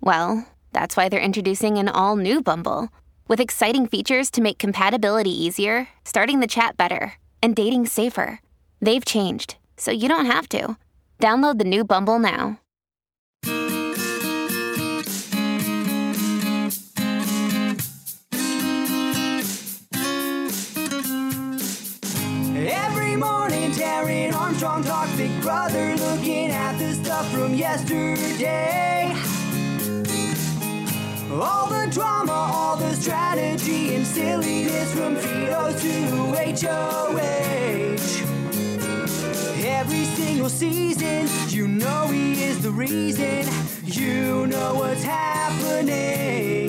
Well, 0.00 0.46
that's 0.72 0.96
why 0.96 1.08
they're 1.08 1.20
introducing 1.20 1.76
an 1.76 1.88
all 1.88 2.16
new 2.16 2.42
Bumble 2.42 2.88
with 3.28 3.40
exciting 3.40 3.86
features 3.86 4.30
to 4.32 4.40
make 4.40 4.58
compatibility 4.58 5.30
easier, 5.30 5.88
starting 6.04 6.40
the 6.40 6.46
chat 6.46 6.76
better, 6.76 7.14
and 7.42 7.54
dating 7.54 7.86
safer. 7.86 8.40
They've 8.80 9.04
changed, 9.04 9.56
so 9.76 9.90
you 9.90 10.08
don't 10.08 10.26
have 10.26 10.48
to. 10.50 10.76
Download 11.20 11.58
the 11.58 11.64
new 11.64 11.84
Bumble 11.84 12.18
now. 12.18 12.58
Every 22.56 23.16
morning, 23.16 23.70
Taryn 23.72 24.32
Armstrong 24.34 24.82
talks 24.82 25.14
Big 25.16 25.40
Brother, 25.42 25.94
looking 25.96 26.50
at 26.50 26.78
the 26.78 26.94
stuff 26.94 27.30
from 27.32 27.54
yesterday. 27.54 29.29
All 31.32 31.68
the 31.68 31.88
drama, 31.92 32.32
all 32.32 32.76
the 32.76 32.92
strategy 32.94 33.94
and 33.94 34.04
silliness 34.04 34.92
from 34.92 35.14
veto 35.14 35.72
to 35.78 36.66
HOH. 36.66 37.20
Every 39.64 40.04
single 40.06 40.48
season, 40.48 41.28
you 41.48 41.68
know 41.68 42.08
he 42.08 42.42
is 42.42 42.60
the 42.62 42.72
reason. 42.72 43.46
You 43.84 44.48
know 44.48 44.74
what's 44.74 45.04
happening. 45.04 46.68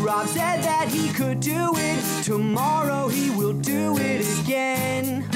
Rob 0.00 0.28
said 0.28 0.62
that 0.62 0.86
he 0.88 1.12
could 1.12 1.40
do 1.40 1.72
it. 1.74 2.22
Tomorrow 2.22 3.08
he 3.08 3.30
will 3.30 3.52
do 3.52 3.98
it 3.98 4.24
again. 4.42 5.28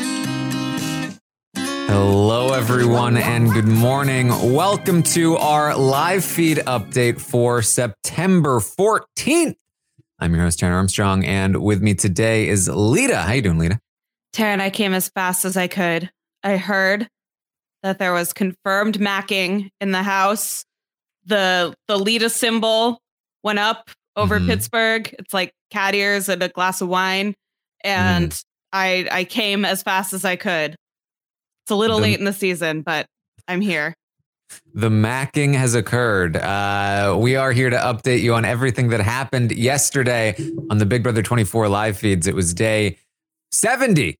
Everyone, 2.70 3.16
and 3.16 3.50
good 3.50 3.66
morning. 3.66 4.28
Welcome 4.52 5.02
to 5.04 5.36
our 5.38 5.74
live 5.74 6.22
feed 6.22 6.58
update 6.58 7.18
for 7.18 7.62
September 7.62 8.60
14th. 8.60 9.54
I'm 10.18 10.34
your 10.34 10.42
host, 10.44 10.60
Taryn 10.60 10.72
Armstrong, 10.72 11.24
and 11.24 11.62
with 11.62 11.80
me 11.80 11.94
today 11.94 12.46
is 12.46 12.68
Lita. 12.68 13.16
How 13.22 13.32
you 13.32 13.40
doing, 13.40 13.58
Lita? 13.58 13.80
Taryn, 14.34 14.60
I 14.60 14.68
came 14.68 14.92
as 14.92 15.08
fast 15.08 15.46
as 15.46 15.56
I 15.56 15.66
could. 15.66 16.10
I 16.44 16.58
heard 16.58 17.08
that 17.82 17.98
there 17.98 18.12
was 18.12 18.34
confirmed 18.34 18.98
macking 18.98 19.70
in 19.80 19.92
the 19.92 20.02
house. 20.02 20.66
The 21.24 21.74
the 21.88 21.96
Lita 21.98 22.28
symbol 22.28 23.00
went 23.42 23.60
up 23.60 23.90
over 24.14 24.38
Mhm. 24.38 24.46
Pittsburgh. 24.46 25.14
It's 25.18 25.32
like 25.32 25.52
cat 25.70 25.94
ears 25.94 26.28
and 26.28 26.42
a 26.42 26.48
glass 26.50 26.82
of 26.82 26.88
wine. 26.88 27.34
And 27.82 28.30
Mm-hmm. 28.32 28.40
I 28.74 29.08
I 29.10 29.24
came 29.24 29.64
as 29.64 29.82
fast 29.82 30.12
as 30.12 30.26
I 30.26 30.36
could. 30.36 30.76
It's 31.68 31.70
a 31.70 31.76
little 31.76 31.98
The- 31.98 32.04
late 32.04 32.18
in 32.18 32.24
the 32.24 32.32
season, 32.32 32.80
but 32.80 33.04
I'm 33.46 33.60
here. 33.60 33.92
The 34.72 34.88
macking 34.88 35.52
has 35.54 35.74
occurred. 35.74 36.34
Uh, 36.34 37.14
we 37.20 37.36
are 37.36 37.52
here 37.52 37.68
to 37.68 37.76
update 37.76 38.22
you 38.22 38.32
on 38.32 38.46
everything 38.46 38.88
that 38.88 39.00
happened 39.00 39.52
yesterday 39.52 40.34
on 40.70 40.78
the 40.78 40.86
Big 40.86 41.02
Brother 41.02 41.20
24 41.22 41.68
live 41.68 41.98
feeds. 41.98 42.26
It 42.26 42.34
was 42.34 42.54
day 42.54 42.96
70, 43.52 44.16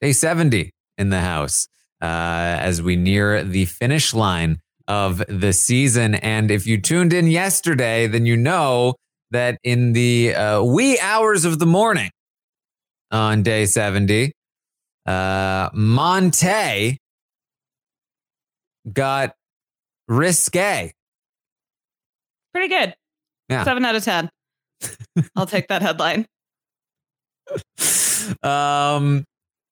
day 0.00 0.12
70 0.12 0.70
in 0.96 1.08
the 1.08 1.18
house 1.18 1.66
uh, 2.00 2.04
as 2.06 2.80
we 2.80 2.94
near 2.94 3.42
the 3.42 3.64
finish 3.64 4.14
line 4.14 4.60
of 4.86 5.24
the 5.28 5.52
season. 5.52 6.14
And 6.14 6.52
if 6.52 6.68
you 6.68 6.80
tuned 6.80 7.12
in 7.12 7.26
yesterday, 7.26 8.06
then 8.06 8.26
you 8.26 8.36
know 8.36 8.94
that 9.32 9.58
in 9.64 9.92
the 9.92 10.36
uh, 10.36 10.62
wee 10.62 11.00
hours 11.00 11.44
of 11.44 11.58
the 11.58 11.66
morning 11.66 12.12
on 13.10 13.42
day 13.42 13.66
70, 13.66 14.30
uh, 15.06 15.70
Monte 15.72 16.98
got 18.92 19.34
risque. 20.08 20.92
Pretty 22.52 22.68
good. 22.68 22.94
Yeah. 23.48 23.64
Seven 23.64 23.84
out 23.84 23.96
of 23.96 24.04
ten. 24.04 24.30
I'll 25.36 25.46
take 25.46 25.68
that 25.68 25.82
headline. 25.82 26.26
um, 28.42 29.24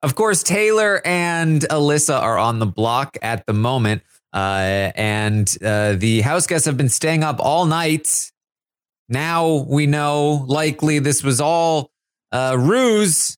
of 0.02 0.14
course, 0.14 0.42
Taylor 0.42 1.02
and 1.04 1.62
Alyssa 1.62 2.20
are 2.20 2.38
on 2.38 2.58
the 2.58 2.66
block 2.66 3.16
at 3.22 3.44
the 3.46 3.52
moment. 3.52 4.02
Uh, 4.32 4.92
and 4.94 5.56
uh, 5.62 5.94
the 5.94 6.20
house 6.20 6.46
guests 6.46 6.66
have 6.66 6.76
been 6.76 6.88
staying 6.88 7.24
up 7.24 7.36
all 7.40 7.66
night. 7.66 8.30
Now 9.08 9.66
we 9.68 9.86
know 9.86 10.44
likely 10.46 11.00
this 11.00 11.24
was 11.24 11.40
all 11.40 11.90
uh, 12.30 12.56
ruse 12.58 13.36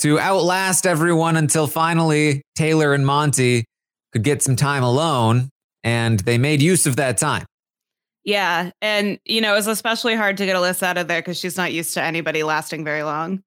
to 0.00 0.18
outlast 0.18 0.86
everyone 0.86 1.36
until 1.36 1.66
finally 1.66 2.42
Taylor 2.54 2.94
and 2.94 3.06
Monte 3.06 3.64
could 4.12 4.22
get 4.22 4.42
some 4.42 4.56
time 4.56 4.82
alone. 4.82 5.50
And 5.84 6.20
they 6.20 6.36
made 6.36 6.60
use 6.60 6.86
of 6.86 6.96
that 6.96 7.16
time. 7.16 7.46
Yeah. 8.24 8.70
And 8.82 9.18
you 9.24 9.40
know, 9.40 9.52
it 9.52 9.56
was 9.56 9.66
especially 9.66 10.14
hard 10.14 10.36
to 10.38 10.46
get 10.46 10.56
Alyssa 10.56 10.82
out 10.82 10.98
of 10.98 11.08
there 11.08 11.20
because 11.20 11.38
she's 11.38 11.56
not 11.56 11.72
used 11.72 11.94
to 11.94 12.02
anybody 12.02 12.42
lasting 12.42 12.84
very 12.84 13.02
long. 13.02 13.42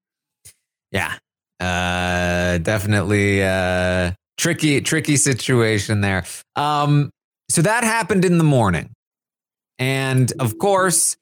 Yeah. 0.91 1.15
Uh 1.59 2.57
definitely 2.57 3.43
uh 3.43 4.11
tricky 4.37 4.81
tricky 4.81 5.15
situation 5.17 6.01
there. 6.01 6.23
Um 6.55 7.11
so 7.49 7.61
that 7.61 7.83
happened 7.83 8.25
in 8.25 8.39
the 8.39 8.43
morning. 8.43 8.91
And 9.77 10.31
of 10.39 10.57
course, 10.57 11.15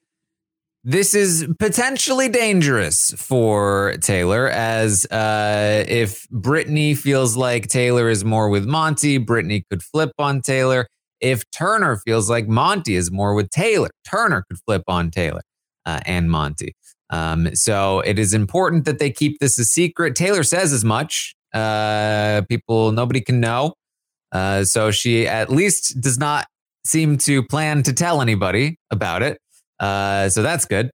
this 0.83 1.13
is 1.13 1.48
potentially 1.60 2.28
dangerous 2.28 3.13
for 3.18 3.95
Taylor 4.01 4.48
as 4.50 5.06
uh 5.06 5.83
if 5.88 6.28
Brittany 6.30 6.95
feels 6.95 7.38
like 7.38 7.68
Taylor 7.68 8.10
is 8.10 8.25
more 8.25 8.50
with 8.50 8.66
Monte, 8.66 9.18
Brittany 9.19 9.63
could 9.69 9.83
flip 9.83 10.12
on 10.18 10.42
Taylor. 10.42 10.88
If 11.19 11.44
Turner 11.51 11.98
feels 11.98 12.30
like 12.30 12.48
Monte 12.48 12.95
is 12.95 13.12
more 13.12 13.36
with 13.36 13.50
Taylor, 13.51 13.89
Turner 14.10 14.44
could 14.50 14.57
flip 14.66 14.83
on 14.88 15.12
Taylor 15.12 15.42
uh, 15.86 16.00
and 16.06 16.31
Monte. 16.31 16.74
Um, 17.12 17.54
so 17.56 18.00
it 18.00 18.18
is 18.18 18.33
important 18.33 18.86
that 18.86 18.98
they 18.98 19.12
keep 19.12 19.38
this 19.39 19.60
a 19.60 19.66
secret. 19.66 20.16
Taylor 20.16 20.44
says 20.44 20.74
as 20.74 20.83
much. 20.83 21.36
Uh, 21.54 22.42
people, 22.50 22.92
nobody 22.94 23.19
can 23.22 23.39
know. 23.39 23.74
Uh, 24.31 24.63
so 24.63 24.89
she 24.92 25.28
at 25.28 25.51
least 25.51 26.00
does 26.00 26.18
not 26.18 26.48
seem 26.86 27.18
to 27.18 27.44
plan 27.44 27.83
to 27.83 27.94
tell 27.94 28.22
anybody 28.22 28.78
about 28.89 29.22
it. 29.22 29.38
Uh, 29.81 30.30
so 30.30 30.44
that's 30.44 30.66
good. 30.66 30.92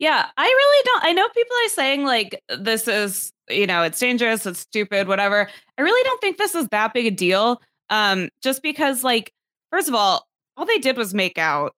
Yeah, 0.00 0.26
I 0.36 0.44
really 0.44 0.82
don't. 0.86 1.04
I 1.04 1.12
know 1.12 1.28
people 1.28 1.56
are 1.64 1.68
saying 1.68 2.04
like 2.04 2.42
this 2.58 2.88
is, 2.88 3.32
you 3.48 3.66
know, 3.66 3.82
it's 3.82 3.98
dangerous, 3.98 4.46
it's 4.46 4.60
stupid, 4.60 5.08
whatever. 5.08 5.48
I 5.78 5.82
really 5.82 6.02
don't 6.04 6.20
think 6.20 6.36
this 6.36 6.54
is 6.54 6.66
that 6.68 6.92
big 6.94 7.06
a 7.06 7.10
deal. 7.10 7.60
Um, 7.90 8.28
just 8.42 8.62
because, 8.62 9.04
like, 9.04 9.32
first 9.70 9.88
of 9.88 9.94
all, 9.94 10.26
all 10.56 10.64
they 10.64 10.78
did 10.78 10.96
was 10.96 11.14
make 11.14 11.38
out. 11.38 11.74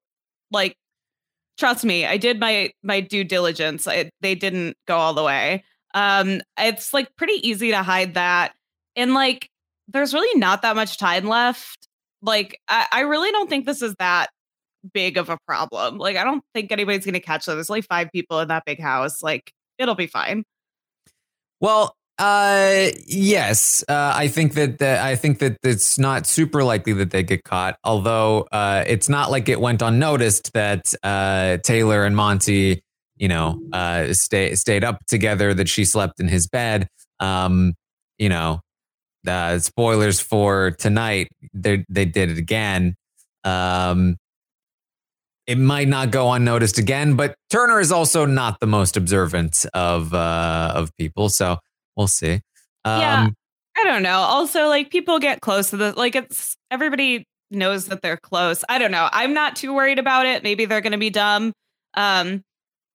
Like, 0.50 0.76
trust 1.58 1.84
me, 1.84 2.06
I 2.06 2.16
did 2.16 2.38
my 2.40 2.70
my 2.82 3.00
due 3.00 3.24
diligence. 3.24 3.88
I, 3.88 4.10
they 4.20 4.34
didn't 4.34 4.76
go 4.86 4.96
all 4.96 5.14
the 5.14 5.24
way. 5.24 5.64
Um, 5.94 6.40
it's 6.58 6.94
like 6.94 7.14
pretty 7.16 7.46
easy 7.46 7.70
to 7.70 7.82
hide 7.82 8.14
that, 8.14 8.52
and 8.96 9.14
like, 9.14 9.50
there's 9.88 10.14
really 10.14 10.38
not 10.38 10.62
that 10.62 10.76
much 10.76 10.96
time 10.96 11.26
left. 11.26 11.88
Like, 12.22 12.60
I, 12.68 12.86
I 12.92 13.00
really 13.00 13.30
don't 13.32 13.50
think 13.50 13.66
this 13.66 13.82
is 13.82 13.94
that 13.98 14.30
big 14.92 15.16
of 15.16 15.28
a 15.28 15.38
problem. 15.46 15.98
Like, 15.98 16.16
I 16.16 16.24
don't 16.24 16.42
think 16.54 16.72
anybody's 16.72 17.04
gonna 17.04 17.20
catch 17.20 17.46
them. 17.46 17.56
There's 17.56 17.70
only 17.70 17.82
five 17.82 18.10
people 18.12 18.40
in 18.40 18.48
that 18.48 18.64
big 18.64 18.80
house. 18.80 19.22
Like, 19.22 19.52
it'll 19.78 19.94
be 19.94 20.06
fine. 20.06 20.44
Well, 21.60 21.96
uh, 22.18 22.90
yes, 23.06 23.82
uh, 23.88 24.12
I 24.14 24.28
think 24.28 24.54
that, 24.54 24.78
that 24.78 25.04
I 25.04 25.16
think 25.16 25.38
that 25.38 25.56
it's 25.62 25.98
not 25.98 26.26
super 26.26 26.62
likely 26.62 26.92
that 26.94 27.10
they 27.10 27.22
get 27.22 27.44
caught. 27.44 27.76
Although 27.84 28.46
uh, 28.52 28.84
it's 28.86 29.08
not 29.08 29.30
like 29.30 29.48
it 29.48 29.60
went 29.60 29.82
unnoticed 29.82 30.52
that 30.52 30.94
uh, 31.02 31.56
Taylor 31.58 32.04
and 32.04 32.14
Monte, 32.14 32.82
you 33.16 33.28
know, 33.28 33.60
uh, 33.72 34.12
stay, 34.12 34.54
stayed 34.54 34.84
up 34.84 35.04
together. 35.06 35.54
That 35.54 35.68
she 35.68 35.84
slept 35.84 36.20
in 36.20 36.28
his 36.28 36.46
bed. 36.46 36.88
Um, 37.18 37.74
you 38.18 38.28
know, 38.28 38.60
uh, 39.26 39.58
spoilers 39.58 40.20
for 40.20 40.72
tonight. 40.72 41.28
They 41.54 41.84
they 41.88 42.04
did 42.04 42.30
it 42.30 42.38
again. 42.38 42.94
Um, 43.44 44.16
it 45.46 45.58
might 45.58 45.88
not 45.88 46.10
go 46.10 46.32
unnoticed 46.32 46.78
again, 46.78 47.14
but 47.16 47.34
Turner 47.50 47.80
is 47.80 47.90
also 47.90 48.26
not 48.26 48.60
the 48.60 48.66
most 48.66 48.96
observant 48.96 49.66
of 49.74 50.14
uh, 50.14 50.72
of 50.74 50.96
people, 50.96 51.28
so 51.28 51.58
we'll 51.96 52.06
see. 52.06 52.40
Um, 52.84 53.00
yeah, 53.00 53.28
I 53.76 53.84
don't 53.84 54.02
know. 54.02 54.18
Also, 54.18 54.68
like 54.68 54.90
people 54.90 55.18
get 55.18 55.40
close 55.40 55.70
to 55.70 55.76
the 55.76 55.92
like 55.92 56.14
it's 56.14 56.56
everybody 56.70 57.26
knows 57.50 57.86
that 57.86 58.02
they're 58.02 58.16
close. 58.16 58.64
I 58.68 58.78
don't 58.78 58.90
know. 58.90 59.08
I'm 59.12 59.34
not 59.34 59.56
too 59.56 59.74
worried 59.74 59.98
about 59.98 60.26
it. 60.26 60.42
Maybe 60.42 60.64
they're 60.64 60.80
going 60.80 60.92
to 60.92 60.98
be 60.98 61.10
dumb. 61.10 61.52
Um, 61.94 62.42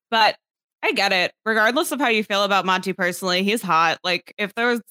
but 0.09 0.35
I 0.83 0.91
get 0.94 1.11
it. 1.11 1.31
Regardless 1.45 1.91
of 1.91 1.99
how 1.99 2.07
you 2.07 2.23
feel 2.23 2.44
about 2.44 2.65
Monte 2.65 2.94
personally, 2.94 3.44
he's 3.44 3.61
hot. 3.61 3.99
Like 4.03 4.33
if 4.38 4.53
there 4.55 4.67
was 4.67 4.81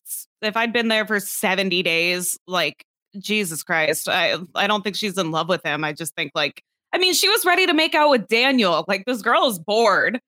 if 0.42 0.56
I'd 0.56 0.72
been 0.72 0.88
there 0.88 1.06
for 1.06 1.20
70 1.20 1.82
days, 1.82 2.38
like 2.46 2.84
Jesus 3.18 3.62
Christ, 3.62 4.08
I 4.08 4.36
I 4.54 4.66
don't 4.66 4.82
think 4.82 4.96
she's 4.96 5.18
in 5.18 5.30
love 5.30 5.48
with 5.48 5.64
him. 5.64 5.84
I 5.84 5.92
just 5.92 6.14
think 6.14 6.32
like 6.34 6.62
I 6.96 6.98
mean, 6.98 7.12
she 7.12 7.28
was 7.28 7.44
ready 7.44 7.66
to 7.66 7.74
make 7.74 7.94
out 7.94 8.08
with 8.08 8.26
Daniel. 8.26 8.82
Like 8.88 9.04
this 9.04 9.20
girl 9.20 9.48
is 9.48 9.58
bored. 9.58 10.18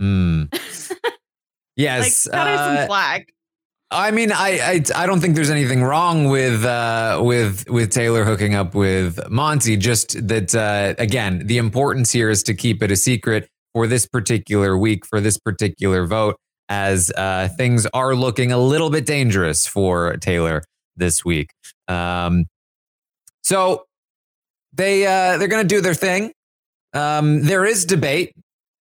mm. 0.00 0.52
Like 1.80 1.84
yes, 1.84 2.26
cut 2.26 2.48
her 2.48 2.54
uh, 2.54 2.76
some 2.76 2.86
slack. 2.88 3.28
I 3.92 4.10
mean, 4.10 4.32
I, 4.32 4.58
I 4.58 5.02
I 5.02 5.06
don't 5.06 5.20
think 5.20 5.36
there's 5.36 5.48
anything 5.48 5.84
wrong 5.84 6.28
with 6.28 6.64
uh, 6.64 7.20
with 7.22 7.70
with 7.70 7.92
Taylor 7.92 8.24
hooking 8.24 8.56
up 8.56 8.74
with 8.74 9.20
Monte. 9.30 9.76
Just 9.76 10.26
that 10.26 10.56
uh, 10.56 11.00
again, 11.00 11.46
the 11.46 11.56
importance 11.56 12.10
here 12.10 12.30
is 12.30 12.42
to 12.42 12.54
keep 12.54 12.82
it 12.82 12.90
a 12.90 12.96
secret 12.96 13.48
for 13.74 13.86
this 13.86 14.06
particular 14.06 14.76
week, 14.76 15.06
for 15.06 15.20
this 15.20 15.38
particular 15.38 16.04
vote, 16.04 16.34
as 16.68 17.12
uh, 17.16 17.46
things 17.56 17.86
are 17.94 18.16
looking 18.16 18.50
a 18.50 18.58
little 18.58 18.90
bit 18.90 19.06
dangerous 19.06 19.68
for 19.68 20.16
Taylor 20.16 20.64
this 20.96 21.24
week. 21.24 21.52
Um, 21.86 22.46
so 23.44 23.84
they 24.78 25.06
uh, 25.06 25.36
they're 25.36 25.48
going 25.48 25.62
to 25.66 25.74
do 25.74 25.82
their 25.82 25.94
thing. 25.94 26.32
Um, 26.94 27.42
there 27.42 27.66
is 27.66 27.84
debate 27.84 28.32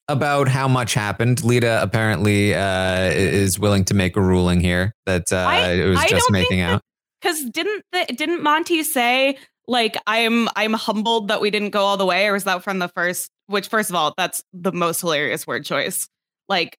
about 0.07 0.47
how 0.47 0.69
much 0.69 0.94
happened. 0.94 1.44
Lita 1.44 1.81
apparently 1.81 2.55
uh, 2.55 3.11
is 3.11 3.59
willing 3.59 3.83
to 3.85 3.94
make 3.94 4.15
a 4.15 4.21
ruling 4.21 4.61
here 4.61 4.94
that 5.05 5.33
uh, 5.33 5.38
I- 5.38 5.71
it 5.73 5.89
was 5.89 5.99
I 5.99 6.07
just 6.07 6.31
making 6.31 6.61
out. 6.61 6.81
Because 7.21 7.44
didn't 7.49 7.83
the, 7.91 8.05
didn't 8.15 8.44
Monte 8.44 8.83
say 8.83 9.38
like 9.67 9.97
I'm 10.07 10.47
I'm 10.55 10.73
humbled 10.73 11.27
that 11.27 11.41
we 11.41 11.49
didn't 11.49 11.71
go 11.71 11.81
all 11.81 11.97
the 11.97 12.05
way, 12.05 12.27
or 12.27 12.33
was 12.33 12.45
that 12.45 12.63
from 12.63 12.79
the 12.79 12.88
first? 12.89 13.29
Which 13.47 13.67
first 13.67 13.89
of 13.89 13.95
all, 13.95 14.13
that's 14.15 14.44
the 14.53 14.71
most 14.71 15.01
hilarious 15.01 15.45
word 15.47 15.65
choice. 15.65 16.07
Like 16.47 16.77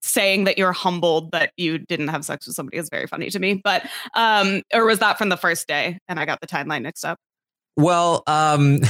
saying 0.00 0.44
that 0.44 0.56
you're 0.56 0.72
humbled 0.72 1.32
that 1.32 1.52
you 1.56 1.78
didn't 1.78 2.08
have 2.08 2.24
sex 2.24 2.46
with 2.46 2.56
somebody 2.56 2.78
is 2.78 2.88
very 2.88 3.06
funny 3.06 3.28
to 3.28 3.38
me. 3.38 3.60
But 3.62 3.86
um, 4.14 4.62
or 4.72 4.86
was 4.86 5.00
that 5.00 5.18
from 5.18 5.28
the 5.30 5.36
first 5.36 5.66
day? 5.66 5.98
And 6.08 6.18
I 6.20 6.24
got 6.24 6.40
the 6.40 6.46
timeline 6.46 6.82
mixed 6.82 7.04
up. 7.04 7.18
Well, 7.76 8.22
um, 8.26 8.80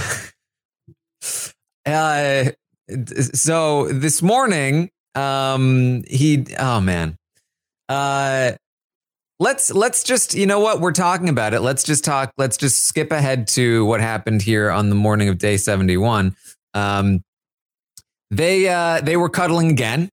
uh, 1.87 2.45
so 3.35 3.89
this 3.89 4.23
morning, 4.23 4.91
um, 5.15 6.03
he, 6.09 6.47
oh 6.59 6.81
man, 6.81 7.17
uh, 7.89 8.53
let's 9.39 9.73
let's 9.73 10.03
just 10.03 10.35
you 10.35 10.47
know 10.47 10.61
what 10.61 10.81
we're 10.81 10.93
talking 10.93 11.29
about 11.29 11.55
it. 11.55 11.61
Let's 11.61 11.83
just 11.83 12.05
talk. 12.05 12.33
Let's 12.39 12.57
just 12.57 12.85
skip 12.85 13.11
ahead 13.11 13.49
to 13.49 13.85
what 13.87 14.01
happened 14.01 14.43
here 14.43 14.71
on 14.71 14.89
the 14.89 14.95
morning 14.95 15.29
of 15.29 15.39
day 15.39 15.57
seventy 15.57 15.97
one. 15.97 16.37
Um, 16.75 17.23
they 18.31 18.69
uh, 18.69 19.01
they 19.01 19.17
were 19.17 19.29
cuddling 19.29 19.71
again 19.71 20.09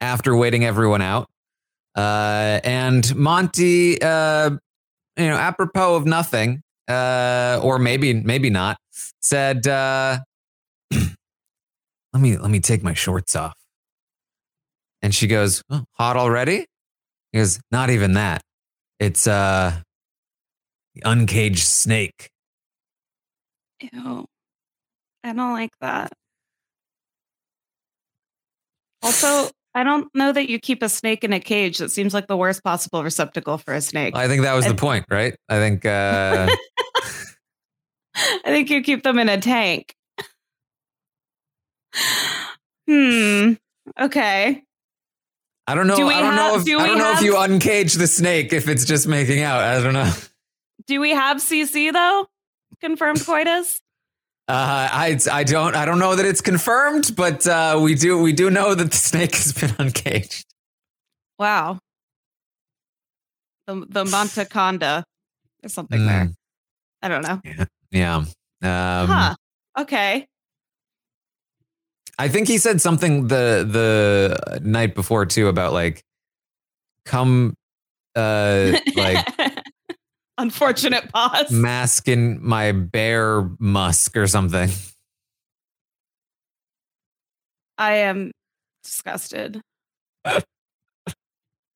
after 0.00 0.36
waiting 0.36 0.64
everyone 0.64 1.00
out, 1.02 1.28
uh, 1.96 2.60
and 2.62 3.14
Monte, 3.16 4.00
uh, 4.02 4.50
you 5.16 5.26
know, 5.26 5.36
apropos 5.36 5.96
of 5.96 6.04
nothing, 6.04 6.62
uh, 6.88 7.60
or 7.62 7.78
maybe 7.78 8.14
maybe 8.14 8.50
not, 8.50 8.78
said, 9.20 9.66
uh, 9.66 10.18
"Let 10.90 12.20
me 12.20 12.36
let 12.38 12.50
me 12.50 12.60
take 12.60 12.82
my 12.82 12.94
shorts 12.94 13.34
off." 13.36 13.54
And 15.02 15.14
she 15.14 15.26
goes, 15.26 15.62
oh, 15.70 15.84
"Hot 15.92 16.16
already?" 16.16 16.66
He 17.32 17.38
goes, 17.38 17.60
"Not 17.70 17.90
even 17.90 18.14
that. 18.14 18.42
It's 18.98 19.26
uh, 19.26 19.80
the 20.94 21.02
uncaged 21.04 21.66
snake." 21.66 22.30
Ew. 23.92 24.24
I 25.24 25.32
don't 25.32 25.52
like 25.52 25.76
that. 25.80 26.12
Also, 29.02 29.50
I 29.76 29.84
don't 29.84 30.08
know 30.14 30.32
that 30.32 30.48
you 30.48 30.58
keep 30.58 30.82
a 30.82 30.88
snake 30.88 31.22
in 31.22 31.34
a 31.34 31.38
cage. 31.38 31.76
That 31.78 31.90
seems 31.90 32.14
like 32.14 32.28
the 32.28 32.36
worst 32.36 32.64
possible 32.64 33.04
receptacle 33.04 33.58
for 33.58 33.74
a 33.74 33.82
snake. 33.82 34.16
I 34.16 34.26
think 34.26 34.40
that 34.42 34.54
was 34.54 34.64
the 34.64 34.74
point, 34.74 35.04
right? 35.10 35.36
I 35.50 35.56
think 35.56 35.84
uh, 35.84 36.48
I 38.16 38.40
think 38.46 38.70
you 38.70 38.82
keep 38.82 39.02
them 39.02 39.18
in 39.18 39.28
a 39.28 39.38
tank. 39.38 39.94
hmm. 42.88 43.52
Okay. 44.00 44.62
I 45.66 45.74
don't 45.74 45.86
know. 45.86 45.96
Do 45.96 46.06
we 46.06 46.14
I 46.14 46.20
don't 46.22 46.36
know 46.36 46.52
have- 46.52 46.60
if 46.60 46.64
do 46.64 46.78
I 46.78 46.86
don't 46.86 46.96
know 46.96 47.12
if 47.12 47.20
you 47.20 47.34
uncage 47.34 47.98
the 47.98 48.06
snake 48.06 48.54
if 48.54 48.68
it's 48.68 48.86
just 48.86 49.06
making 49.06 49.42
out. 49.42 49.60
I 49.60 49.82
don't 49.82 49.92
know. 49.92 50.10
Do 50.86 51.00
we 51.02 51.10
have 51.10 51.36
CC 51.36 51.92
though? 51.92 52.26
Confirmed 52.80 53.26
coitus? 53.26 53.78
Uh, 54.48 54.88
I 54.92 55.18
I 55.32 55.42
don't 55.44 55.74
I 55.74 55.84
don't 55.84 55.98
know 55.98 56.14
that 56.14 56.24
it's 56.24 56.40
confirmed, 56.40 57.16
but 57.16 57.46
uh, 57.46 57.80
we 57.82 57.94
do 57.96 58.20
we 58.22 58.32
do 58.32 58.48
know 58.50 58.74
that 58.74 58.90
the 58.92 58.96
snake 59.10 59.34
has 59.34 59.52
been 59.52 59.74
uncaged. 59.78 60.44
Wow. 61.38 61.78
The 63.66 63.84
the 63.88 64.04
Montaconda. 64.04 65.02
There's 65.60 65.72
something 65.74 66.00
Mm. 66.00 66.06
there. 66.06 66.30
I 67.02 67.08
don't 67.08 67.22
know. 67.22 67.40
Yeah. 67.90 68.16
Um, 68.16 68.28
huh. 68.62 69.34
Okay. 69.78 70.26
I 72.18 72.28
think 72.28 72.46
he 72.48 72.58
said 72.58 72.80
something 72.80 73.26
the 73.28 73.66
the 73.68 74.60
night 74.62 74.94
before 74.94 75.26
too 75.26 75.48
about 75.48 75.72
like 75.72 76.02
come 77.04 77.54
uh 78.14 78.72
like 78.96 79.26
Unfortunate 80.38 81.10
pause. 81.12 81.50
mask 81.50 82.08
in 82.08 82.38
my 82.46 82.72
bear 82.72 83.48
musk 83.58 84.16
or 84.16 84.26
something. 84.26 84.70
I 87.78 87.94
am 87.94 88.32
disgusted. 88.84 89.60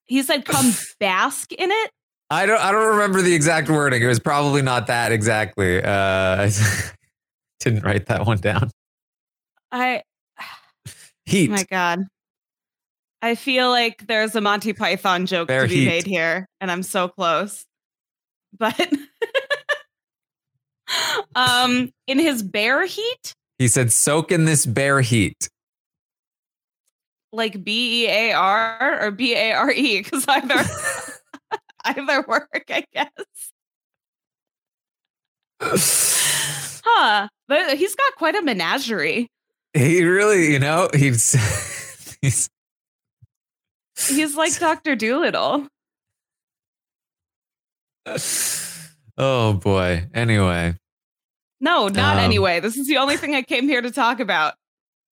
he 0.06 0.22
said, 0.22 0.44
"Come 0.44 0.72
bask 1.00 1.52
in 1.52 1.70
it." 1.70 1.90
I 2.30 2.46
don't 2.46 2.60
I 2.60 2.70
don't 2.72 2.88
remember 2.96 3.22
the 3.22 3.34
exact 3.34 3.68
wording. 3.68 4.02
It 4.02 4.06
was 4.06 4.20
probably 4.20 4.62
not 4.62 4.86
that 4.86 5.12
exactly. 5.12 5.82
Uh 5.82 5.90
I 6.48 6.50
didn't 7.60 7.82
write 7.82 8.06
that 8.06 8.26
one 8.26 8.38
down. 8.38 8.70
I. 9.72 10.02
Heat. 11.26 11.50
My 11.50 11.64
God. 11.64 12.04
I 13.22 13.34
feel 13.34 13.68
like 13.68 14.06
there's 14.06 14.34
a 14.34 14.40
Monty 14.40 14.72
Python 14.72 15.26
joke 15.26 15.48
Bear 15.48 15.62
to 15.64 15.68
be 15.68 15.80
heat. 15.80 15.86
made 15.86 16.06
here, 16.06 16.46
and 16.60 16.70
I'm 16.70 16.82
so 16.82 17.06
close. 17.08 17.66
But 18.58 18.76
um, 21.34 21.92
in 22.06 22.18
his 22.18 22.42
bear 22.42 22.86
heat, 22.86 23.34
He 23.58 23.68
said 23.68 23.92
soak 23.92 24.32
in 24.32 24.44
this 24.44 24.66
bear 24.66 25.00
heat. 25.00 25.48
like 27.32 27.62
B 27.64 28.04
E 28.04 28.08
A 28.08 28.32
R 28.32 29.04
or 29.06 29.10
B 29.10 29.34
A 29.34 29.52
R 29.52 29.70
E, 29.70 30.02
because 30.02 30.24
either 30.28 30.64
either 31.84 32.24
work, 32.26 32.64
I 32.70 32.84
guess. 32.92 33.10
Huh? 36.82 37.28
But 37.46 37.76
he's 37.76 37.94
got 37.94 38.14
quite 38.16 38.34
a 38.34 38.42
menagerie. 38.42 39.28
He 39.74 40.02
really, 40.02 40.50
you 40.52 40.58
know, 40.58 40.88
he's 40.94 41.36
he's 42.22 42.48
He's 44.08 44.34
like 44.34 44.58
Doctor 44.58 44.96
Dolittle. 44.96 45.68
oh 49.18 49.54
boy. 49.54 50.06
Anyway, 50.14 50.74
No, 51.60 51.88
not 51.88 52.16
Um, 52.16 52.24
anyway. 52.24 52.60
This 52.60 52.76
is 52.76 52.86
the 52.86 52.96
only 52.96 53.16
thing 53.16 53.34
I 53.34 53.42
came 53.42 53.68
here 53.68 53.82
to 53.82 53.90
talk 53.90 54.20
about. 54.20 54.54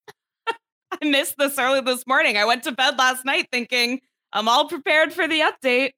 I 0.48 1.04
missed 1.04 1.36
this 1.38 1.58
early 1.58 1.80
this 1.80 2.06
morning. 2.06 2.36
I 2.36 2.44
went 2.44 2.64
to 2.64 2.72
bed 2.72 2.98
last 2.98 3.24
night 3.24 3.48
thinking 3.52 4.00
I'm 4.32 4.48
all 4.48 4.68
prepared 4.68 5.12
for 5.12 5.28
the 5.28 5.40
update. 5.40 5.92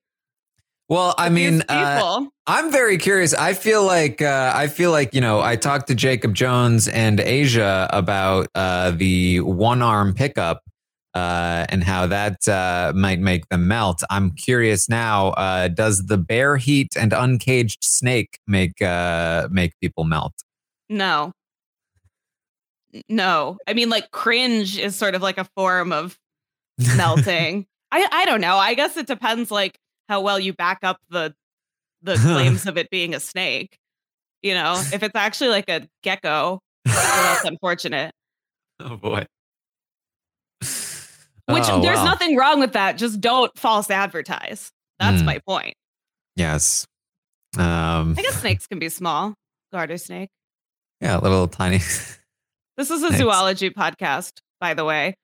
Well, 0.88 1.14
I 1.16 1.28
mean, 1.28 1.62
uh. 1.68 2.26
I'm 2.48 2.72
very 2.72 2.98
curious. 2.98 3.32
I 3.32 3.54
feel 3.54 3.84
like 3.84 4.20
uh, 4.20 4.52
I 4.52 4.66
feel 4.66 4.90
like 4.90 5.14
you 5.14 5.20
know 5.20 5.40
I 5.40 5.54
talked 5.54 5.86
to 5.86 5.94
Jacob 5.94 6.34
Jones 6.34 6.88
and 6.88 7.20
Asia 7.20 7.88
about 7.92 8.48
uh, 8.56 8.90
the 8.90 9.38
one 9.38 9.82
arm 9.82 10.14
pickup 10.14 10.64
uh, 11.14 11.66
and 11.68 11.82
how 11.82 12.06
that 12.06 12.46
uh, 12.48 12.92
might 12.94 13.18
make 13.18 13.48
them 13.48 13.66
melt. 13.68 14.02
I'm 14.10 14.30
curious 14.30 14.88
now. 14.88 15.28
Uh, 15.30 15.68
does 15.68 16.06
the 16.06 16.18
bear 16.18 16.56
heat 16.56 16.96
and 16.96 17.12
uncaged 17.12 17.82
snake 17.82 18.38
make 18.46 18.80
uh, 18.82 19.48
make 19.50 19.72
people 19.80 20.04
melt? 20.04 20.34
no. 20.88 21.32
No. 23.08 23.56
I 23.68 23.74
mean, 23.74 23.88
like 23.88 24.10
cringe 24.10 24.76
is 24.76 24.96
sort 24.96 25.14
of 25.14 25.22
like 25.22 25.38
a 25.38 25.44
form 25.56 25.92
of 25.92 26.18
melting. 26.96 27.66
I, 27.92 28.06
I 28.10 28.24
don't 28.24 28.40
know. 28.40 28.56
I 28.56 28.74
guess 28.74 28.96
it 28.96 29.06
depends 29.06 29.50
like 29.50 29.78
how 30.08 30.20
well 30.20 30.40
you 30.40 30.52
back 30.52 30.80
up 30.82 30.98
the 31.08 31.34
the 32.02 32.16
claims 32.16 32.66
of 32.66 32.76
it 32.76 32.90
being 32.90 33.14
a 33.14 33.20
snake. 33.20 33.78
You 34.42 34.54
know, 34.54 34.74
if 34.92 35.02
it's 35.02 35.14
actually 35.14 35.50
like 35.50 35.68
a 35.68 35.86
gecko, 36.02 36.60
well, 36.86 37.34
that's 37.34 37.44
unfortunate. 37.48 38.12
Oh 38.80 38.96
boy. 38.96 39.26
Which 41.52 41.64
Oh, 41.68 41.80
there's 41.80 41.98
wow. 41.98 42.04
nothing 42.04 42.36
wrong 42.36 42.60
with 42.60 42.72
that. 42.74 42.96
Just 42.98 43.20
don't 43.20 43.56
false 43.58 43.90
advertise. 43.90 44.70
That's 44.98 45.20
Hmm. 45.20 45.26
my 45.26 45.38
point. 45.46 45.74
Yes. 46.36 46.86
Um, 47.58 48.14
I 48.18 48.22
guess 48.22 48.40
snakes 48.40 48.66
can 48.66 48.78
be 48.78 48.88
small. 48.88 49.34
Garter 49.72 49.98
snake. 49.98 50.28
yeah, 51.00 51.16
a 51.16 51.20
little 51.20 51.48
tiny. 51.48 51.80
This 52.76 52.90
is 52.90 53.02
a 53.02 53.08
Thanks. 53.08 53.18
zoology 53.18 53.68
podcast, 53.68 54.38
by 54.58 54.72
the 54.72 54.84
way. 54.86 55.14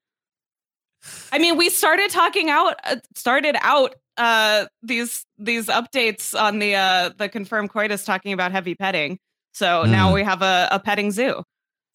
I 1.33 1.38
mean, 1.38 1.56
we 1.56 1.71
started 1.71 2.11
talking 2.11 2.50
out, 2.50 2.75
uh, 2.85 2.97
started 3.14 3.56
out 3.62 3.95
uh, 4.18 4.66
these 4.83 5.25
these 5.38 5.66
updates 5.68 6.38
on 6.38 6.59
the 6.59 6.75
uh, 6.75 7.11
the 7.16 7.28
confirmed 7.30 7.71
coitus 7.71 8.04
talking 8.04 8.33
about 8.35 8.52
heavy 8.52 8.75
petting. 8.75 9.18
So 9.54 9.85
now 9.85 10.11
Mm. 10.11 10.14
we 10.14 10.23
have 10.25 10.42
a, 10.42 10.68
a 10.73 10.78
petting 10.80 11.12
zoo. 11.12 11.42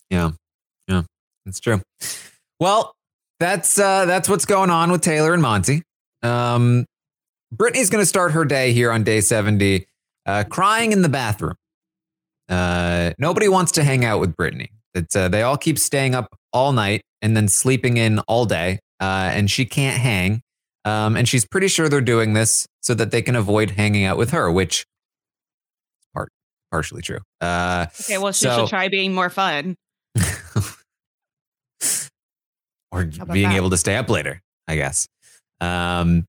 Yeah, 0.09 0.31
yeah, 0.87 1.03
that's 1.45 1.59
true. 1.59 1.81
Well, 2.59 2.95
that's 3.41 3.77
uh, 3.79 4.05
that's 4.05 4.29
what's 4.29 4.45
going 4.45 4.69
on 4.69 4.91
with 4.91 5.01
Taylor 5.01 5.33
and 5.33 5.41
Monte. 5.41 5.81
Um, 6.21 6.85
Brittany's 7.51 7.89
going 7.89 8.01
to 8.01 8.05
start 8.05 8.31
her 8.33 8.45
day 8.45 8.71
here 8.71 8.91
on 8.91 9.03
day 9.03 9.19
seventy, 9.19 9.87
uh, 10.25 10.43
crying 10.49 10.91
in 10.93 11.01
the 11.01 11.09
bathroom. 11.09 11.55
Uh, 12.47 13.11
nobody 13.17 13.47
wants 13.47 13.71
to 13.73 13.83
hang 13.83 14.05
out 14.05 14.19
with 14.19 14.35
Brittany. 14.35 14.69
It's, 14.93 15.15
uh, 15.15 15.29
they 15.29 15.41
all 15.41 15.57
keep 15.57 15.79
staying 15.79 16.15
up 16.15 16.27
all 16.53 16.71
night 16.73 17.01
and 17.21 17.35
then 17.35 17.47
sleeping 17.47 17.97
in 17.97 18.19
all 18.19 18.45
day, 18.45 18.79
uh, 18.99 19.31
and 19.33 19.49
she 19.49 19.65
can't 19.65 19.97
hang. 19.99 20.41
Um, 20.83 21.15
and 21.15 21.27
she's 21.29 21.45
pretty 21.45 21.67
sure 21.69 21.87
they're 21.89 22.01
doing 22.01 22.33
this 22.33 22.67
so 22.81 22.93
that 22.95 23.11
they 23.11 23.21
can 23.21 23.35
avoid 23.35 23.71
hanging 23.71 24.03
out 24.03 24.17
with 24.17 24.31
her, 24.31 24.51
which 24.51 24.79
is 24.81 26.07
part 26.13 26.29
partially 26.71 27.01
true. 27.01 27.19
Uh, 27.39 27.85
Okay, 28.01 28.17
well, 28.17 28.33
she 28.33 28.45
So- 28.45 28.59
should 28.61 28.69
try 28.69 28.87
being 28.89 29.13
more 29.13 29.29
fun. 29.29 29.75
or 32.91 33.05
being 33.05 33.49
that? 33.49 33.55
able 33.55 33.69
to 33.69 33.77
stay 33.77 33.95
up 33.95 34.09
later, 34.09 34.41
I 34.67 34.75
guess. 34.75 35.07
Um, 35.59 36.25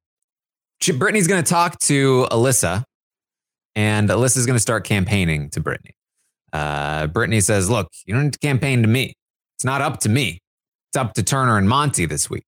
she, 0.81 0.93
Brittany's 0.93 1.27
going 1.27 1.43
to 1.43 1.49
talk 1.49 1.79
to 1.81 2.27
Alyssa, 2.31 2.85
and 3.75 4.09
Alyssa's 4.09 4.47
going 4.47 4.57
to 4.57 4.61
start 4.63 4.85
campaigning 4.85 5.51
to 5.51 5.61
Brittany. 5.61 5.93
Uh, 6.53 7.07
Brittany 7.07 7.41
says, 7.41 7.71
Look, 7.71 7.89
you 8.05 8.15
don't 8.15 8.25
need 8.25 8.33
to 8.35 8.39
campaign 8.39 8.83
to 8.83 8.89
me. 8.89 9.15
It's 9.57 9.65
not 9.65 9.81
up 9.81 10.01
to 10.01 10.09
me. 10.09 10.41
It's 10.91 10.97
up 10.97 11.15
to 11.15 11.23
Turner 11.23 11.57
and 11.57 11.69
Monte 11.69 12.07
this 12.07 12.29
week. 12.29 12.45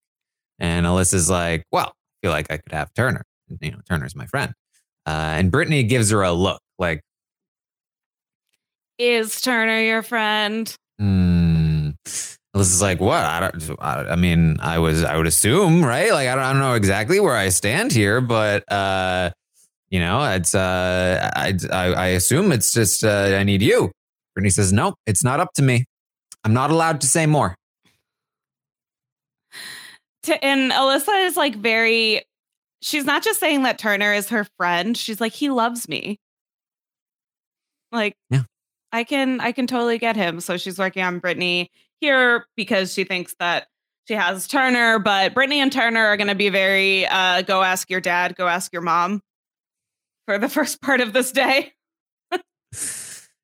And 0.59 0.85
Alyssa's 0.87 1.31
like, 1.31 1.65
Well, 1.73 1.87
I 1.87 2.27
feel 2.27 2.31
like 2.33 2.51
I 2.51 2.59
could 2.59 2.73
have 2.73 2.93
Turner. 2.95 3.23
You 3.61 3.71
know, 3.73 3.79
Turner's 3.89 4.15
my 4.15 4.27
friend. 4.27 4.53
Uh, 5.07 5.11
and 5.37 5.51
Brittany 5.51 5.83
gives 5.85 6.11
her 6.11 6.23
a 6.23 6.33
look 6.33 6.61
like, 6.79 7.01
Is 8.99 9.41
Turner 9.41 9.81
your 9.81 10.03
friend? 10.03 10.75
Hmm. 10.99 11.34
Alyssa's 12.55 12.83
like, 12.83 13.01
what? 13.01 13.25
I 13.25 13.41
don't. 13.41 13.77
I, 13.81 13.95
I 14.11 14.17
mean, 14.17 14.59
I 14.61 14.79
was. 14.79 15.03
I 15.03 15.17
would 15.17 15.27
assume, 15.27 15.85
right? 15.85 16.13
Like, 16.13 16.29
I 16.29 16.35
don't, 16.37 16.45
I 16.45 16.53
don't 16.53 16.63
know 16.63 16.75
exactly 16.75 17.19
where 17.19 17.37
I 17.37 17.49
stand 17.49 17.93
here, 17.93 18.21
but 18.21 18.71
uh, 18.71 19.31
you 19.91 19.99
know, 19.99 20.23
it's. 20.23 20.55
Uh, 20.55 21.31
I, 21.35 21.55
I, 21.73 21.85
I 21.95 22.07
assume 22.09 22.53
it's 22.53 22.73
just. 22.73 23.03
Uh, 23.05 23.37
I 23.39 23.43
need 23.43 23.61
you. 23.61 23.91
Brittany 24.35 24.51
says, 24.51 24.73
no, 24.73 24.95
it's 25.07 25.25
not 25.25 25.41
up 25.41 25.53
to 25.55 25.63
me. 25.63 25.85
I'm 26.45 26.55
not 26.55 26.71
allowed 26.71 27.01
to 27.01 27.07
say 27.07 27.27
more. 27.27 27.57
To, 30.25 30.45
and 30.45 30.71
Alyssa 30.71 31.27
is 31.27 31.37
like 31.37 31.57
very. 31.57 32.23
She's 32.83 33.05
not 33.05 33.25
just 33.25 33.41
saying 33.41 33.63
that 33.63 33.79
Turner 33.79 34.13
is 34.13 34.29
her 34.29 34.47
friend. 34.59 34.97
She's 34.97 35.21
like, 35.21 35.33
he 35.33 35.49
loves 35.51 35.89
me. 35.89 36.19
Like, 37.91 38.15
Yeah. 38.29 38.43
I 38.93 39.05
can, 39.05 39.41
I 39.41 39.53
can 39.53 39.67
totally 39.67 39.99
get 39.99 40.17
him. 40.17 40.41
So 40.41 40.57
she's 40.59 40.79
working 40.79 41.03
on 41.03 41.19
Brittany 41.19 41.71
here 42.05 42.47
because 42.57 42.93
she 42.93 43.05
thinks 43.05 43.35
that 43.39 43.67
she 44.07 44.15
has 44.15 44.47
Turner, 44.47 44.99
but 44.99 45.33
Brittany 45.33 45.61
and 45.61 45.73
Turner 45.73 46.05
are 46.05 46.17
going 46.17 46.29
to 46.29 46.35
be 46.35 46.51
very 46.51 47.07
uh, 47.07 47.43
go 47.43 47.63
ask 47.63 47.89
your 47.89 48.01
dad, 48.01 48.37
go 48.37 48.47
ask 48.47 48.73
your 48.73 48.83
mom 48.83 49.23
for 50.27 50.39
the 50.39 50.49
first 50.57 50.83
part 50.83 51.01
of 51.01 51.13
this 51.13 51.33
day. 51.33 51.73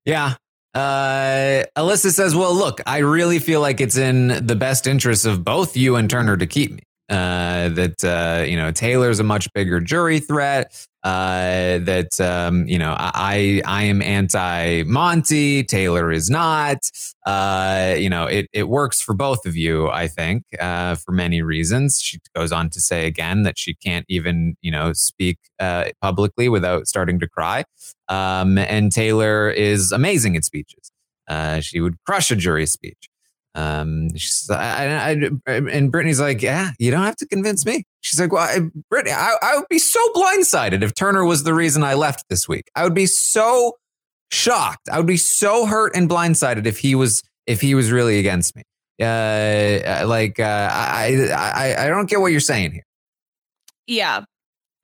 Yeah. 0.06 0.36
Uh, 0.74 1.64
Alyssa 1.76 2.10
says, 2.10 2.34
well, 2.34 2.54
look, 2.54 2.80
I 2.86 2.98
really 2.98 3.38
feel 3.38 3.60
like 3.60 3.82
it's 3.82 3.98
in 3.98 4.28
the 4.44 4.56
best 4.56 4.86
interest 4.86 5.26
of 5.26 5.44
both 5.44 5.76
you 5.76 5.96
and 5.96 6.08
Turner 6.08 6.38
to 6.38 6.46
keep 6.46 6.72
me. 6.72 6.82
Uh, 7.10 7.68
that, 7.68 8.02
uh, 8.02 8.44
you 8.44 8.56
know, 8.56 8.72
Taylor's 8.72 9.20
a 9.20 9.24
much 9.24 9.52
bigger 9.52 9.78
jury 9.78 10.18
threat. 10.18 10.86
Uh, 11.02 11.78
that, 11.78 12.20
um, 12.20 12.66
you 12.66 12.78
know, 12.78 12.94
I, 12.98 13.62
I 13.64 13.84
am 13.84 14.02
anti 14.02 14.82
Monte. 14.84 15.64
Taylor 15.64 16.12
is 16.12 16.28
not. 16.28 16.78
Uh, 17.26 17.94
you 17.98 18.10
know, 18.10 18.26
it, 18.26 18.48
it 18.52 18.68
works 18.68 19.00
for 19.00 19.14
both 19.14 19.46
of 19.46 19.56
you, 19.56 19.88
I 19.88 20.08
think, 20.08 20.44
uh, 20.58 20.96
for 20.96 21.12
many 21.12 21.42
reasons. 21.42 22.00
She 22.00 22.18
goes 22.34 22.52
on 22.52 22.70
to 22.70 22.80
say 22.80 23.06
again 23.06 23.42
that 23.44 23.58
she 23.58 23.74
can't 23.74 24.06
even, 24.08 24.56
you 24.60 24.70
know, 24.70 24.92
speak, 24.92 25.38
uh, 25.58 25.90
publicly 26.02 26.48
without 26.48 26.86
starting 26.86 27.18
to 27.20 27.28
cry. 27.28 27.64
Um, 28.08 28.58
and 28.58 28.92
Taylor 28.92 29.50
is 29.50 29.92
amazing 29.92 30.36
at 30.36 30.44
speeches. 30.44 30.90
Uh, 31.28 31.60
she 31.60 31.80
would 31.80 31.96
crush 32.04 32.30
a 32.30 32.36
jury 32.36 32.66
speech. 32.66 33.09
Um, 33.54 34.14
she's, 34.16 34.48
I, 34.50 34.86
I, 34.86 35.30
I, 35.46 35.52
and 35.52 35.90
Brittany's 35.90 36.20
like, 36.20 36.40
yeah, 36.40 36.70
you 36.78 36.90
don't 36.90 37.02
have 37.02 37.16
to 37.16 37.26
convince 37.26 37.66
me. 37.66 37.84
She's 38.00 38.20
like, 38.20 38.32
well, 38.32 38.42
I, 38.42 38.60
Brittany, 38.88 39.12
I, 39.12 39.36
I 39.42 39.56
would 39.56 39.68
be 39.68 39.78
so 39.78 40.00
blindsided 40.14 40.82
if 40.82 40.94
Turner 40.94 41.24
was 41.24 41.42
the 41.42 41.54
reason 41.54 41.82
I 41.82 41.94
left 41.94 42.28
this 42.28 42.48
week. 42.48 42.70
I 42.76 42.84
would 42.84 42.94
be 42.94 43.06
so 43.06 43.76
shocked. 44.30 44.88
I 44.90 44.98
would 44.98 45.06
be 45.06 45.16
so 45.16 45.66
hurt 45.66 45.96
and 45.96 46.08
blindsided 46.08 46.66
if 46.66 46.78
he 46.78 46.94
was, 46.94 47.22
if 47.46 47.60
he 47.60 47.74
was 47.74 47.90
really 47.90 48.18
against 48.18 48.54
me. 48.54 48.62
Uh, 49.00 50.06
like, 50.06 50.38
uh, 50.38 50.68
I, 50.72 51.28
I, 51.34 51.84
I 51.84 51.88
don't 51.88 52.08
get 52.08 52.20
what 52.20 52.32
you're 52.32 52.40
saying 52.40 52.72
here. 52.72 52.84
Yeah. 53.86 54.24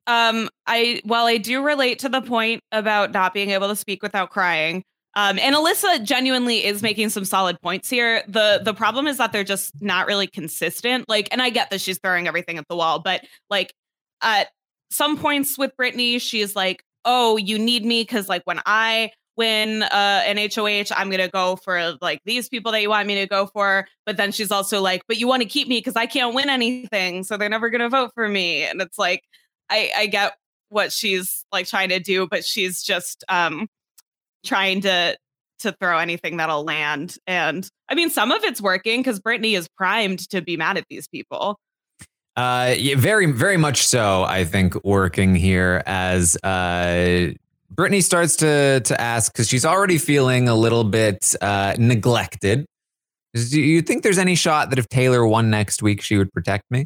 Um, 0.07 0.49
I 0.65 1.01
while 1.03 1.25
I 1.25 1.37
do 1.37 1.61
relate 1.63 1.99
to 1.99 2.09
the 2.09 2.21
point 2.21 2.61
about 2.71 3.11
not 3.11 3.33
being 3.33 3.51
able 3.51 3.67
to 3.67 3.75
speak 3.75 4.01
without 4.01 4.29
crying, 4.29 4.83
um, 5.17 5.39
and 5.39 5.55
Alyssa 5.55 6.03
genuinely 6.03 6.63
is 6.63 6.83
making 6.83 7.09
some 7.09 7.25
solid 7.25 7.59
points 7.59 7.89
here. 7.89 8.21
The 8.27 8.61
the 8.63 8.75
problem 8.75 9.07
is 9.07 9.17
that 9.17 9.31
they're 9.31 9.43
just 9.43 9.81
not 9.81 10.05
really 10.05 10.27
consistent. 10.27 11.09
Like, 11.09 11.27
and 11.31 11.41
I 11.41 11.49
get 11.49 11.71
that 11.71 11.81
she's 11.81 11.97
throwing 11.97 12.27
everything 12.27 12.59
at 12.59 12.67
the 12.69 12.75
wall, 12.75 12.99
but 12.99 13.25
like 13.49 13.73
at 14.21 14.49
some 14.91 15.17
points 15.17 15.57
with 15.57 15.75
Brittany, 15.75 16.19
she's 16.19 16.55
like, 16.55 16.83
Oh, 17.03 17.35
you 17.35 17.57
need 17.57 17.83
me 17.83 18.03
because 18.03 18.29
like 18.29 18.43
when 18.45 18.61
I 18.67 19.09
win 19.37 19.81
uh 19.81 20.21
an 20.27 20.37
HOH, 20.37 20.93
I'm 20.95 21.09
gonna 21.09 21.29
go 21.29 21.55
for 21.55 21.97
like 21.99 22.21
these 22.25 22.47
people 22.47 22.71
that 22.73 22.83
you 22.83 22.89
want 22.89 23.07
me 23.07 23.15
to 23.15 23.25
go 23.25 23.47
for. 23.47 23.87
But 24.05 24.17
then 24.17 24.31
she's 24.31 24.51
also 24.51 24.81
like, 24.81 25.01
But 25.07 25.17
you 25.17 25.27
want 25.27 25.41
to 25.41 25.49
keep 25.49 25.67
me 25.67 25.79
because 25.79 25.95
I 25.95 26.05
can't 26.05 26.35
win 26.35 26.47
anything, 26.47 27.23
so 27.23 27.37
they're 27.37 27.49
never 27.49 27.71
gonna 27.71 27.89
vote 27.89 28.11
for 28.13 28.27
me. 28.29 28.65
And 28.65 28.83
it's 28.83 28.99
like 28.99 29.23
I, 29.67 29.89
I 29.97 30.05
get 30.05 30.33
what 30.69 30.91
she's 30.91 31.43
like 31.51 31.65
trying 31.65 31.89
to 31.89 31.99
do, 31.99 32.27
but 32.27 32.45
she's 32.45 32.83
just 32.83 33.23
um 33.29 33.67
trying 34.45 34.81
to 34.81 35.17
to 35.59 35.71
throw 35.71 35.97
anything 35.97 36.37
that'll 36.37 36.63
land. 36.63 37.17
And 37.25 37.67
I 37.89 37.95
mean, 37.95 38.09
some 38.09 38.31
of 38.31 38.43
it's 38.43 38.61
working 38.61 38.99
because 38.99 39.19
Brittany 39.19 39.55
is 39.55 39.67
primed 39.67 40.29
to 40.29 40.41
be 40.41 40.55
mad 40.57 40.77
at 40.77 40.85
these 40.89 41.07
people. 41.07 41.59
Uh, 42.35 42.75
yeah, 42.77 42.95
very, 42.95 43.31
very 43.31 43.57
much 43.57 43.87
so. 43.87 44.23
I 44.23 44.43
think 44.43 44.83
working 44.83 45.33
here 45.33 45.81
as 45.87 46.37
uh, 46.43 47.31
Brittany 47.71 48.01
starts 48.01 48.35
to 48.37 48.81
to 48.81 49.01
ask 49.01 49.33
because 49.33 49.47
she's 49.47 49.65
already 49.65 49.97
feeling 49.97 50.47
a 50.47 50.55
little 50.55 50.83
bit 50.83 51.33
uh, 51.41 51.75
neglected. 51.79 52.65
Do 53.33 53.59
you 53.59 53.81
think 53.81 54.03
there's 54.03 54.17
any 54.19 54.35
shot 54.35 54.69
that 54.69 54.79
if 54.79 54.87
Taylor 54.87 55.25
won 55.25 55.49
next 55.49 55.81
week, 55.81 56.01
she 56.01 56.17
would 56.17 56.31
protect 56.31 56.69
me? 56.69 56.85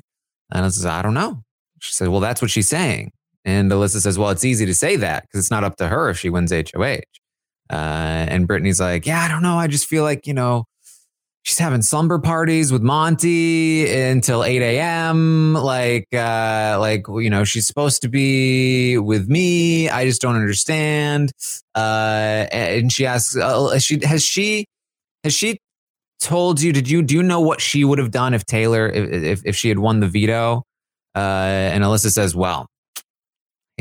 And 0.51 0.65
I 0.65 0.69
says, 0.69 0.85
I 0.85 1.01
don't 1.01 1.13
know. 1.13 1.43
She 1.79 1.93
said, 1.93 2.07
Well, 2.09 2.19
that's 2.19 2.41
what 2.41 2.51
she's 2.51 2.67
saying. 2.67 3.11
And 3.43 3.71
Alyssa 3.71 4.01
says, 4.01 4.17
Well, 4.17 4.29
it's 4.29 4.45
easy 4.45 4.65
to 4.65 4.73
say 4.73 4.95
that 4.97 5.23
because 5.23 5.39
it's 5.39 5.51
not 5.51 5.63
up 5.63 5.75
to 5.77 5.87
her 5.87 6.09
if 6.09 6.19
she 6.19 6.29
wins 6.29 6.51
HOH. 6.51 7.01
Uh, 7.71 8.25
and 8.27 8.47
Brittany's 8.47 8.81
like, 8.81 9.05
yeah, 9.05 9.21
I 9.21 9.29
don't 9.29 9.41
know. 9.41 9.55
I 9.55 9.67
just 9.67 9.87
feel 9.87 10.03
like, 10.03 10.27
you 10.27 10.33
know, 10.33 10.65
she's 11.43 11.57
having 11.57 11.81
slumber 11.81 12.19
parties 12.19 12.71
with 12.71 12.81
Monte 12.81 13.89
until 13.89 14.43
8 14.43 14.61
a.m. 14.61 15.53
Like, 15.53 16.07
uh, 16.13 16.77
like, 16.79 17.05
you 17.07 17.29
know, 17.29 17.43
she's 17.45 17.65
supposed 17.65 18.01
to 18.01 18.09
be 18.09 18.97
with 18.97 19.29
me. 19.29 19.89
I 19.89 20.05
just 20.05 20.21
don't 20.21 20.35
understand. 20.35 21.31
Uh, 21.73 22.47
and 22.51 22.91
she 22.91 23.05
asks, 23.05 23.37
uh, 23.37 23.79
she, 23.79 23.99
has 24.03 24.23
she, 24.23 24.65
has 25.23 25.33
she 25.33 25.57
told 26.19 26.61
you, 26.61 26.73
did 26.73 26.89
you, 26.89 27.01
do 27.01 27.15
you 27.15 27.23
know 27.23 27.39
what 27.39 27.61
she 27.61 27.85
would 27.85 27.99
have 27.99 28.11
done 28.11 28.33
if 28.33 28.45
Taylor, 28.45 28.87
if, 28.89 29.23
if, 29.23 29.41
if 29.45 29.55
she 29.55 29.69
had 29.69 29.79
won 29.79 30.01
the 30.01 30.07
veto? 30.07 30.63
Uh, 31.15 31.19
and 31.19 31.83
Alyssa 31.83 32.11
says, 32.11 32.35
well, 32.35 32.67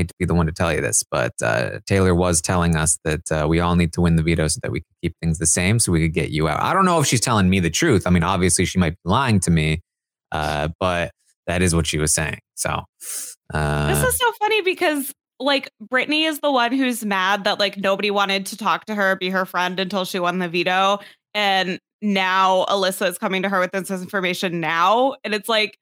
hate 0.00 0.09
to 0.09 0.14
be 0.19 0.25
the 0.25 0.35
one 0.35 0.47
to 0.47 0.52
tell 0.52 0.73
you 0.73 0.80
this, 0.80 1.02
but 1.11 1.33
uh, 1.42 1.80
Taylor 1.87 2.14
was 2.14 2.40
telling 2.40 2.76
us 2.76 2.99
that 3.04 3.30
uh, 3.30 3.47
we 3.49 3.61
all 3.61 3.76
need 3.76 3.92
to 3.95 4.00
win 4.00 4.16
the 4.16 4.23
veto 4.23 4.49
so 4.49 4.59
that 4.62 4.73
we 4.73 4.80
could 4.80 4.97
keep 5.02 5.14
things 5.23 5.38
the 5.38 5.47
same, 5.47 5.78
so 5.78 5.92
we 5.92 6.00
could 6.00 6.14
get 6.14 6.30
you 6.30 6.49
out. 6.49 6.62
I 6.62 6.73
don't 6.73 6.85
know 6.85 7.00
if 7.00 7.07
she's 7.07 7.21
telling 7.21 7.49
me 7.49 7.61
the 7.61 7.71
truth. 7.71 8.07
I 8.07 8.11
mean, 8.11 8.23
obviously 8.23 8.64
she 8.64 8.78
might 8.78 8.92
be 8.92 9.11
lying 9.11 9.40
to 9.40 9.50
me, 9.50 9.80
uh, 10.33 10.69
but 10.78 11.12
that 11.47 11.62
is 11.62 11.75
what 11.75 11.87
she 11.87 11.99
was 11.99 12.14
saying. 12.14 12.38
So 12.54 12.83
uh, 13.52 13.95
this 13.95 14.02
is 14.02 14.19
so 14.19 14.33
funny 14.40 14.62
because 14.62 15.12
like 15.38 15.71
Brittany 15.80 16.25
is 16.25 16.40
the 16.40 16.50
one 16.50 16.73
who's 16.73 17.04
mad 17.04 17.45
that 17.45 17.59
like 17.59 17.76
nobody 17.76 18.11
wanted 18.11 18.47
to 18.47 18.57
talk 18.57 18.87
to 18.87 18.95
her, 18.95 19.16
be 19.16 19.30
her 19.30 19.47
friend 19.47 19.80
until 19.80 20.04
she 20.04 20.19
won 20.19 20.38
the 20.38 20.49
veto, 20.49 20.99
and 21.35 21.78
now 22.02 22.64
Alyssa 22.69 23.09
is 23.09 23.19
coming 23.19 23.42
to 23.42 23.49
her 23.49 23.61
with 23.61 23.73
this 23.73 23.90
information 23.90 24.61
now, 24.61 25.16
and 25.25 25.35
it's 25.35 25.49
like 25.49 25.76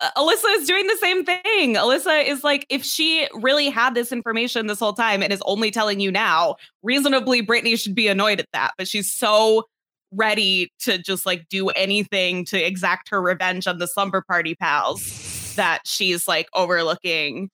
Alyssa 0.00 0.56
is 0.56 0.66
doing 0.66 0.86
the 0.86 0.96
same 0.98 1.24
thing. 1.24 1.74
Alyssa 1.74 2.24
is 2.24 2.44
like, 2.44 2.66
if 2.68 2.84
she 2.84 3.26
really 3.34 3.68
had 3.68 3.94
this 3.94 4.12
information 4.12 4.68
this 4.68 4.78
whole 4.78 4.92
time 4.92 5.22
and 5.22 5.32
is 5.32 5.42
only 5.44 5.70
telling 5.70 5.98
you 5.98 6.12
now, 6.12 6.56
reasonably, 6.82 7.40
Brittany 7.40 7.74
should 7.76 7.94
be 7.94 8.06
annoyed 8.06 8.38
at 8.38 8.46
that. 8.52 8.72
But 8.78 8.86
she's 8.86 9.12
so 9.12 9.64
ready 10.12 10.72
to 10.80 10.98
just 10.98 11.26
like 11.26 11.48
do 11.48 11.68
anything 11.70 12.44
to 12.46 12.64
exact 12.64 13.08
her 13.10 13.20
revenge 13.20 13.66
on 13.66 13.78
the 13.78 13.86
slumber 13.86 14.22
party 14.22 14.54
pals 14.54 15.54
that 15.56 15.80
she's 15.84 16.28
like 16.28 16.48
overlooking. 16.54 17.50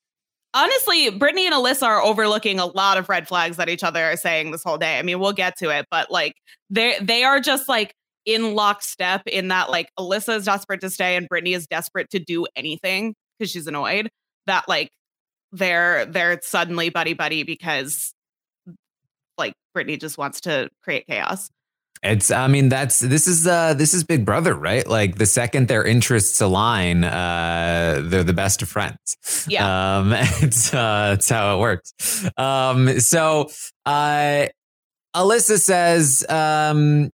Honestly, 0.52 1.10
Brittany 1.10 1.46
and 1.46 1.54
Alyssa 1.54 1.82
are 1.84 2.02
overlooking 2.02 2.60
a 2.60 2.66
lot 2.66 2.96
of 2.96 3.08
red 3.08 3.26
flags 3.26 3.56
that 3.56 3.68
each 3.68 3.82
other 3.82 4.04
are 4.04 4.16
saying 4.16 4.52
this 4.52 4.62
whole 4.62 4.78
day. 4.78 4.98
I 4.98 5.02
mean, 5.02 5.18
we'll 5.18 5.32
get 5.32 5.56
to 5.58 5.70
it, 5.70 5.86
but 5.90 6.10
like 6.10 6.34
they 6.70 6.96
they 7.00 7.24
are 7.24 7.40
just 7.40 7.68
like 7.68 7.94
in 8.26 8.54
lockstep 8.54 9.22
in 9.26 9.48
that 9.48 9.70
like 9.70 9.90
Alyssa 9.98 10.36
is 10.36 10.44
desperate 10.44 10.80
to 10.80 10.90
stay 10.90 11.16
and 11.16 11.28
Brittany 11.28 11.54
is 11.54 11.66
desperate 11.66 12.10
to 12.10 12.18
do 12.18 12.46
anything 12.56 13.14
because 13.38 13.50
she's 13.50 13.66
annoyed 13.66 14.10
that 14.46 14.68
like 14.68 14.90
they're 15.52 16.06
they're 16.06 16.40
suddenly 16.42 16.88
buddy 16.90 17.14
buddy 17.14 17.42
because 17.42 18.12
like 19.38 19.54
Brittany 19.72 19.96
just 19.96 20.18
wants 20.18 20.42
to 20.42 20.68
create 20.82 21.06
chaos. 21.06 21.50
It's 22.02 22.30
I 22.30 22.48
mean 22.48 22.68
that's 22.68 22.98
this 22.98 23.26
is 23.26 23.46
uh 23.46 23.72
this 23.74 23.94
is 23.94 24.04
Big 24.04 24.26
Brother, 24.26 24.54
right? 24.54 24.86
Like 24.86 25.16
the 25.16 25.26
second 25.26 25.68
their 25.68 25.84
interests 25.84 26.40
align, 26.40 27.02
uh 27.02 28.02
they're 28.04 28.24
the 28.24 28.34
best 28.34 28.60
of 28.60 28.68
friends. 28.68 29.46
Yeah. 29.48 29.98
Um 29.98 30.12
it's 30.16 30.74
uh 30.74 31.14
it's 31.14 31.28
how 31.30 31.56
it 31.56 31.60
works. 31.60 31.94
Um 32.36 33.00
so 33.00 33.50
uh 33.86 34.46
Alyssa 35.16 35.58
says 35.58 36.26
um 36.28 37.10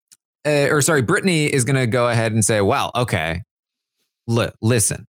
uh, 0.47 0.69
or 0.71 0.81
sorry, 0.81 1.03
Brittany 1.03 1.47
is 1.47 1.65
going 1.65 1.76
to 1.76 1.87
go 1.87 2.09
ahead 2.09 2.33
and 2.33 2.45
say, 2.45 2.61
well, 2.61 2.91
okay, 2.95 3.43
look, 4.26 4.55
listen, 4.62 5.07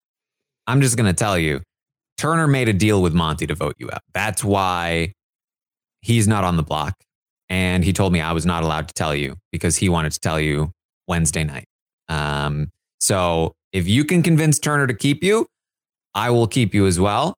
I'm 0.67 0.81
just 0.81 0.97
going 0.97 1.07
to 1.07 1.13
tell 1.13 1.37
you, 1.37 1.61
Turner 2.17 2.47
made 2.47 2.69
a 2.69 2.73
deal 2.73 3.01
with 3.01 3.13
Monte 3.13 3.47
to 3.47 3.55
vote 3.55 3.75
you 3.79 3.89
out. 3.91 4.01
That's 4.13 4.43
why 4.43 5.13
he's 6.01 6.27
not 6.27 6.43
on 6.43 6.57
the 6.57 6.63
block. 6.63 6.95
And 7.49 7.83
he 7.83 7.93
told 7.93 8.13
me 8.13 8.21
I 8.21 8.31
was 8.31 8.45
not 8.45 8.63
allowed 8.63 8.87
to 8.87 8.93
tell 8.93 9.15
you 9.15 9.35
because 9.51 9.77
he 9.77 9.89
wanted 9.89 10.11
to 10.13 10.19
tell 10.19 10.39
you 10.39 10.71
Wednesday 11.07 11.43
night. 11.43 11.65
Um, 12.07 12.69
so 12.99 13.53
if 13.73 13.87
you 13.87 14.05
can 14.05 14.23
convince 14.23 14.59
Turner 14.59 14.87
to 14.87 14.93
keep 14.93 15.23
you, 15.23 15.47
I 16.13 16.29
will 16.29 16.47
keep 16.47 16.73
you 16.73 16.85
as 16.87 16.99
well. 16.99 17.35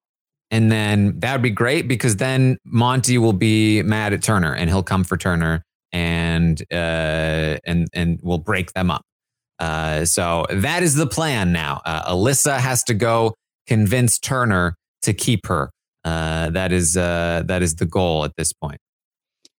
And 0.52 0.72
then 0.72 1.20
that 1.20 1.34
would 1.34 1.42
be 1.42 1.50
great 1.50 1.88
because 1.88 2.18
then 2.18 2.58
Monte 2.64 3.18
will 3.18 3.34
be 3.34 3.82
mad 3.82 4.14
at 4.14 4.22
Turner 4.22 4.54
and 4.54 4.70
he'll 4.70 4.84
come 4.84 5.04
for 5.04 5.18
Turner 5.18 5.64
and 5.94 6.62
uh, 6.72 7.58
and 7.66 7.88
and 7.94 8.20
we'll 8.22 8.40
break 8.40 8.74
them 8.74 8.92
up. 8.92 9.04
Uh, 9.60 10.04
so 10.04 10.46
that 10.50 10.84
is 10.84 10.96
the 10.96 11.08
plan 11.08 11.54
now. 11.54 11.80
Uh, 11.86 12.12
Alyssa 12.14 12.58
has 12.58 12.84
to 12.86 12.94
go 12.94 13.36
convince 13.68 14.20
Turner 14.20 14.76
to 15.04 15.14
keep 15.14 15.46
her. 15.48 15.70
Uh, 16.04 16.50
that 16.50 16.74
is 16.74 16.98
uh, 16.98 17.44
that 17.46 17.62
is 17.62 17.76
the 17.76 17.86
goal 17.86 18.26
at 18.26 18.36
this 18.36 18.52
point. 18.52 18.80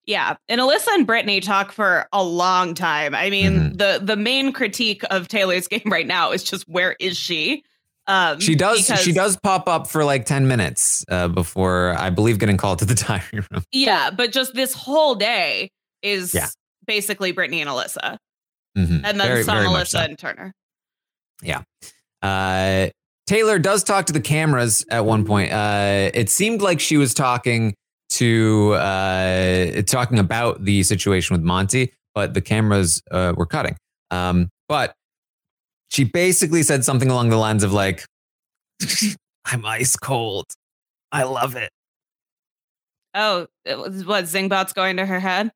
Yeah, 0.06 0.36
and 0.50 0.60
Alyssa 0.60 0.88
and 0.92 1.06
Brittany 1.06 1.40
talk 1.40 1.72
for 1.72 2.06
a 2.12 2.22
long 2.22 2.74
time. 2.74 3.14
I 3.14 3.30
mean, 3.30 3.52
Mhm. 3.54 3.78
the 3.78 4.00
the 4.02 4.16
main 4.16 4.52
critique 4.52 5.02
of 5.10 5.28
Taylor's 5.28 5.66
game 5.74 5.82
right 5.86 6.06
now 6.06 6.32
is 6.32 6.44
just 6.44 6.68
where 6.68 6.94
is 7.00 7.16
she? 7.16 7.62
Um, 8.06 8.38
She 8.38 8.54
does 8.54 8.82
because- 8.86 9.00
she 9.02 9.12
does 9.12 9.38
pop 9.38 9.66
up 9.66 9.86
for 9.86 10.04
like 10.04 10.26
ten 10.26 10.46
minutes 10.46 11.06
uh, 11.08 11.28
before 11.28 11.94
I 11.98 12.10
believe 12.10 12.38
getting 12.38 12.58
called 12.58 12.80
to 12.80 12.84
the 12.84 12.94
diary 13.08 13.46
room. 13.50 13.64
Yeah, 13.72 14.10
but 14.10 14.30
just 14.30 14.52
this 14.54 14.74
whole 14.74 15.14
day 15.14 15.70
is 16.04 16.32
Yeah. 16.34 16.48
basically 16.86 17.32
Brittany 17.32 17.60
and 17.60 17.68
Alyssa, 17.70 18.18
Mhm. 18.76 19.02
and 19.04 19.20
then 19.20 19.28
Very- 19.28 19.42
some 19.44 19.56
very 19.56 19.68
Alyssa 19.68 19.86
so. 19.88 19.98
and 20.00 20.18
Turner. 20.18 20.52
Yeah. 21.42 21.62
Uh, 22.22 22.90
Taylor 23.26 23.58
does 23.58 23.82
talk 23.82 24.06
to 24.06 24.12
the 24.12 24.20
cameras 24.20 24.84
at 24.90 25.04
one 25.04 25.24
point. 25.24 25.50
Uh, 25.52 26.10
it 26.12 26.28
seemed 26.30 26.60
like 26.60 26.78
she 26.78 26.96
was 26.98 27.14
talking 27.14 27.74
to 28.10 28.74
uh, 28.74 29.82
talking 29.82 30.18
about 30.18 30.64
the 30.64 30.82
situation 30.82 31.34
with 31.34 31.42
Monte, 31.42 31.92
but 32.14 32.34
the 32.34 32.40
cameras 32.42 33.02
uh, 33.10 33.32
were 33.36 33.46
cutting. 33.46 33.76
Um, 34.10 34.50
but 34.68 34.94
she 35.90 36.04
basically 36.04 36.62
said 36.62 36.84
something 36.84 37.10
along 37.10 37.30
the 37.30 37.36
lines 37.38 37.62
of 37.64 37.72
like, 37.72 38.04
"I'm 39.46 39.64
ice 39.64 39.96
cold. 39.96 40.44
I 41.12 41.22
love 41.22 41.56
it." 41.56 41.70
Oh, 43.14 43.46
it 43.64 43.78
was, 43.78 44.04
what 44.04 44.24
Zingbot's 44.24 44.72
going 44.72 44.96
to 44.98 45.06
her 45.06 45.20
head? 45.20 45.50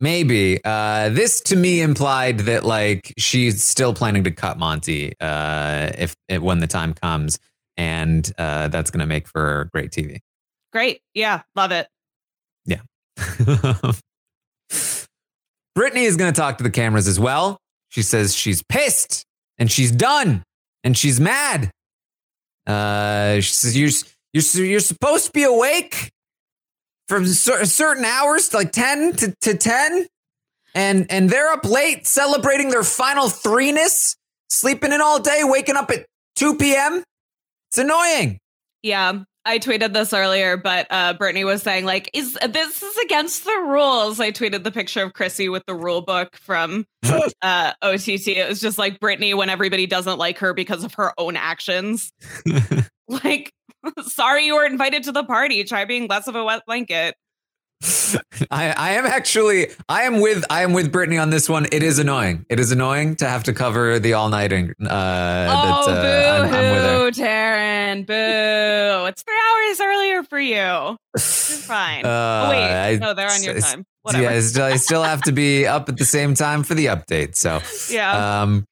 Maybe 0.00 0.60
uh, 0.64 1.10
this 1.10 1.42
to 1.42 1.56
me 1.56 1.82
implied 1.82 2.40
that 2.40 2.64
like 2.64 3.12
she's 3.18 3.62
still 3.62 3.92
planning 3.92 4.24
to 4.24 4.30
cut 4.30 4.58
Monte 4.58 5.12
uh, 5.20 5.90
if, 5.98 6.16
if 6.28 6.40
when 6.40 6.60
the 6.60 6.66
time 6.66 6.94
comes, 6.94 7.38
and 7.76 8.30
uh, 8.38 8.68
that's 8.68 8.90
going 8.90 9.00
to 9.00 9.06
make 9.06 9.28
for 9.28 9.68
great 9.72 9.90
TV. 9.90 10.20
Great, 10.72 11.02
yeah, 11.12 11.42
love 11.54 11.72
it. 11.72 11.88
Yeah. 12.64 12.80
Brittany 15.74 16.04
is 16.04 16.16
going 16.16 16.32
to 16.32 16.40
talk 16.40 16.58
to 16.58 16.64
the 16.64 16.70
cameras 16.70 17.06
as 17.06 17.20
well. 17.20 17.58
She 17.90 18.02
says 18.02 18.34
she's 18.34 18.62
pissed 18.62 19.24
and 19.58 19.70
she's 19.70 19.90
done 19.92 20.42
and 20.82 20.96
she's 20.96 21.20
mad. 21.20 21.70
Uh, 22.66 23.36
she 23.36 23.52
says 23.52 23.76
you're 23.76 23.90
you're 24.32 24.64
you're 24.64 24.80
supposed 24.80 25.26
to 25.26 25.32
be 25.32 25.42
awake 25.42 26.10
from 27.10 27.26
cer- 27.26 27.64
certain 27.66 28.04
hours, 28.04 28.54
like 28.54 28.70
ten 28.70 29.12
to, 29.14 29.34
to 29.40 29.56
ten, 29.56 30.06
and 30.74 31.10
and 31.10 31.28
they're 31.28 31.50
up 31.50 31.64
late 31.64 32.06
celebrating 32.06 32.70
their 32.70 32.84
final 32.84 33.26
threeness, 33.26 34.16
sleeping 34.48 34.92
in 34.92 35.00
all 35.00 35.20
day, 35.20 35.40
waking 35.42 35.76
up 35.76 35.90
at 35.90 36.06
two 36.36 36.56
p.m. 36.56 37.02
It's 37.68 37.78
annoying. 37.78 38.38
Yeah, 38.82 39.24
I 39.44 39.58
tweeted 39.58 39.92
this 39.92 40.12
earlier, 40.12 40.56
but 40.56 40.86
uh, 40.90 41.14
Brittany 41.14 41.44
was 41.44 41.62
saying 41.62 41.84
like, 41.84 42.10
"Is 42.14 42.38
this 42.48 42.82
is 42.82 42.96
against 42.98 43.44
the 43.44 43.64
rules?" 43.66 44.20
I 44.20 44.30
tweeted 44.30 44.62
the 44.62 44.70
picture 44.70 45.02
of 45.02 45.12
Chrissy 45.12 45.48
with 45.48 45.64
the 45.66 45.74
rule 45.74 46.02
book 46.02 46.36
from 46.36 46.86
uh, 47.42 47.72
OTT. 47.82 48.28
It 48.28 48.48
was 48.48 48.60
just 48.60 48.78
like 48.78 49.00
Brittany 49.00 49.34
when 49.34 49.48
everybody 49.48 49.86
doesn't 49.86 50.18
like 50.18 50.38
her 50.38 50.54
because 50.54 50.84
of 50.84 50.94
her 50.94 51.12
own 51.18 51.34
actions. 51.34 52.12
like, 53.08 53.50
sorry 54.02 54.44
you 54.46 54.54
were 54.54 54.64
invited 54.64 55.04
to 55.04 55.12
the 55.12 55.24
party. 55.24 55.64
Try 55.64 55.84
being 55.84 56.06
less 56.08 56.26
of 56.26 56.36
a 56.36 56.44
wet 56.44 56.62
blanket. 56.66 57.14
I, 58.50 58.72
I 58.76 58.90
am 58.92 59.06
actually 59.06 59.68
I 59.88 60.02
am 60.02 60.20
with 60.20 60.44
I 60.50 60.62
am 60.64 60.74
with 60.74 60.92
Brittany 60.92 61.16
on 61.16 61.30
this 61.30 61.48
one. 61.48 61.66
It 61.72 61.82
is 61.82 61.98
annoying. 61.98 62.44
It 62.50 62.60
is 62.60 62.72
annoying 62.72 63.16
to 63.16 63.28
have 63.28 63.44
to 63.44 63.54
cover 63.54 63.98
the 63.98 64.12
all 64.12 64.28
nighting. 64.28 64.74
Uh, 64.82 64.86
oh, 65.86 65.90
that, 65.90 66.40
uh, 66.40 66.44
I'm, 66.44 66.52
I'm 66.52 66.70
with 66.72 66.82
her. 66.84 67.10
boo, 67.10 67.22
Taryn, 67.22 68.06
boo! 68.06 69.06
It's 69.06 69.22
three 69.22 69.34
hours 69.34 69.80
earlier 69.80 70.22
for 70.24 70.38
you. 70.38 70.54
You're 70.54 70.98
fine. 71.18 72.04
Uh, 72.04 72.44
oh, 72.46 72.50
wait, 72.50 72.62
I- 72.64 72.96
no, 72.96 73.14
they're 73.14 73.30
on 73.30 73.42
your 73.42 73.58
time. 73.60 73.86
Whatever. 74.02 74.24
Yeah, 74.24 74.30
I 74.30 74.40
still, 74.40 74.64
I 74.64 74.76
still 74.76 75.02
have 75.02 75.22
to 75.22 75.32
be 75.32 75.66
up 75.66 75.88
at 75.88 75.96
the 75.98 76.04
same 76.06 76.34
time 76.34 76.62
for 76.62 76.74
the 76.74 76.86
update. 76.86 77.34
So 77.36 77.60
yeah. 77.94 78.42
Um. 78.42 78.66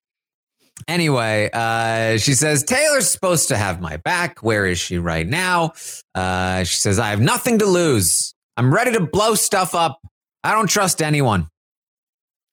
Anyway, 0.89 1.51
uh, 1.53 2.17
she 2.17 2.33
says 2.33 2.65
Taylor's 2.65 3.11
supposed 3.11 3.49
to 3.49 3.59
have 3.59 3.81
my 3.81 3.99
back. 3.99 4.43
Where 4.43 4.67
is 4.67 4.79
she 4.79 4.97
right 4.99 5.27
now? 5.27 5.75
Uh, 6.15 6.65
she 6.65 6.77
says 6.77 6.99
I 6.99 7.11
have 7.11 7.21
nothing 7.21 7.59
to 7.59 7.67
lose. 7.67 8.35
I'm 8.57 8.73
ready 8.75 8.93
to 8.93 9.01
blow 9.01 9.35
stuff 9.35 9.75
up. 9.75 10.01
I 10.43 10.53
don't 10.53 10.67
trust 10.67 11.03
anyone. 11.03 11.49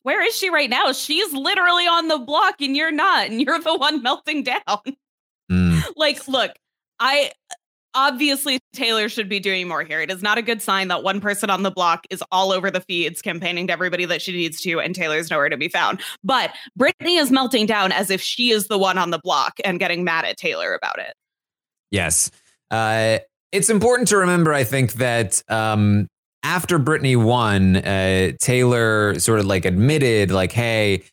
Where 0.04 0.22
is 0.22 0.36
she 0.36 0.50
right 0.50 0.70
now? 0.70 0.92
She's 0.92 1.32
literally 1.34 1.88
on 1.88 2.10
the 2.10 2.20
block 2.20 2.62
and 2.62 2.76
you're 2.76 2.92
not, 2.92 3.28
and 3.28 3.42
you're 3.42 3.60
the 3.60 3.76
one 3.76 4.04
melting 4.04 4.44
down. 4.44 4.82
Mm. 5.52 5.84
like, 5.96 6.28
look, 6.28 6.52
I 7.00 7.32
obviously 7.96 8.60
Taylor 8.74 9.10
should 9.10 9.28
be 9.28 9.40
doing 9.40 9.68
more 9.68 9.84
here. 9.84 10.02
It 10.02 10.12
is 10.12 10.22
not 10.22 10.38
a 10.38 10.42
good 10.42 10.62
sign 10.62 10.90
that 10.90 11.02
one 11.02 11.20
person 11.20 11.50
on 11.50 11.64
the 11.64 11.72
block 11.72 12.06
is 12.10 12.24
all 12.32 12.52
over 12.52 12.70
the 12.70 12.82
feeds 12.82 13.22
campaigning 13.22 13.68
to 13.68 13.74
everybody 13.74 14.06
that 14.06 14.22
she 14.22 14.34
needs 14.34 14.62
to, 14.62 14.80
and 14.80 14.94
Taylor's 14.94 15.32
nowhere 15.32 15.50
to 15.50 15.58
be 15.58 15.70
found. 15.70 16.02
But 16.24 16.54
Brittany 16.76 17.16
is 17.16 17.32
melting 17.32 17.66
down 17.66 17.92
as 17.92 18.10
if 18.12 18.22
she 18.22 18.52
is 18.52 18.68
the 18.68 18.78
one 18.78 18.98
on 18.98 19.10
the 19.10 19.20
block 19.20 19.54
and 19.64 19.80
getting 19.80 20.04
mad 20.04 20.26
at 20.26 20.38
Taylor 20.38 20.76
about 20.76 21.00
it. 21.00 21.14
Yes. 21.90 22.30
Uh, 22.70 23.20
it's 23.52 23.70
important 23.70 24.10
to 24.10 24.18
remember, 24.18 24.54
I 24.54 24.66
think, 24.66 24.94
that 24.94 25.42
um, 25.50 26.08
after 26.44 26.78
Brittany 26.78 27.16
won, 27.16 27.78
uh, 27.78 28.34
Taylor 28.40 29.18
sort 29.20 29.40
of 29.40 29.46
like 29.46 29.66
admitted, 29.66 30.32
like, 30.32 30.52
hey, 30.52 31.04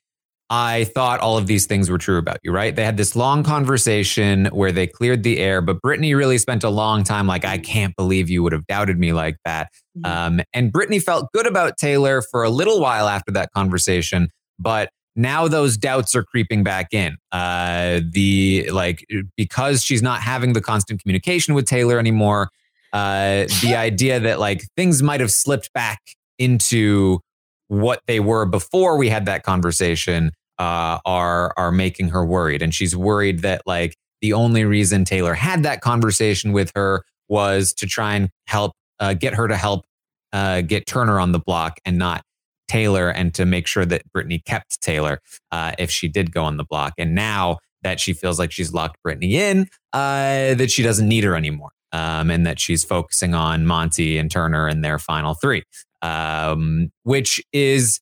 I 0.55 0.85
thought 0.85 1.21
all 1.21 1.38
of 1.38 1.47
these 1.47 1.65
things 1.65 1.88
were 1.88 1.97
true 1.97 2.19
about 2.19 2.37
you, 2.43 2.53
right? 2.53 2.77
They 2.77 2.85
had 2.85 2.99
this 2.99 3.17
long 3.17 3.43
conversation 3.43 4.45
where 4.53 4.71
they 4.71 4.87
cleared 4.87 5.23
the 5.23 5.38
air, 5.38 5.62
but 5.62 5.81
Brittany 5.81 6.12
really 6.12 6.37
spent 6.37 6.62
a 6.62 6.69
long 6.69 7.05
time 7.05 7.27
like, 7.27 7.47
I 7.47 7.57
can't 7.57 7.97
believe 7.97 8.29
you 8.29 8.43
would 8.43 8.53
have 8.53 8.67
doubted 8.67 8.99
me 8.99 9.15
like 9.15 9.38
that. 9.47 9.69
Mm-hmm. 9.97 10.05
Um, 10.05 10.41
and 10.53 10.71
Brittany 10.71 10.99
felt 10.99 11.33
good 11.33 11.47
about 11.47 11.79
Taylor 11.79 12.21
for 12.21 12.43
a 12.43 12.51
little 12.51 12.83
while 12.83 13.09
after 13.09 13.33
that 13.33 13.51
conversation, 13.55 14.29
but 14.59 14.91
now 15.17 15.49
those 15.49 15.79
doubts 15.79 16.15
are 16.15 16.23
creeping 16.23 16.62
back 16.62 16.88
in. 16.93 17.17
Uh, 17.33 18.01
the 18.11 18.69
like 18.73 19.07
because 19.38 19.83
she's 19.83 20.03
not 20.03 20.21
having 20.21 20.53
the 20.53 20.61
constant 20.61 21.01
communication 21.01 21.55
with 21.55 21.65
Taylor 21.65 21.99
anymore. 21.99 22.51
Uh, 22.93 23.47
the 23.62 23.75
idea 23.75 24.21
that 24.21 24.38
like 24.38 24.65
things 24.77 25.03
might 25.03 25.21
have 25.21 25.33
slipped 25.33 25.73
back 25.73 26.03
into 26.38 27.21
what 27.69 28.03
they 28.07 28.21
were 28.21 28.45
before 28.45 28.99
we 28.99 29.09
had 29.09 29.25
that 29.25 29.45
conversation 29.45 30.31
uh, 30.59 30.99
are 31.05 31.53
are 31.57 31.73
making 31.73 32.09
her 32.11 32.25
worried, 32.25 32.62
and 32.62 32.75
she's 32.75 32.97
worried 32.97 33.41
that 33.41 33.62
like 33.67 33.97
the 34.21 34.33
only 34.33 34.65
reason 34.65 35.05
Taylor 35.05 35.35
had 35.35 35.62
that 35.65 35.81
conversation 35.81 36.53
with 36.53 36.73
her 36.75 37.05
was 37.29 37.73
to 37.75 37.87
try 37.87 38.15
and 38.15 38.31
help 38.47 38.73
uh, 39.01 39.15
get 39.15 39.35
her 39.35 39.49
to 39.49 39.57
help 39.57 39.85
uh, 40.33 40.61
get 40.61 40.87
Turner 40.87 41.19
on 41.19 41.33
the 41.33 41.41
block 41.41 41.79
and 41.85 41.99
not 41.99 42.23
Taylor, 42.69 43.11
and 43.11 43.35
to 43.35 43.45
make 43.45 43.67
sure 43.67 43.85
that 43.85 44.03
Brittany 44.12 44.38
kept 44.38 44.81
Taylor 44.81 45.21
uh, 45.51 45.73
if 45.79 45.91
she 45.91 46.09
did 46.09 46.33
go 46.33 46.45
on 46.45 46.57
the 46.57 46.65
block. 46.65 46.95
And 46.99 47.15
now 47.15 47.59
that 47.83 48.01
she 48.01 48.12
feels 48.12 48.38
like 48.38 48.53
she's 48.53 48.73
locked 48.73 49.03
Brittany 49.03 49.37
in, 49.37 49.69
uh, 49.93 50.55
that 50.55 50.71
she 50.71 50.83
doesn't 50.83 51.09
need 51.09 51.25
her 51.25 51.37
anymore. 51.37 51.71
Um, 51.95 52.31
and 52.31 52.47
that 52.47 52.59
she's 52.59 52.85
focusing 52.85 53.35
on 53.35 53.67
Monte 53.67 54.17
and 54.17 54.31
Turner 54.31 54.67
and 54.67 54.83
their 54.83 54.99
final 54.99 55.35
three, 55.35 55.62
um, 56.01 56.91
which 57.03 57.38
is 57.53 58.01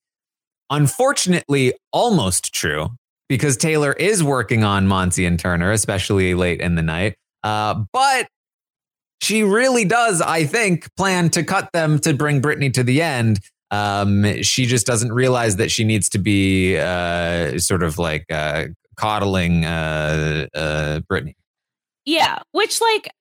unfortunately 0.70 1.74
almost 1.92 2.54
true 2.54 2.90
because 3.28 3.56
Taylor 3.56 3.92
is 3.92 4.24
working 4.24 4.64
on 4.64 4.86
Monte 4.86 5.24
and 5.24 5.38
Turner, 5.38 5.70
especially 5.72 6.34
late 6.34 6.60
in 6.60 6.74
the 6.74 6.82
night. 6.82 7.16
Uh, 7.44 7.84
but 7.92 8.28
she 9.20 9.42
really 9.42 9.84
does, 9.84 10.20
I 10.20 10.44
think, 10.44 10.94
plan 10.96 11.30
to 11.30 11.44
cut 11.44 11.70
them 11.72 11.98
to 12.00 12.14
bring 12.14 12.40
Brittany 12.40 12.70
to 12.70 12.82
the 12.82 13.02
end. 13.02 13.40
Um, 13.70 14.42
she 14.42 14.66
just 14.66 14.86
doesn't 14.86 15.12
realize 15.12 15.56
that 15.56 15.70
she 15.70 15.84
needs 15.84 16.08
to 16.10 16.18
be 16.18 16.76
uh, 16.76 17.58
sort 17.58 17.82
of 17.82 17.98
like 17.98 18.24
uh, 18.30 18.66
coddling 18.96 19.64
uh, 19.64 20.46
uh, 20.54 21.00
Brittany. 21.08 21.36
Yeah, 22.04 22.38
which 22.52 22.80
like 22.80 23.12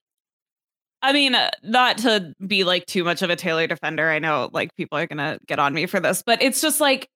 I 1.02 1.14
mean, 1.14 1.36
uh, 1.36 1.52
not 1.64 2.00
to 2.00 2.34
be 2.46 2.64
like 2.64 2.86
too 2.86 3.04
much 3.04 3.22
of 3.22 3.30
a 3.30 3.36
Taylor 3.36 3.68
defender. 3.68 4.10
I 4.10 4.20
know 4.20 4.50
like 4.52 4.76
people 4.76 4.98
are 4.98 5.08
going 5.08 5.18
to 5.18 5.40
get 5.48 5.60
on 5.60 5.74
me 5.74 5.86
for 5.86 6.00
this, 6.00 6.24
but 6.26 6.42
it's 6.42 6.62
just 6.62 6.82
like 6.82 7.08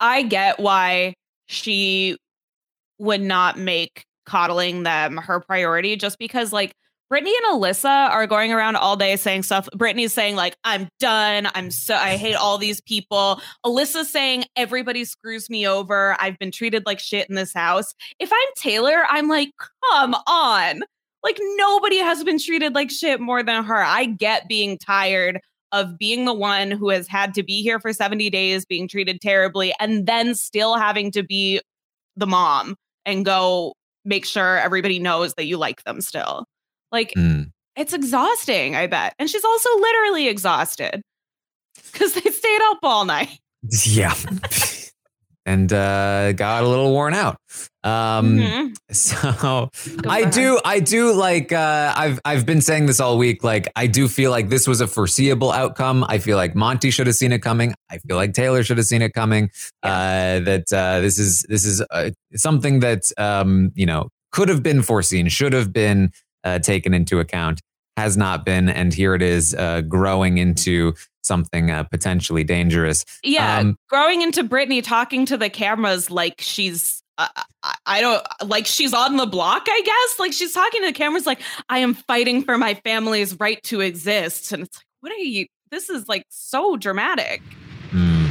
I 0.00 0.22
get 0.22 0.58
why 0.58 1.14
she 1.46 2.16
would 2.98 3.20
not 3.20 3.58
make 3.58 4.04
coddling 4.26 4.82
them 4.82 5.16
her 5.16 5.40
priority 5.40 5.96
just 5.96 6.18
because 6.18 6.52
like 6.52 6.72
Brittany 7.10 7.34
and 7.36 7.60
Alyssa 7.60 8.10
are 8.10 8.26
going 8.26 8.52
around 8.52 8.76
all 8.76 8.96
day 8.96 9.16
saying 9.16 9.42
stuff. 9.42 9.68
Brittany's 9.76 10.12
saying 10.12 10.36
like 10.36 10.56
I'm 10.64 10.88
done. 10.98 11.48
I'm 11.54 11.70
so 11.70 11.94
I 11.94 12.16
hate 12.16 12.34
all 12.40 12.58
these 12.58 12.80
people. 12.80 13.40
Alyssa's 13.64 14.10
saying 14.10 14.44
everybody 14.56 15.04
screws 15.04 15.50
me 15.50 15.66
over. 15.66 16.16
I've 16.18 16.38
been 16.38 16.50
treated 16.50 16.84
like 16.86 16.98
shit 16.98 17.28
in 17.28 17.36
this 17.36 17.52
house. 17.52 17.94
If 18.18 18.32
I'm 18.32 18.48
Taylor, 18.56 19.04
I'm 19.08 19.28
like, 19.28 19.50
"Come 19.92 20.14
on." 20.26 20.80
Like 21.22 21.38
nobody 21.56 21.98
has 21.98 22.22
been 22.24 22.38
treated 22.38 22.74
like 22.74 22.90
shit 22.90 23.20
more 23.20 23.42
than 23.42 23.64
her. 23.64 23.82
I 23.82 24.06
get 24.06 24.48
being 24.48 24.76
tired 24.78 25.40
of 25.74 25.98
being 25.98 26.24
the 26.24 26.32
one 26.32 26.70
who 26.70 26.88
has 26.88 27.08
had 27.08 27.34
to 27.34 27.42
be 27.42 27.60
here 27.60 27.80
for 27.80 27.92
70 27.92 28.30
days, 28.30 28.64
being 28.64 28.86
treated 28.86 29.20
terribly, 29.20 29.74
and 29.80 30.06
then 30.06 30.34
still 30.34 30.76
having 30.76 31.10
to 31.10 31.24
be 31.24 31.60
the 32.16 32.28
mom 32.28 32.76
and 33.04 33.24
go 33.24 33.74
make 34.04 34.24
sure 34.24 34.56
everybody 34.58 35.00
knows 35.00 35.34
that 35.34 35.46
you 35.46 35.58
like 35.58 35.82
them 35.82 36.00
still. 36.00 36.46
Like, 36.92 37.12
mm. 37.16 37.50
it's 37.76 37.92
exhausting, 37.92 38.76
I 38.76 38.86
bet. 38.86 39.14
And 39.18 39.28
she's 39.28 39.44
also 39.44 39.68
literally 39.78 40.28
exhausted 40.28 41.02
because 41.92 42.14
they 42.14 42.30
stayed 42.30 42.60
up 42.70 42.78
all 42.82 43.04
night. 43.04 43.28
Yeah. 43.86 44.14
And 45.46 45.72
uh, 45.72 46.32
got 46.32 46.64
a 46.64 46.68
little 46.68 46.90
worn 46.92 47.14
out. 47.14 47.36
Um, 47.82 48.38
mm-hmm. 48.38 48.72
So 48.94 49.16
Go 49.40 49.70
I 50.08 50.24
do, 50.24 50.60
I 50.64 50.78
do 50.78 51.12
like. 51.12 51.52
Uh, 51.52 51.92
I've 51.96 52.20
I've 52.24 52.46
been 52.46 52.60
saying 52.60 52.86
this 52.86 53.00
all 53.00 53.18
week. 53.18 53.42
Like 53.42 53.66
I 53.74 53.86
do 53.88 54.06
feel 54.08 54.30
like 54.30 54.48
this 54.48 54.68
was 54.68 54.80
a 54.80 54.86
foreseeable 54.86 55.50
outcome. 55.50 56.04
I 56.08 56.18
feel 56.18 56.36
like 56.36 56.54
Monty 56.54 56.90
should 56.90 57.06
have 57.08 57.16
seen 57.16 57.32
it 57.32 57.40
coming. 57.40 57.74
I 57.90 57.98
feel 57.98 58.16
like 58.16 58.34
Taylor 58.34 58.62
should 58.62 58.78
have 58.78 58.86
seen 58.86 59.02
it 59.02 59.12
coming. 59.12 59.50
Uh, 59.82 60.40
that 60.40 60.72
uh, 60.72 61.00
this 61.00 61.18
is 61.18 61.44
this 61.48 61.64
is 61.64 61.82
uh, 61.90 62.10
something 62.36 62.80
that 62.80 63.02
um, 63.18 63.72
you 63.74 63.86
know 63.86 64.10
could 64.30 64.48
have 64.48 64.62
been 64.62 64.82
foreseen, 64.82 65.28
should 65.28 65.52
have 65.52 65.72
been 65.72 66.12
uh, 66.44 66.58
taken 66.60 66.94
into 66.94 67.18
account, 67.18 67.60
has 67.96 68.16
not 68.16 68.44
been, 68.44 68.68
and 68.68 68.94
here 68.94 69.14
it 69.14 69.22
is 69.22 69.54
uh, 69.54 69.80
growing 69.80 70.38
into 70.38 70.94
something 71.24 71.70
uh, 71.70 71.84
potentially 71.84 72.44
dangerous. 72.44 73.04
Yeah, 73.22 73.58
um, 73.58 73.76
growing 73.88 74.22
into 74.22 74.42
Brittany 74.42 74.82
talking 74.82 75.26
to 75.26 75.36
the 75.36 75.50
cameras 75.50 76.10
like 76.10 76.40
she's 76.40 77.02
uh, 77.18 77.28
I 77.86 78.00
don't 78.00 78.26
like 78.44 78.66
she's 78.66 78.92
on 78.92 79.16
the 79.16 79.26
block, 79.26 79.66
I 79.68 79.82
guess. 79.82 80.18
Like 80.18 80.32
she's 80.32 80.52
talking 80.52 80.82
to 80.82 80.88
the 80.88 80.92
cameras 80.92 81.26
like 81.26 81.40
I 81.68 81.78
am 81.78 81.94
fighting 81.94 82.42
for 82.42 82.58
my 82.58 82.74
family's 82.74 83.38
right 83.38 83.62
to 83.64 83.80
exist. 83.80 84.52
And 84.52 84.64
it's 84.64 84.76
like, 84.76 84.86
what 85.00 85.12
are 85.12 85.16
you 85.16 85.46
this 85.70 85.90
is 85.90 86.08
like 86.08 86.24
so 86.28 86.76
dramatic. 86.76 87.42
Mm. 87.90 88.30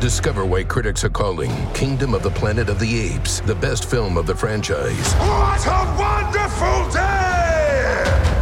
Discover 0.00 0.44
why 0.44 0.64
critics 0.64 1.04
are 1.04 1.08
calling 1.08 1.50
Kingdom 1.72 2.12
of 2.12 2.22
the 2.22 2.30
Planet 2.30 2.68
of 2.68 2.78
the 2.78 2.98
Apes 2.98 3.40
the 3.40 3.54
best 3.54 3.90
film 3.90 4.18
of 4.18 4.26
the 4.26 4.34
franchise. 4.34 5.14
What 5.14 5.66
a 5.66 5.96
wonderful 5.98 6.92
day! 6.92 7.33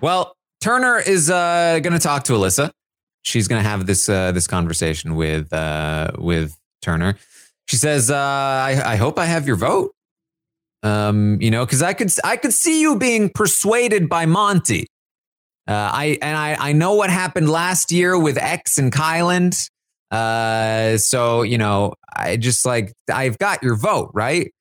Well, 0.00 0.34
Turner 0.60 0.98
is 0.98 1.30
uh, 1.30 1.80
going 1.82 1.92
to 1.92 1.98
talk 1.98 2.24
to 2.24 2.32
Alyssa 2.34 2.70
she's 3.22 3.48
gonna 3.48 3.62
have 3.62 3.86
this 3.86 4.08
uh, 4.08 4.32
this 4.32 4.46
conversation 4.46 5.14
with 5.14 5.52
uh, 5.52 6.12
with 6.18 6.56
Turner. 6.82 7.16
She 7.68 7.76
says, 7.76 8.10
uh, 8.10 8.16
I, 8.16 8.82
"I 8.84 8.96
hope 8.96 9.18
I 9.18 9.26
have 9.26 9.46
your 9.46 9.56
vote." 9.56 9.92
Um, 10.82 11.40
you 11.40 11.50
know, 11.50 11.64
because 11.64 11.82
I 11.82 11.92
could 11.92 12.12
I 12.24 12.36
could 12.36 12.52
see 12.52 12.80
you 12.80 12.96
being 12.96 13.30
persuaded 13.30 14.08
by 14.08 14.26
Monte. 14.26 14.86
Uh, 15.68 15.72
I 15.72 16.18
and 16.22 16.36
I 16.36 16.56
I 16.58 16.72
know 16.72 16.94
what 16.94 17.10
happened 17.10 17.50
last 17.50 17.92
year 17.92 18.18
with 18.18 18.38
X 18.38 18.78
and 18.78 18.92
Kyland. 18.92 19.68
Uh, 20.10 20.96
so 20.96 21.42
you 21.42 21.58
know, 21.58 21.94
I 22.14 22.36
just 22.36 22.64
like 22.64 22.92
I've 23.12 23.38
got 23.38 23.62
your 23.62 23.76
vote, 23.76 24.10
right? 24.14 24.52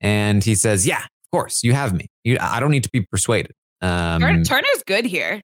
And 0.00 0.44
he 0.44 0.54
says, 0.54 0.86
"Yeah, 0.86 1.00
of 1.00 1.30
course, 1.32 1.62
you 1.62 1.72
have 1.72 1.94
me. 1.94 2.06
You, 2.24 2.38
I 2.40 2.60
don't 2.60 2.70
need 2.70 2.84
to 2.84 2.90
be 2.90 3.02
persuaded." 3.02 3.52
Um, 3.80 4.20
Turn- 4.20 4.44
Turner's 4.44 4.82
good 4.86 5.04
here. 5.04 5.40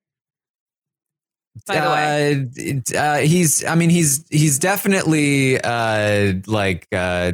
By 1.66 1.81
the 1.81 1.88
way, 1.90 2.94
uh, 2.97 2.99
uh, 2.99 3.18
he's. 3.18 3.64
I 3.64 3.77
mean, 3.77 3.88
he's 3.88 4.25
he's 4.31 4.59
definitely 4.59 5.61
uh, 5.62 6.35
like 6.47 6.88
uh, 6.92 7.33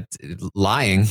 lying. 0.55 1.07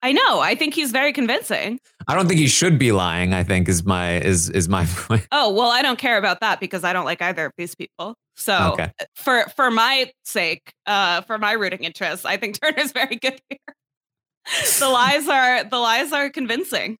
I 0.00 0.12
know. 0.12 0.40
I 0.40 0.54
think 0.54 0.72
he's 0.74 0.90
very 0.90 1.12
convincing. 1.12 1.78
I 2.06 2.14
don't 2.14 2.26
think 2.26 2.40
he 2.40 2.46
should 2.46 2.78
be 2.78 2.90
lying. 2.92 3.34
I 3.34 3.42
think 3.44 3.68
is 3.68 3.84
my 3.84 4.16
is 4.20 4.48
is 4.48 4.66
my 4.68 4.86
point. 4.96 5.26
Oh 5.30 5.52
well, 5.52 5.68
I 5.70 5.82
don't 5.82 5.98
care 5.98 6.16
about 6.16 6.40
that 6.40 6.58
because 6.58 6.84
I 6.84 6.92
don't 6.94 7.04
like 7.04 7.20
either 7.20 7.46
of 7.46 7.52
these 7.58 7.74
people. 7.74 8.14
So 8.36 8.70
Okay. 8.72 8.90
for 9.14 9.44
for 9.54 9.70
my 9.70 10.10
sake, 10.24 10.72
uh, 10.86 11.20
for 11.22 11.36
my 11.36 11.52
rooting 11.52 11.84
interest, 11.84 12.24
I 12.24 12.38
think 12.38 12.58
Turner's 12.62 12.92
very 12.92 13.16
good 13.16 13.38
here. 13.50 13.58
the 14.80 14.88
lies 14.88 15.28
are 15.28 15.64
the 15.64 15.78
lies 15.78 16.12
are 16.12 16.30
convincing. 16.30 16.96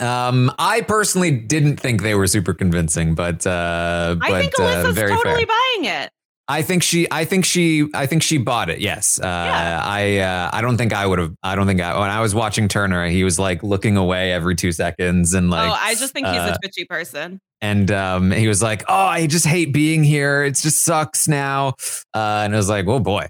Um, 0.00 0.52
I 0.58 0.82
personally 0.82 1.30
didn't 1.30 1.78
think 1.78 2.02
they 2.02 2.14
were 2.14 2.26
super 2.26 2.52
convincing, 2.54 3.14
but 3.14 3.46
uh, 3.46 4.16
but 4.18 4.30
I 4.30 4.40
think 4.40 4.58
uh, 4.58 4.62
Alyssa's 4.62 4.94
very 4.94 5.12
totally 5.12 5.44
fair. 5.44 5.46
buying 5.46 5.84
it. 5.86 6.10
I 6.50 6.62
think 6.62 6.82
she, 6.82 7.06
I 7.10 7.26
think 7.26 7.44
she, 7.44 7.88
I 7.92 8.06
think 8.06 8.22
she 8.22 8.38
bought 8.38 8.70
it. 8.70 8.80
Yes. 8.80 9.20
Uh, 9.22 9.26
I, 9.26 10.16
uh, 10.18 10.48
I 10.50 10.62
don't 10.62 10.78
think 10.78 10.94
I 10.94 11.06
would 11.06 11.18
have. 11.18 11.34
I 11.42 11.54
don't 11.54 11.66
think 11.66 11.82
I. 11.82 11.98
When 11.98 12.08
I 12.08 12.20
was 12.20 12.34
watching 12.34 12.68
Turner, 12.68 13.06
he 13.06 13.22
was 13.22 13.38
like 13.38 13.62
looking 13.62 13.98
away 13.98 14.32
every 14.32 14.54
two 14.54 14.72
seconds 14.72 15.34
and 15.34 15.50
like. 15.50 15.68
oh, 15.68 15.76
I 15.78 15.94
just 15.94 16.14
think 16.14 16.26
he's 16.26 16.36
uh, 16.36 16.54
a 16.54 16.58
twitchy 16.58 16.86
person. 16.86 17.38
and 17.60 17.90
um, 17.90 18.30
he 18.30 18.48
was 18.48 18.62
like, 18.62 18.82
"Oh, 18.88 18.94
I 18.94 19.26
just 19.26 19.44
hate 19.44 19.74
being 19.74 20.02
here. 20.04 20.42
It 20.42 20.54
just 20.54 20.84
sucks 20.84 21.28
now." 21.28 21.74
Uh, 22.14 22.42
and 22.44 22.54
I 22.54 22.56
was 22.56 22.70
like, 22.70 22.86
"Oh 22.86 22.98
boy." 23.00 23.26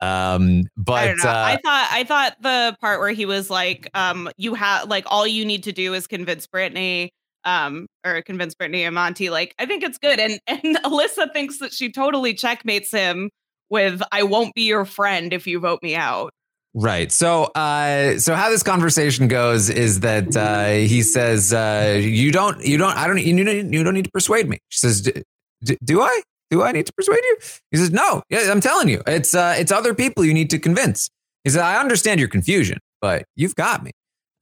Um, 0.00 0.64
but 0.76 1.08
I 1.08 1.10
uh, 1.10 1.16
I 1.24 1.58
thought 1.62 1.88
I 1.90 2.04
thought 2.04 2.36
the 2.40 2.76
part 2.80 3.00
where 3.00 3.10
he 3.10 3.26
was 3.26 3.50
like, 3.50 3.90
um, 3.94 4.30
you 4.36 4.54
have 4.54 4.88
like 4.88 5.04
all 5.08 5.26
you 5.26 5.44
need 5.44 5.64
to 5.64 5.72
do 5.72 5.94
is 5.94 6.06
convince 6.06 6.46
Brittany, 6.46 7.10
um, 7.44 7.86
or 8.04 8.22
convince 8.22 8.54
Brittany 8.54 8.84
and 8.84 8.94
Monte. 8.94 9.30
Like, 9.30 9.54
I 9.58 9.66
think 9.66 9.82
it's 9.82 9.98
good. 9.98 10.20
And 10.20 10.38
and 10.46 10.76
Alyssa 10.84 11.32
thinks 11.32 11.58
that 11.58 11.72
she 11.72 11.90
totally 11.90 12.34
checkmates 12.34 12.90
him 12.90 13.30
with 13.70 14.02
I 14.12 14.22
won't 14.22 14.54
be 14.54 14.62
your 14.62 14.84
friend 14.84 15.32
if 15.32 15.46
you 15.46 15.60
vote 15.60 15.82
me 15.82 15.94
out. 15.94 16.32
Right. 16.74 17.10
So, 17.10 17.44
uh, 17.54 18.18
so 18.18 18.34
how 18.34 18.50
this 18.50 18.62
conversation 18.62 19.26
goes 19.26 19.68
is 19.70 20.00
that 20.00 20.36
uh, 20.36 20.86
he 20.86 21.02
says, 21.02 21.52
uh, 21.52 21.98
"You 22.00 22.30
don't, 22.30 22.64
you 22.64 22.76
don't, 22.76 22.96
I 22.96 23.06
don't, 23.06 23.18
you 23.18 23.44
don't, 23.44 23.72
you 23.72 23.82
don't 23.82 23.94
need 23.94 24.04
to 24.04 24.10
persuade 24.10 24.48
me." 24.48 24.58
She 24.68 24.78
says, 24.78 25.00
"D- 25.00 25.22
d- 25.64 25.78
"Do 25.82 26.02
I? 26.02 26.22
Do 26.50 26.62
I 26.62 26.72
need 26.72 26.86
to 26.86 26.92
persuade 26.92 27.22
you?" 27.22 27.36
He 27.70 27.76
says, 27.76 27.90
"No. 27.90 28.22
Yeah, 28.30 28.50
I'm 28.50 28.60
telling 28.60 28.88
you, 28.88 29.02
it's 29.06 29.34
uh, 29.34 29.54
it's 29.58 29.72
other 29.72 29.94
people 29.94 30.24
you 30.24 30.34
need 30.34 30.50
to 30.50 30.58
convince." 30.58 31.08
He 31.44 31.50
says, 31.50 31.60
"I 31.60 31.78
understand 31.80 32.20
your 32.20 32.28
confusion, 32.28 32.78
but 33.00 33.24
you've 33.36 33.54
got 33.54 33.82
me." 33.82 33.92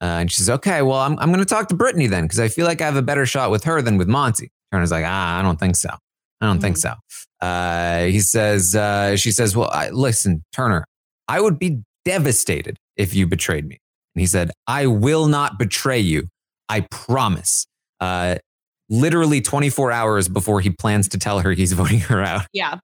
Uh, 0.01 0.21
and 0.21 0.31
she 0.31 0.37
says, 0.37 0.49
"Okay, 0.49 0.81
well, 0.81 0.99
I'm 0.99 1.17
I'm 1.19 1.29
going 1.29 1.39
to 1.39 1.45
talk 1.45 1.67
to 1.69 1.75
Brittany 1.75 2.07
then 2.07 2.25
because 2.25 2.39
I 2.39 2.47
feel 2.47 2.65
like 2.65 2.81
I 2.81 2.85
have 2.85 2.95
a 2.95 3.01
better 3.01 3.25
shot 3.25 3.51
with 3.51 3.63
her 3.65 3.81
than 3.81 3.97
with 3.97 4.07
Monte." 4.07 4.49
Turner's 4.71 4.91
like, 4.91 5.05
"Ah, 5.07 5.39
I 5.39 5.41
don't 5.41 5.59
think 5.59 5.75
so. 5.75 5.89
I 6.41 6.45
don't 6.45 6.59
think 6.59 6.77
so." 6.77 6.93
Uh, 7.41 8.05
he 8.05 8.19
says, 8.19 8.75
uh, 8.75 9.15
"She 9.15 9.31
says, 9.31 9.55
well, 9.55 9.69
I, 9.71 9.89
listen, 9.89 10.43
Turner, 10.53 10.85
I 11.27 11.41
would 11.41 11.59
be 11.59 11.81
devastated 12.07 12.77
if 12.95 13.13
you 13.13 13.27
betrayed 13.27 13.67
me. 13.67 13.77
And 14.15 14.21
he 14.21 14.27
said, 14.27 14.51
I 14.65 14.87
will 14.87 15.27
not 15.27 15.59
betray 15.59 15.99
you. 15.99 16.29
I 16.69 16.81
promise. 16.89 17.67
Uh, 17.99 18.37
literally 18.89 19.41
24 19.41 19.91
hours 19.91 20.29
before 20.29 20.61
he 20.61 20.69
plans 20.69 21.07
to 21.09 21.17
tell 21.17 21.39
her 21.39 21.51
he's 21.51 21.73
voting 21.73 21.99
her 22.01 22.21
out. 22.21 22.45
Yeah. 22.53 22.79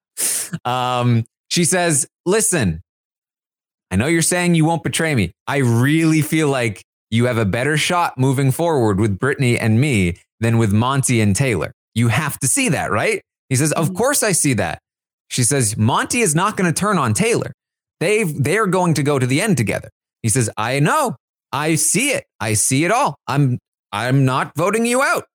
Um, 0.66 1.26
she 1.50 1.66
says, 1.66 2.08
Listen, 2.26 2.82
I 3.92 3.96
know 3.96 4.08
you're 4.08 4.22
saying 4.22 4.56
you 4.56 4.66
won't 4.66 4.84
betray 4.84 5.14
me. 5.14 5.32
I 5.48 5.58
really 5.58 6.22
feel 6.22 6.50
like 6.50 6.84
you 7.12 7.26
have 7.26 7.38
a 7.38 7.46
better 7.46 7.78
shot 7.78 8.18
moving 8.18 8.52
forward 8.52 9.00
with 9.00 9.20
Brittany 9.20 9.60
and 9.60 9.80
me 9.80 10.18
than 10.40 10.58
with 10.58 10.74
Monte 10.74 11.22
and 11.22 11.36
Taylor. 11.36 11.72
You 11.94 12.08
have 12.08 12.40
to 12.40 12.48
see 12.48 12.70
that, 12.70 12.92
right? 12.92 13.22
He 13.50 13.56
says, 13.56 13.72
Of 13.74 13.94
course 13.94 14.24
I 14.24 14.32
see 14.32 14.54
that. 14.56 14.80
She 15.30 15.44
says, 15.44 15.78
Monte 15.78 16.20
is 16.22 16.34
not 16.36 16.58
going 16.58 16.72
to 16.72 16.80
turn 16.80 16.98
on 16.98 17.14
Taylor. 17.14 17.54
They've 18.00 18.44
they're 18.44 18.68
going 18.68 18.96
to 18.96 19.04
go 19.04 19.20
to 19.20 19.26
the 19.26 19.42
end 19.42 19.58
together. 19.58 19.90
He 20.22 20.30
says, 20.30 20.50
I 20.58 20.80
know. 20.80 21.16
I 21.52 21.76
see 21.76 22.10
it. 22.10 22.26
I 22.40 22.56
see 22.56 22.84
it 22.86 22.92
all. 22.92 23.16
I'm 23.28 23.60
I'm 23.92 24.26
not 24.26 24.54
voting 24.58 24.86
you 24.86 25.04
out. 25.04 25.26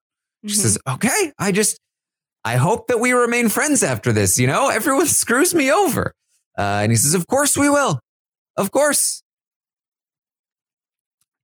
She 0.47 0.55
says, 0.55 0.79
Okay, 0.89 1.33
I 1.39 1.53
just 1.53 1.79
I 2.45 2.57
hope 2.57 2.87
that 2.89 3.01
we 3.01 3.13
remain 3.13 3.49
friends 3.49 3.83
after 3.83 4.13
this. 4.13 4.39
You 4.39 4.47
know, 4.47 4.69
everyone 4.69 5.07
screws 5.23 5.55
me 5.55 5.71
over. 5.73 6.13
Uh, 6.57 6.81
and 6.83 6.93
he 6.93 6.97
says, 6.97 7.15
Of 7.15 7.27
course 7.27 7.57
we 7.57 7.69
will. 7.69 8.01
Of 8.57 8.71
course. 8.71 9.23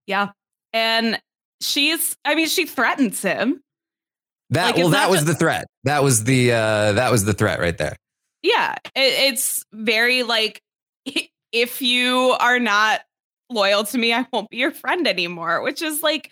Yeah. 0.06 0.30
And 0.72 1.20
she's 1.60 2.16
I 2.24 2.34
mean, 2.34 2.48
she 2.48 2.66
threatens 2.66 3.22
him. 3.22 3.60
That 4.50 4.66
Like, 4.66 4.76
well, 4.76 4.86
it's 4.88 4.94
that 4.96 5.10
was 5.10 5.20
just- 5.20 5.26
the 5.26 5.34
threat. 5.34 5.66
That 5.84 6.02
was 6.02 6.24
the 6.24 6.52
uh 6.52 6.92
that 6.92 7.10
was 7.10 7.24
the 7.24 7.32
threat 7.32 7.60
right 7.60 7.76
there. 7.76 7.96
Yeah. 8.42 8.74
It, 8.94 9.32
it's 9.34 9.64
very 9.72 10.22
like 10.22 10.60
if 11.52 11.80
you 11.82 12.36
are 12.40 12.58
not 12.58 13.00
loyal 13.50 13.84
to 13.84 13.98
me, 13.98 14.12
I 14.12 14.26
won't 14.32 14.50
be 14.50 14.58
your 14.58 14.70
friend 14.72 15.06
anymore, 15.06 15.62
which 15.62 15.82
is 15.82 16.02
like 16.02 16.30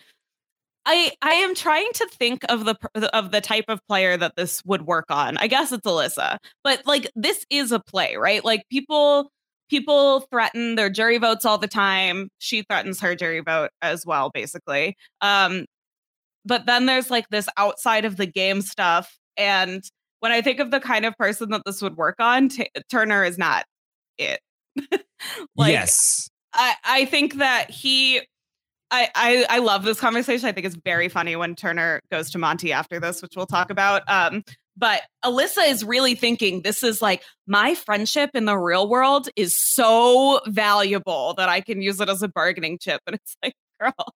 I 0.84 1.12
I 1.22 1.34
am 1.34 1.54
trying 1.54 1.88
to 1.94 2.06
think 2.08 2.44
of 2.48 2.64
the 2.64 2.76
of 3.12 3.30
the 3.30 3.40
type 3.40 3.66
of 3.68 3.80
player 3.86 4.16
that 4.16 4.34
this 4.36 4.62
would 4.64 4.82
work 4.82 5.06
on. 5.10 5.36
I 5.38 5.46
guess 5.46 5.72
it's 5.72 5.86
Alyssa. 5.86 6.38
But 6.64 6.82
like 6.86 7.10
this 7.14 7.44
is 7.50 7.72
a 7.72 7.80
play, 7.80 8.16
right? 8.16 8.44
Like 8.44 8.64
people 8.70 9.30
people 9.68 10.20
threaten 10.30 10.74
their 10.74 10.90
jury 10.90 11.18
votes 11.18 11.44
all 11.44 11.58
the 11.58 11.68
time. 11.68 12.28
She 12.38 12.62
threatens 12.62 13.00
her 13.00 13.14
jury 13.14 13.40
vote 13.40 13.70
as 13.80 14.04
well 14.04 14.30
basically. 14.30 14.96
Um 15.20 15.66
but 16.44 16.66
then 16.66 16.86
there's 16.86 17.10
like 17.10 17.28
this 17.30 17.48
outside 17.56 18.04
of 18.04 18.16
the 18.16 18.26
game 18.26 18.62
stuff 18.62 19.16
and 19.36 19.82
when 20.22 20.30
I 20.30 20.40
think 20.40 20.60
of 20.60 20.70
the 20.70 20.78
kind 20.78 21.04
of 21.04 21.16
person 21.18 21.50
that 21.50 21.62
this 21.66 21.82
would 21.82 21.96
work 21.96 22.14
on, 22.20 22.48
T- 22.48 22.70
Turner 22.88 23.24
is 23.24 23.38
not 23.38 23.64
it. 24.18 24.38
like, 25.56 25.72
yes. 25.72 26.28
I, 26.54 26.74
I 26.84 27.04
think 27.06 27.34
that 27.38 27.70
he 27.70 28.20
I, 28.92 29.08
I 29.14 29.46
I 29.48 29.58
love 29.58 29.84
this 29.84 29.98
conversation. 29.98 30.46
I 30.46 30.52
think 30.52 30.66
it's 30.66 30.76
very 30.84 31.08
funny 31.08 31.34
when 31.34 31.54
Turner 31.54 32.00
goes 32.10 32.30
to 32.32 32.38
Monte 32.38 32.72
after 32.72 33.00
this, 33.00 33.22
which 33.22 33.32
we'll 33.34 33.46
talk 33.46 33.70
about. 33.70 34.02
Um, 34.06 34.44
but 34.76 35.02
Alyssa 35.24 35.68
is 35.68 35.82
really 35.82 36.14
thinking 36.14 36.62
this 36.62 36.82
is 36.82 37.02
like 37.02 37.22
my 37.46 37.74
friendship 37.74 38.30
in 38.34 38.44
the 38.44 38.56
real 38.56 38.88
world 38.88 39.28
is 39.34 39.56
so 39.58 40.40
valuable 40.46 41.34
that 41.38 41.48
I 41.48 41.60
can 41.60 41.82
use 41.82 42.00
it 42.00 42.08
as 42.08 42.22
a 42.22 42.28
bargaining 42.28 42.78
chip. 42.78 43.00
And 43.06 43.16
it's 43.16 43.36
like, 43.42 43.54
girl, 43.80 44.14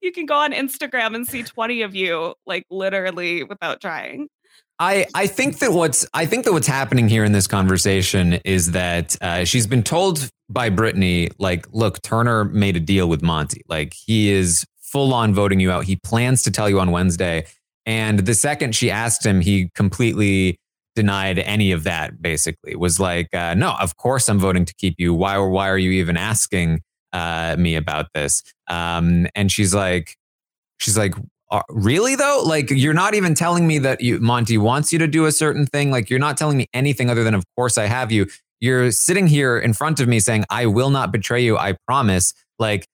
you 0.00 0.12
can 0.12 0.26
go 0.26 0.34
on 0.34 0.52
Instagram 0.52 1.14
and 1.14 1.26
see 1.26 1.42
20 1.42 1.82
of 1.82 1.94
you 1.94 2.34
like 2.46 2.64
literally 2.70 3.44
without 3.44 3.80
trying. 3.80 4.28
I, 4.78 5.06
I 5.14 5.26
think 5.26 5.60
that 5.60 5.72
what's 5.72 6.06
I 6.14 6.26
think 6.26 6.44
that 6.44 6.52
what's 6.52 6.66
happening 6.66 7.08
here 7.08 7.24
in 7.24 7.32
this 7.32 7.46
conversation 7.46 8.34
is 8.44 8.72
that 8.72 9.16
uh, 9.22 9.44
she's 9.44 9.66
been 9.66 9.84
told 9.84 10.28
by 10.48 10.68
Brittany, 10.68 11.28
like, 11.38 11.66
look, 11.72 12.02
Turner 12.02 12.44
made 12.44 12.76
a 12.76 12.80
deal 12.80 13.08
with 13.08 13.22
Monte. 13.22 13.62
Like 13.68 13.94
he 13.94 14.30
is 14.30 14.64
full 14.80 15.14
on 15.14 15.32
voting 15.32 15.60
you 15.60 15.70
out. 15.70 15.84
He 15.84 15.96
plans 15.96 16.42
to 16.42 16.50
tell 16.50 16.68
you 16.68 16.80
on 16.80 16.90
Wednesday. 16.90 17.46
And 17.86 18.20
the 18.20 18.34
second 18.34 18.74
she 18.74 18.90
asked 18.90 19.24
him, 19.24 19.40
he 19.40 19.70
completely 19.74 20.58
denied 20.96 21.38
any 21.38 21.70
of 21.70 21.84
that. 21.84 22.20
Basically, 22.20 22.74
was 22.74 22.98
like, 22.98 23.32
uh, 23.32 23.54
no, 23.54 23.74
of 23.80 23.96
course 23.96 24.28
I'm 24.28 24.38
voting 24.38 24.64
to 24.64 24.74
keep 24.74 24.96
you. 24.98 25.14
Why 25.14 25.38
why 25.38 25.68
are 25.68 25.78
you 25.78 25.92
even 25.92 26.16
asking 26.16 26.80
uh, 27.12 27.54
me 27.58 27.76
about 27.76 28.06
this? 28.14 28.42
Um, 28.68 29.28
and 29.36 29.52
she's 29.52 29.74
like, 29.74 30.16
she's 30.78 30.98
like, 30.98 31.14
"Uh, 31.54 31.62
really 31.70 32.16
though? 32.16 32.42
Like 32.44 32.70
you're 32.70 32.94
not 32.94 33.14
even 33.14 33.34
telling 33.34 33.66
me 33.66 33.78
that 33.78 34.00
you 34.00 34.18
monty 34.20 34.58
wants 34.58 34.92
you 34.92 34.98
to 34.98 35.06
do 35.06 35.26
a 35.26 35.32
certain 35.32 35.66
thing. 35.66 35.90
Like 35.90 36.10
you're 36.10 36.18
not 36.18 36.36
telling 36.36 36.56
me 36.56 36.66
anything 36.74 37.08
other 37.10 37.22
than 37.24 37.34
of 37.34 37.44
course 37.56 37.78
i 37.78 37.86
have 37.86 38.10
you. 38.10 38.26
You're 38.60 38.90
sitting 38.92 39.26
here 39.26 39.58
in 39.58 39.72
front 39.74 40.00
of 40.00 40.08
me 40.08 40.20
saying 40.20 40.44
i 40.50 40.66
will 40.66 40.90
not 40.90 41.12
betray 41.12 41.42
you 41.44 41.56
i 41.56 41.76
promise. 41.86 42.32
Like 42.58 42.86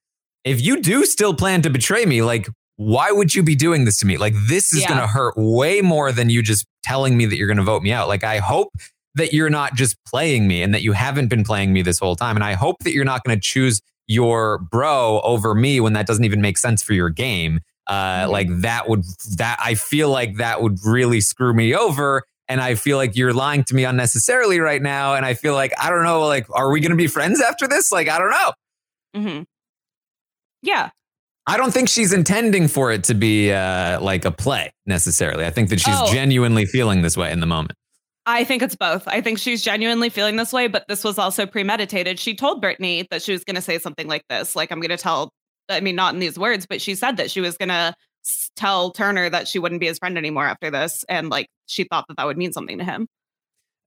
if 0.45 0.61
you 0.61 0.81
do 0.81 1.05
still 1.07 1.35
plan 1.35 1.63
to 1.63 1.71
betray 1.71 2.05
me 2.07 2.23
like 2.23 2.49
why 2.77 3.13
would 3.13 3.35
you 3.35 3.43
be 3.43 3.55
doing 3.55 3.85
this 3.85 3.99
to 4.01 4.07
me? 4.07 4.17
Like 4.17 4.35
this 4.49 4.73
is 4.73 4.81
Yeah. 4.83 4.89
going 4.89 5.01
to 5.01 5.07
hurt 5.07 5.35
way 5.37 5.83
more 5.83 6.13
than 6.13 6.31
you 6.31 6.43
just 6.43 6.65
telling 6.83 7.15
me 7.17 7.27
that 7.27 7.37
you're 7.37 7.47
going 7.47 7.59
to 7.59 7.63
vote 7.63 7.83
me 7.83 7.93
out. 7.93 8.09
Like 8.09 8.25
i 8.25 8.39
hope 8.39 8.71
that 9.17 9.33
you're 9.33 9.51
not 9.51 9.75
just 9.75 9.97
playing 10.07 10.47
me 10.49 10.63
and 10.63 10.73
that 10.75 10.83
you 10.83 10.93
haven't 10.93 11.29
been 11.29 11.45
playing 11.45 11.73
me 11.73 11.83
this 11.83 11.99
whole 11.99 12.17
time. 12.17 12.37
And 12.37 12.45
i 12.45 12.55
hope 12.55 12.77
that 12.85 12.93
you're 12.93 13.05
not 13.05 13.23
going 13.25 13.37
to 13.37 13.41
choose 13.41 13.81
your 14.07 14.59
bro 14.73 15.21
over 15.23 15.55
me 15.55 15.79
when 15.81 15.93
that 15.93 16.07
doesn't 16.07 16.25
even 16.25 16.41
make 16.41 16.59
sense 16.59 16.83
for 16.83 16.95
your 16.95 17.11
game 17.11 17.61
uh, 17.91 18.27
like 18.31 18.49
that 18.63 18.89
would 18.89 19.05
that 19.37 19.59
I 19.63 19.75
feel 19.75 20.09
like 20.11 20.37
that 20.37 20.63
would 20.63 20.79
really 20.85 21.21
screw 21.21 21.53
me 21.53 21.75
over. 21.75 22.23
and 22.49 22.61
I 22.61 22.75
feel 22.75 22.97
like 22.97 23.15
you're 23.17 23.33
lying 23.33 23.63
to 23.65 23.75
me 23.77 23.85
unnecessarily 23.85 24.59
right 24.59 24.83
now. 24.83 25.15
And 25.15 25.25
I 25.27 25.35
feel 25.35 25.55
like 25.55 25.73
I 25.79 25.89
don't 25.91 26.03
know, 26.03 26.21
like, 26.27 26.47
are 26.51 26.71
we 26.73 26.81
going 26.81 26.91
to 26.91 26.97
be 26.97 27.07
friends 27.07 27.41
after 27.41 27.69
this? 27.69 27.93
Like, 27.93 28.09
I 28.09 28.19
don't 28.19 28.31
know. 28.31 28.53
Mm-hmm. 29.17 29.43
Yeah. 30.63 30.91
I 31.47 31.57
don't 31.57 31.73
think 31.73 31.89
she's 31.89 32.13
intending 32.13 32.69
for 32.69 32.93
it 32.93 33.05
to 33.05 33.15
be 33.15 33.53
uh, 33.53 34.01
like 34.01 34.25
a 34.25 34.31
play 34.31 34.73
necessarily. 34.87 35.45
I 35.47 35.51
think 35.51 35.69
that 35.71 35.81
she's 35.81 35.95
Oh. 35.97 36.13
genuinely 36.13 36.67
feeling 36.67 37.03
this 37.03 37.17
way 37.17 37.33
in 37.33 37.41
the 37.41 37.47
moment. 37.47 37.73
I 38.27 38.45
think 38.45 38.63
it's 38.63 38.77
both. 38.77 39.09
I 39.09 39.21
think 39.21 39.39
she's 39.39 39.63
genuinely 39.63 40.11
feeling 40.11 40.37
this 40.37 40.53
way, 40.53 40.69
but 40.69 40.87
this 40.89 41.03
was 41.03 41.19
also 41.19 41.47
premeditated. 41.47 42.19
She 42.21 42.35
told 42.35 42.61
Brittany 42.61 43.07
that 43.11 43.23
she 43.23 43.33
was 43.33 43.43
going 43.45 43.57
to 43.57 43.63
say 43.63 43.79
something 43.79 44.07
like 44.07 44.23
this. 44.29 44.55
Like, 44.55 44.71
I'm 44.71 44.79
going 44.81 44.91
to 44.91 44.97
tell, 44.99 45.31
I 45.71 45.81
mean, 45.81 45.97
not 45.97 46.15
in 46.15 46.21
these 46.21 46.39
words, 46.39 46.67
but 46.67 46.81
she 46.83 46.95
said 46.95 47.17
that 47.19 47.31
she 47.31 47.41
was 47.41 47.57
going 47.57 47.69
to 47.71 47.95
tell 48.57 48.91
Turner 48.91 49.31
that 49.31 49.49
she 49.49 49.59
wouldn't 49.59 49.81
be 49.81 49.87
his 49.87 49.99
friend 49.99 50.19
anymore 50.19 50.47
after 50.47 50.71
this. 50.71 51.05
And 51.09 51.31
like, 51.31 51.49
she 51.67 51.85
thought 51.85 52.05
that 52.09 52.17
that 52.17 52.27
would 52.27 52.37
mean 52.37 52.53
something 52.53 52.79
to 52.79 52.85
him. 52.85 53.07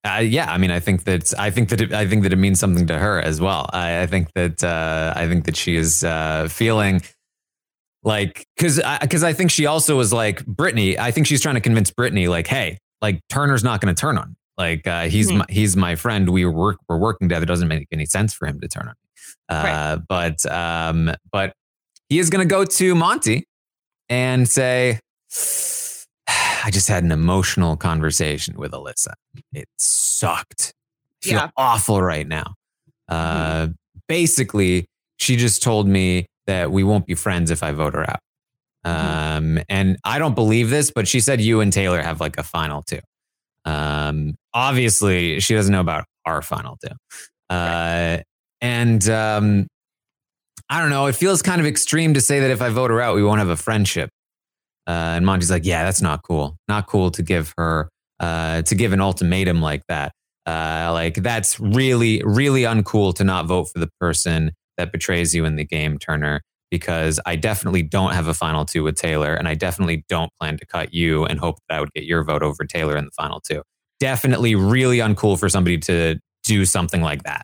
Uh, 0.06 0.20
yeah, 0.20 0.52
I 0.52 0.58
mean, 0.58 0.72
I 0.72 0.82
think 0.82 1.06
that 1.06 1.34
I 1.40 1.50
think 1.50 1.70
that 1.70 1.80
it, 1.80 1.94
I 1.94 2.06
think 2.06 2.24
that 2.24 2.34
it 2.34 2.38
means 2.38 2.60
something 2.60 2.88
to 2.88 3.00
her 3.00 3.22
as 3.22 3.40
well. 3.40 3.70
I, 3.72 4.02
I 4.02 4.06
think 4.08 4.34
that 4.34 4.62
uh, 4.62 5.14
I 5.16 5.28
think 5.30 5.46
that 5.46 5.56
she 5.56 5.78
is 5.78 6.04
uh, 6.04 6.50
feeling 6.50 7.02
like 8.04 8.46
because 8.58 8.82
because 9.02 9.24
I, 9.24 9.32
think 9.32 9.50
she 9.50 9.66
also 9.66 9.96
was 9.98 10.12
like 10.12 10.46
Brittany. 10.46 11.00
I 11.00 11.12
think 11.12 11.26
she's 11.28 11.42
trying 11.42 11.56
to 11.56 11.62
convince 11.62 11.90
Brittany 11.90 12.28
like, 12.28 12.48
hey, 12.48 12.80
like 13.02 13.22
Turner's 13.30 13.64
not 13.64 13.80
going 13.80 13.96
to 13.96 14.00
turn 14.00 14.18
on. 14.18 14.30
me. 14.32 14.36
Like 14.58 14.86
uh, 14.86 15.04
he's 15.04 15.32
Mhm. 15.32 15.38
my, 15.38 15.46
he's 15.50 15.78
my 15.78 15.96
friend. 15.96 16.30
We 16.30 16.46
work 16.46 16.78
we're 16.90 16.98
working 16.98 17.30
together. 17.30 17.44
It 17.44 17.48
doesn't 17.48 17.70
make 17.70 17.88
any 17.92 18.06
sense 18.06 18.34
for 18.34 18.46
him 18.46 18.60
to 18.60 18.68
turn 18.68 18.88
on 18.90 18.96
me. 19.02 19.26
Uh, 19.50 19.98
But 20.10 20.46
um, 20.52 21.12
but 21.32 21.54
he 22.10 22.20
is 22.20 22.30
going 22.30 22.48
to 22.48 22.50
go 22.50 22.66
to 22.66 22.96
Monte 22.96 23.46
and 24.10 24.48
say, 24.48 25.00
I 26.66 26.70
just 26.72 26.88
had 26.88 27.04
an 27.04 27.12
emotional 27.12 27.76
conversation 27.78 28.56
with 28.58 28.72
Alyssa. 28.72 29.14
It 29.54 29.68
sucked. 29.78 30.74
I 31.24 31.26
feel 31.26 31.34
Yeah. 31.36 31.50
awful 31.58 32.02
right 32.02 32.28
now. 32.28 32.54
Uh, 33.08 33.68
Basically, 34.08 34.86
she 35.18 35.38
just 35.38 35.64
told 35.64 35.88
me 35.88 36.26
that 36.46 36.72
we 36.72 36.84
won't 36.84 37.06
be 37.08 37.16
friends 37.16 37.52
if 37.52 37.64
I 37.64 37.72
vote 37.72 37.94
her 37.94 38.06
out. 38.10 38.20
Um, 38.84 39.60
and 39.70 39.98
I 40.04 40.20
don't 40.20 40.36
believe 40.36 40.70
this, 40.70 40.92
but 40.92 41.08
she 41.08 41.22
said 41.22 41.40
you 41.40 41.62
and 41.62 41.72
Taylor 41.72 42.02
have 42.02 42.20
like 42.20 42.38
a 42.38 42.44
final 42.44 42.82
two. 42.84 43.00
Um, 43.64 44.36
obviously, 44.54 45.40
she 45.40 45.56
doesn't 45.56 45.72
know 45.72 45.80
about 45.80 46.04
our 46.26 46.42
final 46.42 46.78
two. 46.84 46.94
Uh, 47.50 48.18
and 48.60 49.08
um, 49.10 49.68
I 50.74 50.80
don't 50.80 50.90
know. 50.90 51.06
It 51.06 51.16
feels 51.16 51.44
kind 51.44 51.62
of 51.62 51.68
extreme 51.68 52.16
to 52.16 52.22
say 52.22 52.40
that 52.40 52.50
if 52.50 52.60
I 52.60 52.70
vote 52.70 52.90
her 52.90 53.00
out, 53.00 53.14
we 53.14 53.24
won't 53.24 53.38
have 53.38 53.50
a 53.50 53.56
friendship. 53.56 54.10
Uh, 54.88 55.14
and 55.16 55.24
Monte's 55.24 55.52
like, 55.52 55.68
yeah, 55.68 55.84
that's 55.84 56.02
not 56.02 56.24
cool. 56.24 56.58
Not 56.68 56.88
cool 56.88 57.12
to 57.12 57.22
give 57.22 57.54
her, 57.60 57.90
uh, 58.20 58.64
to 58.64 58.74
give 58.74 58.92
an 58.92 59.00
ultimatum 59.00 59.62
like 59.62 59.84
that. 59.88 60.14
Uh, 60.48 60.90
like 60.92 61.14
that's 61.14 61.60
really, 61.60 62.24
really 62.26 62.64
uncool 62.64 63.14
to 63.18 63.24
not 63.24 63.46
vote 63.46 63.66
for 63.66 63.78
the 63.78 63.90
person 64.00 64.52
that 64.78 64.92
betrays 64.92 65.36
you 65.36 65.46
in 65.46 65.58
the 65.58 65.64
game, 65.64 66.00
Turner, 66.00 66.42
because 66.72 67.20
I 67.24 67.36
definitely 67.36 67.84
don't 67.84 68.14
have 68.14 68.26
a 68.26 68.34
final 68.34 68.66
two 68.66 68.82
with 68.82 68.96
Taylor. 68.96 69.36
And 69.36 69.48
I 69.48 69.54
definitely 69.54 70.04
don't 70.10 70.32
plan 70.40 70.58
to 70.58 70.66
cut 70.66 70.92
you 70.92 71.24
and 71.26 71.40
hope 71.40 71.60
that 71.70 71.76
I 71.78 71.82
would 71.82 71.94
get 71.94 72.06
your 72.06 72.24
vote 72.24 72.42
over 72.42 72.66
Taylor 72.66 72.98
in 72.98 73.06
the 73.06 73.12
final 73.12 73.40
two. 73.42 73.62
Definitely 74.00 74.56
really 74.56 74.98
uncool 74.98 75.40
for 75.40 75.50
somebody 75.50 75.78
to 75.78 76.18
do 76.44 76.66
something 76.66 77.04
like 77.04 77.22
that. 77.26 77.44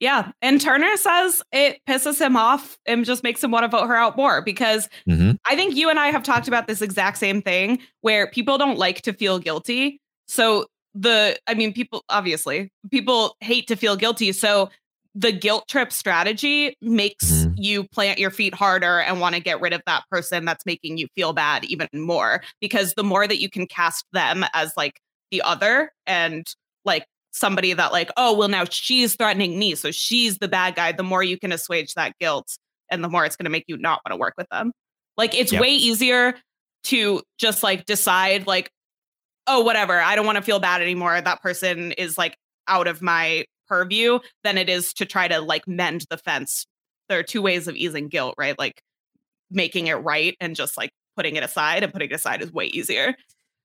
Yeah. 0.00 0.30
And 0.42 0.60
Turner 0.60 0.96
says 0.96 1.42
it 1.52 1.80
pisses 1.88 2.20
him 2.20 2.36
off 2.36 2.78
and 2.86 3.04
just 3.04 3.22
makes 3.24 3.42
him 3.42 3.50
want 3.50 3.64
to 3.64 3.68
vote 3.68 3.86
her 3.86 3.96
out 3.96 4.16
more 4.16 4.42
because 4.42 4.88
Mm-hmm. 5.08 5.32
I 5.46 5.56
think 5.56 5.74
you 5.74 5.90
and 5.90 5.98
I 5.98 6.08
have 6.08 6.22
talked 6.22 6.48
about 6.48 6.66
this 6.66 6.82
exact 6.82 7.18
same 7.18 7.42
thing 7.42 7.80
where 8.02 8.30
people 8.30 8.58
don't 8.58 8.78
like 8.78 9.02
to 9.02 9.12
feel 9.12 9.38
guilty. 9.38 10.00
So 10.26 10.66
the 10.94 11.38
I 11.46 11.54
mean 11.54 11.72
people 11.72 12.02
obviously 12.08 12.70
people 12.90 13.36
hate 13.40 13.66
to 13.68 13.76
feel 13.76 13.96
guilty. 13.96 14.32
So 14.32 14.70
the 15.14 15.32
guilt 15.32 15.66
trip 15.68 15.92
strategy 15.92 16.76
makes 16.80 17.46
you 17.56 17.84
plant 17.84 18.18
your 18.18 18.30
feet 18.30 18.54
harder 18.54 19.00
and 19.00 19.20
want 19.20 19.34
to 19.34 19.40
get 19.40 19.60
rid 19.60 19.72
of 19.72 19.82
that 19.86 20.04
person 20.10 20.44
that's 20.44 20.64
making 20.64 20.98
you 20.98 21.08
feel 21.16 21.32
bad 21.32 21.64
even 21.64 21.88
more 21.94 22.42
because 22.60 22.94
the 22.94 23.02
more 23.02 23.26
that 23.26 23.40
you 23.40 23.50
can 23.50 23.66
cast 23.66 24.04
them 24.12 24.44
as 24.54 24.72
like 24.76 25.00
the 25.30 25.42
other 25.42 25.90
and 26.06 26.46
like 26.84 27.04
somebody 27.38 27.72
that 27.72 27.92
like 27.92 28.10
oh 28.16 28.34
well 28.36 28.48
now 28.48 28.64
she's 28.68 29.14
threatening 29.16 29.58
me 29.58 29.74
so 29.74 29.90
she's 29.90 30.38
the 30.38 30.48
bad 30.48 30.74
guy. 30.74 30.92
The 30.92 31.02
more 31.02 31.22
you 31.22 31.38
can 31.38 31.52
assuage 31.52 31.94
that 31.94 32.14
guilt 32.18 32.58
and 32.90 33.02
the 33.04 33.08
more 33.08 33.24
it's 33.24 33.36
going 33.36 33.44
to 33.44 33.50
make 33.50 33.64
you 33.68 33.76
not 33.76 34.00
want 34.04 34.12
to 34.12 34.16
work 34.16 34.34
with 34.36 34.48
them. 34.50 34.72
Like 35.16 35.34
it's 35.34 35.52
Yep. 35.52 35.60
way 35.62 35.70
easier 35.70 36.34
to 36.84 37.22
just 37.38 37.62
like 37.62 37.84
decide 37.86 38.46
like 38.46 38.70
oh 39.46 39.62
whatever 39.62 39.98
i 40.00 40.14
don't 40.14 40.26
want 40.26 40.36
to 40.36 40.42
feel 40.42 40.60
bad 40.60 40.82
anymore. 40.82 41.20
That 41.20 41.42
person 41.42 41.92
is 41.92 42.16
like 42.18 42.36
out 42.68 42.86
of 42.86 43.02
my 43.02 43.44
purview 43.68 44.18
than 44.44 44.58
it 44.58 44.68
is 44.68 44.92
to 44.94 45.04
try 45.06 45.28
to 45.28 45.40
like 45.40 45.66
mend 45.68 46.04
the 46.10 46.18
fence. 46.18 46.66
There 47.08 47.18
are 47.18 47.22
two 47.22 47.42
ways 47.42 47.68
of 47.68 47.76
easing 47.76 48.08
guilt 48.08 48.34
right? 48.38 48.58
Like 48.58 48.80
making 49.50 49.86
it 49.86 49.94
right 49.94 50.36
and 50.40 50.54
just 50.54 50.76
like 50.76 50.90
putting 51.16 51.36
it 51.36 51.42
aside 51.42 51.82
and 51.82 51.92
putting 51.92 52.10
it 52.10 52.14
aside 52.14 52.42
is 52.42 52.52
way 52.52 52.66
easier 52.66 53.14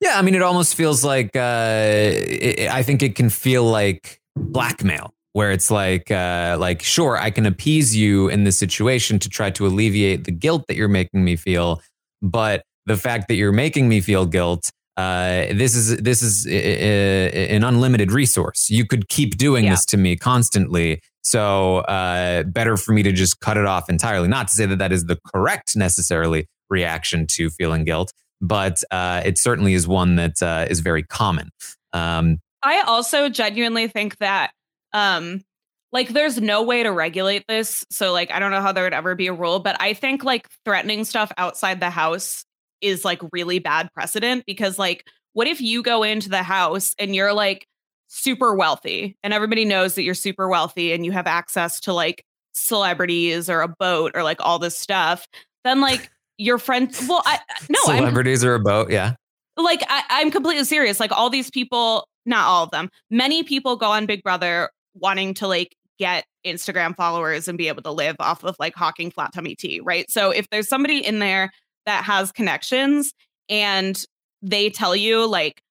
Yeah, 0.04 0.20
I 0.20 0.22
mean, 0.22 0.36
it 0.36 0.42
almost 0.42 0.76
feels 0.76 1.06
like 1.06 1.34
uh, 1.34 1.80
it, 2.12 2.70
I 2.70 2.84
think 2.84 3.02
it 3.02 3.16
can 3.16 3.30
feel 3.30 3.64
like 3.64 4.20
blackmail, 4.36 5.14
where 5.32 5.50
it's 5.52 5.72
like, 5.72 6.12
uh, 6.12 6.58
like, 6.60 6.84
sure, 6.84 7.18
I 7.18 7.32
can 7.32 7.46
appease 7.46 7.96
you 7.96 8.28
in 8.28 8.44
this 8.44 8.58
situation 8.58 9.18
to 9.20 9.30
try 9.30 9.50
to 9.52 9.66
alleviate 9.66 10.26
the 10.26 10.32
guilt 10.32 10.66
that 10.68 10.76
you're 10.76 10.90
making 10.90 11.24
me 11.24 11.38
feel, 11.38 11.82
but 12.22 12.64
the 12.86 12.98
fact 12.98 13.30
that 13.30 13.36
you're 13.36 13.54
making 13.54 13.88
me 13.88 14.02
feel 14.02 14.26
guilt, 14.26 14.70
uh, 14.98 15.46
this 15.54 15.74
is 15.74 15.96
this 15.98 16.22
is 16.22 16.46
uh, 16.48 16.52
uh, 16.52 17.56
an 17.56 17.64
unlimited 17.64 18.12
resource. 18.12 18.70
You 18.70 18.86
could 18.86 19.08
keep 19.08 19.38
doing 19.38 19.70
this 19.70 19.86
to 19.86 19.98
me 19.98 20.18
constantly. 20.18 21.02
So 21.22 21.78
uh, 21.78 22.44
better 22.44 22.76
for 22.76 22.92
me 22.92 23.04
to 23.04 23.14
just 23.14 23.40
cut 23.40 23.56
it 23.56 23.66
off 23.66 23.90
entirely. 23.90 24.28
Not 24.28 24.50
to 24.50 24.54
say 24.54 24.66
that 24.66 24.80
that 24.80 24.92
is 24.92 25.06
the 25.06 25.18
correct 25.34 25.78
necessarily 25.78 26.46
reaction 26.70 27.26
to 27.28 27.50
feeling 27.50 27.86
guilt, 27.86 28.12
but 28.44 28.84
uh, 28.92 29.22
it 29.26 29.38
certainly 29.38 29.74
is 29.74 29.88
one 29.88 30.18
that 30.18 30.44
uh, 30.44 30.68
is 30.70 30.82
very 30.82 31.02
common. 31.02 31.50
Um, 31.94 32.40
I 32.62 32.82
also 32.82 33.30
genuinely 33.30 33.88
think 33.88 34.18
that 34.18 34.52
um 34.94 35.42
like 35.92 36.10
there's 36.10 36.42
no 36.42 36.64
way 36.64 36.84
to 36.84 36.92
regulate 36.92 37.46
this. 37.48 37.86
So 37.90 38.12
like 38.12 38.32
I 38.32 38.40
don't 38.40 38.52
know 38.52 38.62
how 38.62 38.72
there 38.72 38.84
would 38.84 38.94
ever 38.94 39.16
be 39.16 39.28
a 39.28 39.34
rule, 39.34 39.60
but 39.60 39.76
I 39.80 39.94
think 39.94 40.24
like 40.24 40.48
threatening 40.66 41.06
stuff 41.06 41.32
outside 41.38 41.80
the 41.80 41.90
house 41.90 42.46
is 42.82 43.06
like 43.06 43.22
really 43.32 43.60
bad 43.60 43.90
precedent 43.94 44.44
because 44.46 44.78
like 44.78 45.06
what 45.34 45.48
if 45.48 45.62
you 45.62 45.82
go 45.82 46.04
into 46.04 46.30
the 46.30 46.44
house 46.44 46.96
and 47.00 47.16
you're 47.16 47.34
like 47.34 47.68
super 48.08 48.54
wealthy 48.54 49.18
and 49.24 49.34
everybody 49.34 49.66
knows 49.66 49.96
that 49.96 50.04
you're 50.04 50.14
super 50.14 50.48
wealthy 50.48 50.94
and 50.94 51.06
you 51.06 51.12
have 51.12 51.28
access 51.28 51.80
to 51.82 51.94
like 51.94 52.24
celebrities 52.54 53.50
or 53.50 53.62
a 53.62 53.68
boat 53.68 54.12
or 54.16 54.24
like 54.24 54.38
all 54.42 54.60
this 54.60 54.78
stuff, 54.78 55.28
then 55.64 55.80
like 55.80 56.12
your 56.38 56.58
friends. 56.58 57.06
well 57.10 57.22
I 57.26 57.40
no 57.70 57.80
I'm 57.88 57.98
celebrities 57.98 58.44
are 58.44 58.56
a 58.56 58.60
boat, 58.60 58.92
yeah. 58.92 59.16
like 59.58 59.84
I, 59.88 60.04
I'm 60.10 60.32
completely 60.32 60.64
serious. 60.66 61.00
Like 61.00 61.12
all 61.12 61.30
these 61.30 61.50
people, 61.50 62.08
not 62.26 62.46
all 62.48 62.64
of 62.64 62.72
them, 62.72 62.90
many 63.10 63.44
people 63.44 63.76
go 63.76 63.92
on 63.92 64.06
Big 64.06 64.24
Brother 64.24 64.70
wanting 64.96 65.34
to 65.36 65.48
like 65.48 65.76
get 66.00 66.26
Instagram 66.46 66.96
followers 66.96 67.48
and 67.48 67.58
be 67.58 67.68
able 67.68 67.82
to 67.84 67.92
live 67.92 68.16
off 68.20 68.44
of 68.44 68.56
like 68.60 68.76
hawking 68.76 69.12
flat 69.12 69.34
tummy 69.34 69.56
tea, 69.56 69.80
right? 69.80 70.10
So 70.10 70.32
if 70.32 70.50
there's 70.50 70.68
somebody 70.68 71.06
in 71.06 71.20
there 71.20 71.52
that 71.86 72.04
has 72.04 72.32
connections 72.32 73.14
and 73.50 74.04
they 74.42 74.70
tell 74.70 74.96
you 74.96 75.28
like, 75.28 75.62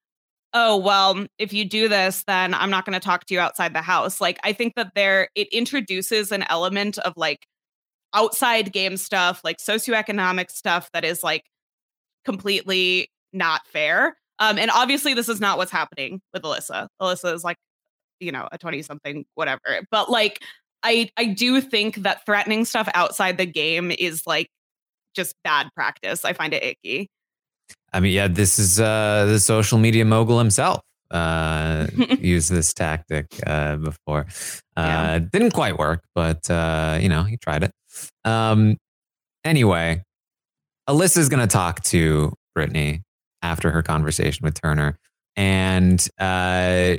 oh 0.55 0.77
well, 0.77 1.27
if 1.39 1.53
you 1.53 1.65
do 1.65 1.89
this, 1.89 2.25
then 2.27 2.55
I'm 2.55 2.71
not 2.71 2.85
going 2.85 2.95
to 2.95 3.05
talk 3.05 3.25
to 3.27 3.35
you 3.35 3.41
outside 3.41 3.75
the 3.75 3.83
house. 3.83 4.21
Like 4.21 4.39
I 4.45 4.53
think 4.53 4.75
that 4.77 4.93
there 4.95 5.29
it 5.35 5.49
introduces 5.53 6.33
an 6.33 6.45
element 6.49 6.99
of 6.99 7.15
like 7.17 7.47
outside 8.15 8.73
game 8.73 8.97
stuff, 8.97 9.41
like 9.45 9.59
socioeconomic 9.59 10.51
stuff 10.51 10.91
that 10.93 11.05
is 11.05 11.23
like 11.23 11.45
completely 12.25 13.11
not 13.33 13.67
fair. 13.67 14.17
Um, 14.39 14.59
and 14.59 14.71
obviously, 14.71 15.15
this 15.15 15.29
is 15.29 15.41
not 15.41 15.59
what's 15.59 15.71
happening 15.71 16.21
with 16.33 16.43
Alyssa. 16.43 16.89
Alyssa 17.01 17.33
is 17.35 17.45
like, 17.45 17.57
you 18.21 18.33
know, 18.33 18.49
a 18.51 18.59
20 18.59 18.83
something, 18.83 19.25
whatever. 19.35 19.61
But 19.91 20.11
like, 20.11 20.43
I, 20.83 21.11
I 21.17 21.27
do 21.27 21.61
think 21.61 21.97
that 21.97 22.27
threatening 22.27 22.65
stuff 22.65 22.89
outside 22.95 23.39
the 23.39 23.47
game 23.47 23.91
is 23.93 24.27
like 24.27 24.49
just 25.15 25.37
bad 25.45 25.69
practice. 25.75 26.25
I 26.25 26.33
find 26.33 26.53
it 26.55 26.63
icky. 26.63 27.09
I 27.93 28.01
mean, 28.01 28.13
yeah, 28.13 28.29
this 28.29 28.59
is 28.59 28.81
uh, 28.81 29.27
the 29.27 29.39
social 29.39 29.79
media 29.79 30.05
mogul 30.05 30.39
himself. 30.39 30.81
Uh, 31.11 31.87
used 32.21 32.51
this 32.51 32.73
tactic 32.73 33.27
uh, 33.47 33.77
before. 33.77 34.27
Uh, 34.77 35.19
Didn't 35.19 35.51
quite 35.51 35.79
work, 35.79 36.03
but 36.15 36.51
uh, 36.51 36.99
you 37.01 37.09
know 37.09 37.23
he 37.23 37.37
tried 37.37 37.63
it. 37.65 37.71
Um, 38.25 38.77
anyway, 39.45 40.03
Alyssa's 40.89 41.29
going 41.29 41.47
to 41.47 41.53
talk 41.53 41.83
to 41.85 42.33
Brittany 42.55 43.03
after 43.43 43.71
her 43.71 43.83
conversation 43.83 44.45
with 44.45 44.61
Turner, 44.61 44.99
and 45.37 46.07
uh, 46.19 46.97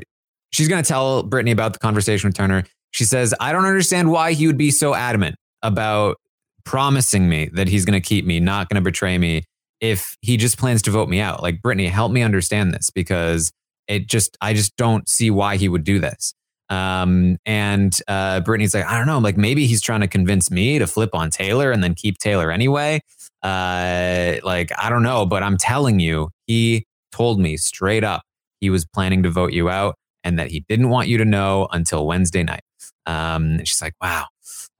she's 0.52 0.68
going 0.68 0.84
to 0.84 0.88
tell 0.88 1.24
Brittany 1.24 1.52
about 1.52 1.74
the 1.74 1.80
conversation 1.80 2.28
with 2.28 2.36
Turner. 2.36 2.64
She 2.92 3.06
says, 3.06 3.34
"I 3.40 3.52
don't 3.52 3.66
understand 3.66 4.12
why 4.12 4.34
he 4.34 4.48
would 4.48 4.58
be 4.58 4.72
so 4.72 4.94
adamant 4.94 5.36
about 5.62 6.18
promising 6.66 7.28
me 7.30 7.50
that 7.54 7.68
he's 7.68 7.86
going 7.86 8.00
to 8.00 8.06
keep 8.06 8.26
me, 8.26 8.40
not 8.40 8.70
going 8.70 8.82
to 8.82 8.84
betray 8.84 9.18
me." 9.18 9.44
if 9.84 10.16
he 10.22 10.38
just 10.38 10.58
plans 10.58 10.82
to 10.82 10.92
vote 10.92 11.10
me 11.10 11.20
out. 11.20 11.44
Like, 11.44 11.62
Brittany, 11.62 11.88
help 11.88 12.10
me 12.10 12.22
understand 12.22 12.74
this 12.74 12.90
because 12.90 13.52
it 13.90 14.08
just 14.08 14.38
I 14.40 14.54
just 14.54 14.76
don't 14.78 15.10
see 15.10 15.30
why 15.30 15.58
he 15.58 15.68
would 15.68 15.84
do 15.84 16.00
this. 16.00 16.34
Um, 16.74 17.38
and 17.46 17.98
uh, 18.08 18.40
Brittany's 18.42 18.74
like, 18.74 18.86
I 18.86 18.98
don't 18.98 19.06
know, 19.08 19.20
like 19.20 19.38
maybe 19.38 19.68
he's 19.68 19.82
trying 19.82 20.02
to 20.02 20.08
convince 20.08 20.50
me 20.50 20.80
to 20.80 20.88
flip 20.88 21.12
on 21.14 21.30
Taylor 21.30 21.72
and 21.72 21.84
then 21.84 21.94
keep 21.94 22.18
Taylor 22.18 22.52
anyway. 22.52 23.02
Uh, 23.44 24.36
like 24.44 24.72
I 24.78 24.90
don't 24.90 25.04
know, 25.04 25.26
but 25.26 25.44
I'm 25.44 25.58
telling 25.58 26.00
you, 26.00 26.30
he 26.48 26.86
told 27.12 27.40
me 27.40 27.58
straight 27.58 28.04
up 28.04 28.24
he 28.60 28.70
was 28.70 28.86
planning 28.86 29.24
to 29.24 29.30
vote 29.30 29.54
you 29.54 29.70
out 29.70 29.96
and 30.24 30.40
that 30.40 30.50
he 30.50 30.62
didn't 30.70 30.90
want 30.90 31.08
you 31.10 31.18
to 31.18 31.26
know 31.26 31.68
until 31.72 32.08
Wednesday 32.08 32.44
night. 32.44 32.64
Um, 33.06 33.64
she's 33.66 33.82
like, 33.82 33.94
wow. 34.02 34.26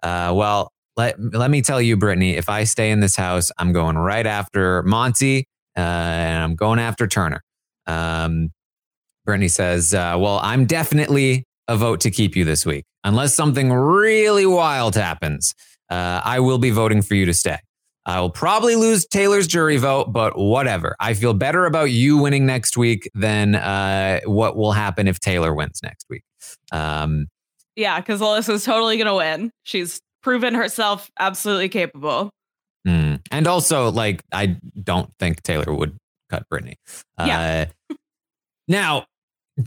Uh, 0.02 0.32
well, 0.34 0.72
let, 0.96 1.20
let 1.20 1.52
me 1.52 1.62
tell 1.62 1.82
you, 1.82 1.98
Brittany, 1.98 2.38
if 2.38 2.50
I 2.50 2.64
stay 2.64 2.92
in 2.92 3.02
this 3.02 3.16
house, 3.16 3.52
I'm 3.58 3.74
going 3.74 3.98
right 3.98 4.26
after 4.26 4.84
Monte 4.84 5.46
uh, 5.78 5.80
and 5.80 6.44
I'm 6.44 6.56
going 6.56 6.80
after 6.80 7.08
Turner. 7.08 7.42
Um, 7.88 8.52
Brittany 9.26 9.50
says, 9.50 9.94
uh, 9.94 10.16
well, 10.18 10.40
I'm 10.42 10.66
definitely 10.66 11.46
a 11.68 11.78
vote 11.78 12.02
to 12.02 12.12
keep 12.12 12.36
you 12.36 12.46
this 12.46 12.66
week. 12.66 12.86
Unless 13.04 13.36
something 13.36 13.72
really 13.72 14.46
wild 14.46 14.96
happens, 14.96 15.54
uh, 15.90 16.22
I 16.24 16.40
will 16.40 16.58
be 16.58 16.70
voting 16.70 17.02
for 17.02 17.16
you 17.16 17.26
to 17.26 17.34
stay. 17.34 17.58
I 18.06 18.20
will 18.20 18.30
probably 18.30 18.76
lose 18.76 19.06
Taylor's 19.06 19.48
jury 19.48 19.78
vote, 19.78 20.12
but 20.12 20.38
whatever. 20.38 20.96
I 21.00 21.14
feel 21.14 21.34
better 21.34 21.66
about 21.66 21.86
you 21.86 22.18
winning 22.18 22.46
next 22.46 22.76
week 22.76 23.10
than 23.14 23.56
uh, 23.56 24.20
what 24.26 24.58
will 24.58 24.74
happen 24.74 25.08
if 25.08 25.20
Taylor 25.20 25.54
wins 25.54 25.80
next 25.84 26.06
week. 26.10 26.24
Um, 26.72 27.28
Yeah, 27.78 28.00
because 28.00 28.20
Alyssa's 28.20 28.66
totally 28.66 28.98
gonna 28.98 29.16
win. 29.16 29.52
She's 29.64 30.02
proven 30.22 30.54
herself 30.54 31.10
absolutely 31.18 31.70
capable. 31.70 32.30
mm. 32.86 33.22
And 33.32 33.48
also, 33.48 33.90
like, 33.90 34.22
I 34.34 34.58
don't 34.82 35.10
think 35.18 35.42
Taylor 35.44 35.74
would 35.74 35.98
cut 36.30 36.48
Brittany. 36.50 36.76
Yeah. 37.18 37.68
Uh, 37.90 37.96
now, 38.68 39.06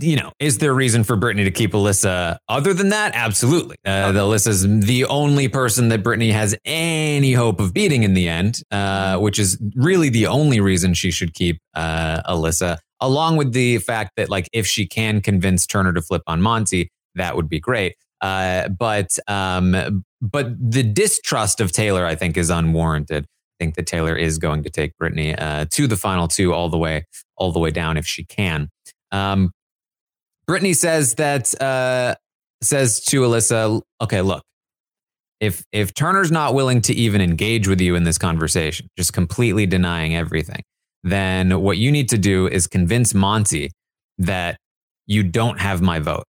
you 0.00 0.16
know, 0.16 0.32
is 0.40 0.58
there 0.58 0.72
a 0.72 0.74
reason 0.74 1.04
for 1.04 1.16
Brittany 1.16 1.44
to 1.44 1.50
keep 1.50 1.72
Alyssa 1.72 2.38
other 2.48 2.74
than 2.74 2.88
that? 2.88 3.12
Absolutely. 3.14 3.76
Uh, 3.84 4.12
the 4.12 4.20
Alyssa's 4.20 4.62
the 4.84 5.04
only 5.04 5.48
person 5.48 5.88
that 5.90 6.02
Brittany 6.02 6.32
has 6.32 6.56
any 6.64 7.32
hope 7.32 7.60
of 7.60 7.72
beating 7.72 8.02
in 8.02 8.14
the 8.14 8.28
end, 8.28 8.62
uh, 8.70 9.16
which 9.18 9.38
is 9.38 9.58
really 9.76 10.08
the 10.08 10.26
only 10.26 10.60
reason 10.60 10.92
she 10.92 11.10
should 11.10 11.34
keep 11.34 11.60
uh, 11.74 12.20
Alyssa, 12.28 12.78
along 13.00 13.36
with 13.36 13.52
the 13.52 13.78
fact 13.78 14.12
that, 14.16 14.28
like, 14.28 14.48
if 14.52 14.66
she 14.66 14.86
can 14.86 15.20
convince 15.20 15.66
Turner 15.66 15.92
to 15.92 16.02
flip 16.02 16.22
on 16.26 16.42
Monte, 16.42 16.88
that 17.14 17.36
would 17.36 17.48
be 17.48 17.60
great. 17.60 17.94
Uh, 18.20 18.68
but 18.68 19.18
um, 19.28 20.04
but 20.20 20.48
the 20.58 20.82
distrust 20.82 21.60
of 21.60 21.70
Taylor, 21.70 22.06
I 22.06 22.14
think, 22.14 22.36
is 22.36 22.50
unwarranted. 22.50 23.24
I 23.24 23.64
think 23.64 23.76
that 23.76 23.86
Taylor 23.86 24.16
is 24.16 24.38
going 24.38 24.62
to 24.64 24.70
take 24.70 24.96
Brittany 24.98 25.34
uh, 25.34 25.66
to 25.70 25.86
the 25.86 25.96
final 25.96 26.26
two 26.26 26.52
all 26.52 26.68
the 26.68 26.78
way 26.78 27.04
all 27.36 27.52
the 27.52 27.58
way 27.60 27.70
down 27.70 27.96
if 27.96 28.06
she 28.06 28.24
can. 28.24 28.68
Um, 29.12 29.52
Brittany 30.46 30.72
says 30.72 31.14
that 31.14 31.60
uh, 31.60 32.14
says 32.62 33.00
to 33.06 33.22
Alyssa, 33.22 33.82
"Okay, 34.00 34.22
look, 34.22 34.42
if 35.40 35.64
if 35.72 35.92
Turner's 35.94 36.30
not 36.30 36.54
willing 36.54 36.80
to 36.82 36.94
even 36.94 37.20
engage 37.20 37.68
with 37.68 37.80
you 37.80 37.94
in 37.94 38.04
this 38.04 38.18
conversation, 38.18 38.88
just 38.96 39.12
completely 39.12 39.66
denying 39.66 40.14
everything, 40.14 40.62
then 41.02 41.60
what 41.60 41.78
you 41.78 41.90
need 41.92 42.08
to 42.10 42.18
do 42.18 42.46
is 42.46 42.66
convince 42.66 43.14
Monte 43.14 43.70
that 44.18 44.56
you 45.06 45.22
don't 45.22 45.60
have 45.60 45.82
my 45.82 45.98
vote. 45.98 46.24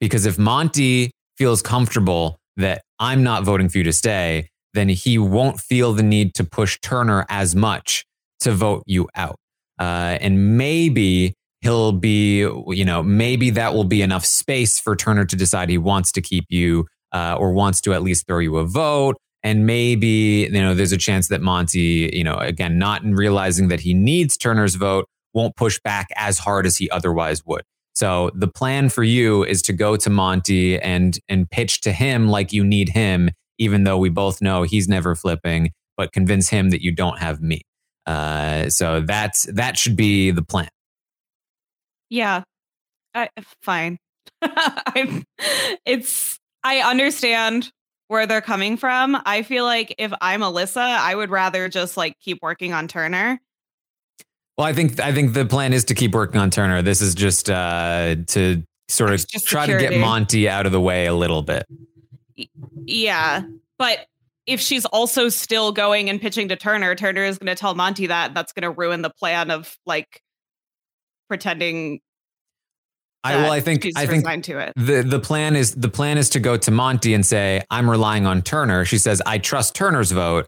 Because 0.00 0.26
if 0.26 0.38
Monte 0.38 1.10
feels 1.36 1.62
comfortable 1.62 2.38
that 2.56 2.82
I'm 2.98 3.22
not 3.22 3.44
voting 3.44 3.68
for 3.68 3.78
you 3.78 3.84
to 3.84 3.92
stay, 3.92 4.48
then 4.74 4.88
he 4.88 5.18
won't 5.18 5.60
feel 5.60 5.92
the 5.92 6.02
need 6.02 6.34
to 6.34 6.44
push 6.44 6.78
Turner 6.80 7.26
as 7.28 7.54
much 7.54 8.04
to 8.40 8.52
vote 8.52 8.82
you 8.86 9.08
out. 9.14 9.36
Uh, 9.78 10.18
and 10.20 10.56
maybe 10.56 11.34
he'll 11.60 11.92
be, 11.92 12.38
you 12.38 12.84
know, 12.84 13.02
maybe 13.02 13.50
that 13.50 13.74
will 13.74 13.84
be 13.84 14.02
enough 14.02 14.24
space 14.24 14.78
for 14.78 14.96
Turner 14.96 15.24
to 15.24 15.36
decide 15.36 15.68
he 15.68 15.78
wants 15.78 16.12
to 16.12 16.20
keep 16.20 16.46
you 16.48 16.86
uh, 17.12 17.36
or 17.38 17.52
wants 17.52 17.80
to 17.82 17.92
at 17.92 18.02
least 18.02 18.26
throw 18.26 18.38
you 18.38 18.56
a 18.56 18.64
vote. 18.64 19.16
And 19.42 19.66
maybe, 19.66 20.48
you 20.50 20.60
know, 20.60 20.74
there's 20.74 20.92
a 20.92 20.98
chance 20.98 21.28
that 21.28 21.40
Monte, 21.40 22.14
you 22.14 22.24
know, 22.24 22.36
again, 22.36 22.78
not 22.78 23.02
realizing 23.04 23.68
that 23.68 23.80
he 23.80 23.94
needs 23.94 24.36
Turner's 24.36 24.74
vote, 24.74 25.06
won't 25.32 25.56
push 25.56 25.80
back 25.82 26.08
as 26.16 26.38
hard 26.38 26.66
as 26.66 26.76
he 26.76 26.90
otherwise 26.90 27.44
would. 27.46 27.62
So 27.94 28.30
the 28.34 28.48
plan 28.48 28.88
for 28.88 29.02
you 29.02 29.44
is 29.44 29.62
to 29.62 29.72
go 29.72 29.96
to 29.96 30.10
Monte 30.10 30.78
and 30.78 31.18
and 31.28 31.50
pitch 31.50 31.80
to 31.82 31.92
him 31.92 32.28
like 32.28 32.52
you 32.52 32.64
need 32.64 32.90
him, 32.90 33.30
even 33.58 33.84
though 33.84 33.98
we 33.98 34.08
both 34.08 34.40
know 34.40 34.62
he's 34.62 34.88
never 34.88 35.14
flipping, 35.14 35.72
but 35.96 36.12
convince 36.12 36.48
him 36.48 36.70
that 36.70 36.82
you 36.82 36.92
don't 36.92 37.18
have 37.18 37.40
me. 37.40 37.62
Uh, 38.06 38.68
so 38.68 39.00
that's 39.00 39.42
that 39.52 39.76
should 39.76 39.96
be 39.96 40.30
the 40.30 40.42
plan. 40.42 40.68
Yeah, 42.10 42.42
I, 43.14 43.28
fine. 43.62 43.98
I'm, 44.42 45.24
it's 45.86 46.38
I 46.62 46.80
understand 46.80 47.70
where 48.08 48.26
they're 48.26 48.40
coming 48.40 48.76
from. 48.76 49.16
I 49.24 49.42
feel 49.42 49.64
like 49.64 49.94
if 49.98 50.12
I'm 50.20 50.40
Alyssa, 50.40 50.76
I 50.76 51.14
would 51.14 51.30
rather 51.30 51.68
just 51.68 51.96
like 51.96 52.18
keep 52.18 52.38
working 52.42 52.72
on 52.72 52.88
Turner. 52.88 53.40
Well, 54.58 54.66
I 54.66 54.72
think 54.72 55.00
I 55.00 55.14
think 55.14 55.32
the 55.32 55.46
plan 55.46 55.72
is 55.72 55.84
to 55.86 55.94
keep 55.94 56.12
working 56.12 56.40
on 56.40 56.50
Turner. 56.50 56.82
This 56.82 57.00
is 57.00 57.14
just 57.14 57.48
uh, 57.48 58.16
to 58.26 58.62
sort 58.88 59.12
of 59.12 59.26
just 59.26 59.46
try 59.46 59.66
to 59.66 59.78
get. 59.78 59.98
Monte 59.98 60.48
out 60.48 60.66
of 60.66 60.72
the 60.72 60.80
way 60.80 61.06
a 61.06 61.14
little 61.14 61.42
bit. 61.42 61.64
Yeah, 62.84 63.42
but 63.78 64.06
if 64.46 64.60
she's 64.60 64.84
also 64.86 65.28
still 65.28 65.70
going 65.70 66.10
and 66.10 66.20
pitching 66.20 66.48
to 66.48 66.56
Turner, 66.56 66.94
Turner 66.94 67.22
is 67.22 67.38
going 67.38 67.46
to 67.46 67.54
tell 67.54 67.74
Monte 67.74 68.08
that 68.08 68.34
that's 68.34 68.52
going 68.52 68.62
to 68.62 68.70
ruin 68.70 69.02
the 69.02 69.10
plan 69.10 69.50
of 69.50 69.78
like 69.86 70.20
pretending. 71.30 72.00
I 73.22 73.36
well, 73.36 73.44
that 73.44 73.52
I 73.52 73.60
think 73.60 73.86
I 73.96 74.06
think 74.06 74.24
resigned 74.24 74.44
to 74.44 74.58
it. 74.58 74.72
the 74.76 75.02
the 75.02 75.20
plan 75.20 75.54
is 75.54 75.74
the 75.74 75.88
plan 75.90 76.18
is 76.18 76.28
to 76.30 76.40
go 76.40 76.56
to 76.56 76.70
Monte 76.70 77.12
and 77.14 77.24
say 77.24 77.62
I'm 77.70 77.88
relying 77.88 78.26
on 78.26 78.42
Turner. 78.42 78.84
She 78.84 78.98
says 78.98 79.22
I 79.26 79.38
trust 79.38 79.74
Turner's 79.74 80.10
vote. 80.10 80.46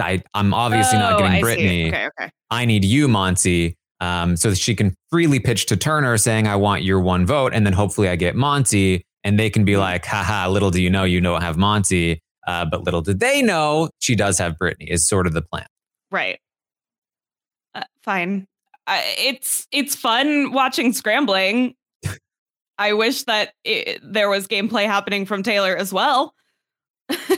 I 0.00 0.22
I'm 0.34 0.52
obviously 0.52 0.98
not 0.98 1.14
Oh, 1.14 1.18
getting 1.18 1.32
I. 1.36 1.40
Brittany. 1.40 1.88
Okay, 1.88 2.06
okay. 2.18 2.30
I 2.50 2.64
need 2.64 2.84
you, 2.84 3.06
Monte. 3.08 3.76
Um, 4.00 4.36
so 4.36 4.50
that 4.50 4.56
she 4.56 4.74
can 4.74 4.94
freely 5.10 5.38
pitch 5.40 5.66
to 5.66 5.76
Turner 5.76 6.16
saying 6.16 6.48
I 6.48 6.56
want 6.56 6.82
your 6.82 7.00
one 7.00 7.26
vote, 7.26 7.52
and 7.54 7.64
then 7.66 7.74
hopefully 7.74 8.08
I 8.08 8.16
get 8.16 8.34
Monte, 8.34 9.02
and 9.24 9.38
they 9.38 9.50
can 9.50 9.64
be 9.64 9.72
Mm-hmm. 9.72 9.80
like, 9.80 10.04
haha, 10.06 10.48
little 10.48 10.70
do 10.70 10.82
you 10.82 10.90
know 10.90 11.04
you 11.04 11.20
don't 11.20 11.42
have 11.42 11.56
Monte. 11.58 12.18
Uh, 12.46 12.64
but 12.64 12.82
little 12.82 13.02
did 13.02 13.20
they 13.20 13.40
know 13.42 13.88
she 14.00 14.16
does 14.16 14.38
have 14.38 14.56
Brittany 14.58 14.90
is 14.90 15.06
sort 15.06 15.26
of 15.26 15.32
the 15.34 15.42
plan. 15.42 15.66
Right. 16.10 16.38
Uh, 17.74 17.82
fine. 18.02 18.46
It's 19.18 19.66
it's 19.72 19.94
fun 19.94 20.52
watching 20.52 20.92
scrambling. 20.92 21.74
I 22.78 22.94
wish 22.94 23.24
that 23.24 23.52
it, 23.62 24.00
there 24.02 24.30
was 24.30 24.48
gameplay 24.48 24.86
happening 24.86 25.26
from 25.26 25.42
Taylor 25.42 25.76
as 25.76 25.92
well. 25.92 26.34
Uh, 27.10 27.16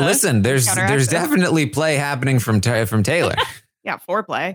listen, 0.00 0.42
there's 0.42 0.66
there's 0.74 1.06
it. 1.06 1.10
definitely 1.10 1.66
play 1.66 1.94
happening 1.94 2.40
from 2.40 2.60
Ta- 2.60 2.84
from 2.84 3.02
Taylor. 3.02 3.36
Yeah, 3.84 3.98
foreplay. 4.08 4.54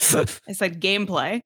I 0.00 0.52
said 0.52 0.80
gameplay. 0.80 1.40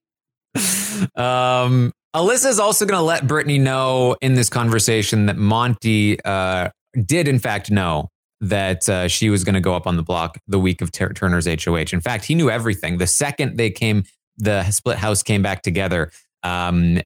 um, 1.17 1.91
Alyssa's 2.15 2.59
also 2.59 2.85
going 2.85 2.99
to 2.99 3.03
let 3.03 3.27
Brittany 3.27 3.59
know 3.59 4.15
in 4.21 4.35
this 4.35 4.51
conversation 4.51 5.25
that 5.25 5.39
Monte 5.39 6.21
uh, 6.23 6.69
did, 7.07 7.27
in 7.27 7.39
fact, 7.39 7.71
know 7.71 8.11
that 8.41 8.89
uh, 8.89 9.09
she 9.09 9.31
was 9.31 9.45
going 9.45 9.55
to 9.55 9.61
go 9.61 9.75
up 9.75 9.87
on 9.87 9.97
the 9.97 10.03
block 10.03 10.39
the 10.47 10.59
week 10.59 10.81
of 10.81 10.93
Tur- 10.93 11.13
Turner's 11.13 11.47
HOH. 11.47 11.93
In 11.93 12.01
fact, 12.01 12.25
he 12.25 12.35
knew 12.35 12.51
everything. 12.51 12.99
The 12.99 13.07
second 13.07 13.57
they 13.57 13.71
came, 13.71 14.05
the 14.37 14.69
split 14.71 14.99
house 14.99 15.23
came 15.23 15.43
back 15.43 15.63
together. 15.63 16.11
Um, 16.43 17.01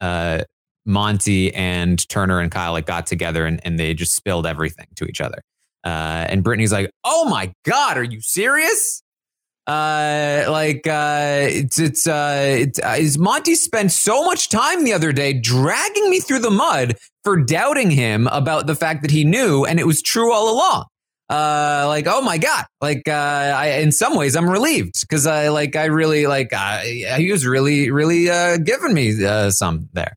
uh, 0.00 0.42
Monte 0.84 1.52
and 1.54 2.08
Turner 2.08 2.40
and 2.40 2.50
Kyle 2.50 2.72
like 2.72 2.86
got 2.86 3.06
together 3.06 3.44
and, 3.44 3.60
and 3.64 3.78
they 3.78 3.92
just 3.92 4.14
spilled 4.14 4.46
everything 4.46 4.86
to 4.96 5.06
each 5.06 5.20
other. 5.20 5.42
Uh, 5.84 6.26
and 6.28 6.42
Brittany's 6.42 6.72
like, 6.72 6.90
"Oh 7.04 7.28
my 7.28 7.52
god, 7.64 7.96
are 7.96 8.04
you 8.04 8.20
serious?" 8.20 9.02
Uh, 9.66 10.46
like 10.48 10.86
uh, 10.86 11.46
it's 11.50 11.78
it's 11.80 12.06
uh, 12.06 12.56
it's 12.58 12.78
uh, 12.78 12.96
is 12.98 13.18
Monte 13.18 13.56
spent 13.56 13.90
so 13.90 14.24
much 14.24 14.48
time 14.48 14.84
the 14.84 14.92
other 14.92 15.12
day 15.12 15.32
dragging 15.32 16.08
me 16.08 16.20
through 16.20 16.38
the 16.38 16.50
mud 16.50 16.96
for 17.24 17.36
doubting 17.36 17.90
him 17.90 18.28
about 18.28 18.68
the 18.68 18.76
fact 18.76 19.02
that 19.02 19.10
he 19.10 19.24
knew 19.24 19.64
and 19.64 19.80
it 19.80 19.86
was 19.86 20.02
true 20.02 20.32
all 20.32 20.54
along. 20.54 20.84
Uh, 21.28 21.84
like 21.88 22.06
oh 22.06 22.22
my 22.22 22.38
god, 22.38 22.66
like 22.80 23.08
uh, 23.08 23.12
I 23.56 23.78
in 23.80 23.90
some 23.90 24.14
ways 24.14 24.36
I'm 24.36 24.48
relieved 24.48 25.00
because 25.00 25.26
I 25.26 25.48
like 25.48 25.74
I 25.74 25.86
really 25.86 26.28
like 26.28 26.52
uh, 26.52 26.78
he 26.78 27.32
was 27.32 27.44
really 27.44 27.90
really 27.90 28.30
uh 28.30 28.58
giving 28.58 28.94
me 28.94 29.24
uh, 29.24 29.50
some 29.50 29.88
there. 29.92 30.14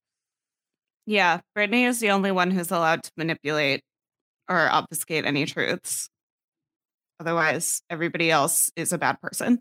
Yeah, 1.07 1.39
Brittany 1.55 1.85
is 1.85 1.99
the 1.99 2.11
only 2.11 2.31
one 2.31 2.51
who's 2.51 2.69
allowed 2.69 3.01
to 3.01 3.11
manipulate 3.17 3.81
or 4.47 4.69
obfuscate 4.69 5.25
any 5.25 5.47
truths. 5.47 6.07
Otherwise, 7.19 7.81
everybody 7.89 8.31
else 8.31 8.71
is 8.75 8.91
a 8.93 8.97
bad 8.97 9.19
person. 9.21 9.59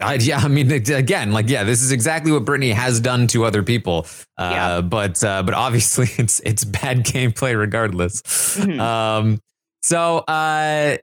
I, 0.00 0.14
yeah, 0.14 0.38
I 0.38 0.48
mean, 0.48 0.70
again, 0.72 1.30
like, 1.32 1.48
yeah, 1.48 1.62
this 1.62 1.80
is 1.80 1.92
exactly 1.92 2.32
what 2.32 2.44
Brittany 2.44 2.72
has 2.72 2.98
done 2.98 3.28
to 3.28 3.44
other 3.44 3.62
people. 3.62 4.06
Uh, 4.36 4.50
Yeah. 4.52 4.80
But, 4.80 5.22
uh, 5.22 5.44
but 5.44 5.54
obviously, 5.54 6.08
it's 6.18 6.40
it's 6.40 6.64
bad 6.64 7.04
gameplay 7.04 7.56
regardless. 7.56 8.22
Mhm. 8.56 8.80
Um, 8.80 9.40
so, 9.82 10.18
uh, 10.18 10.96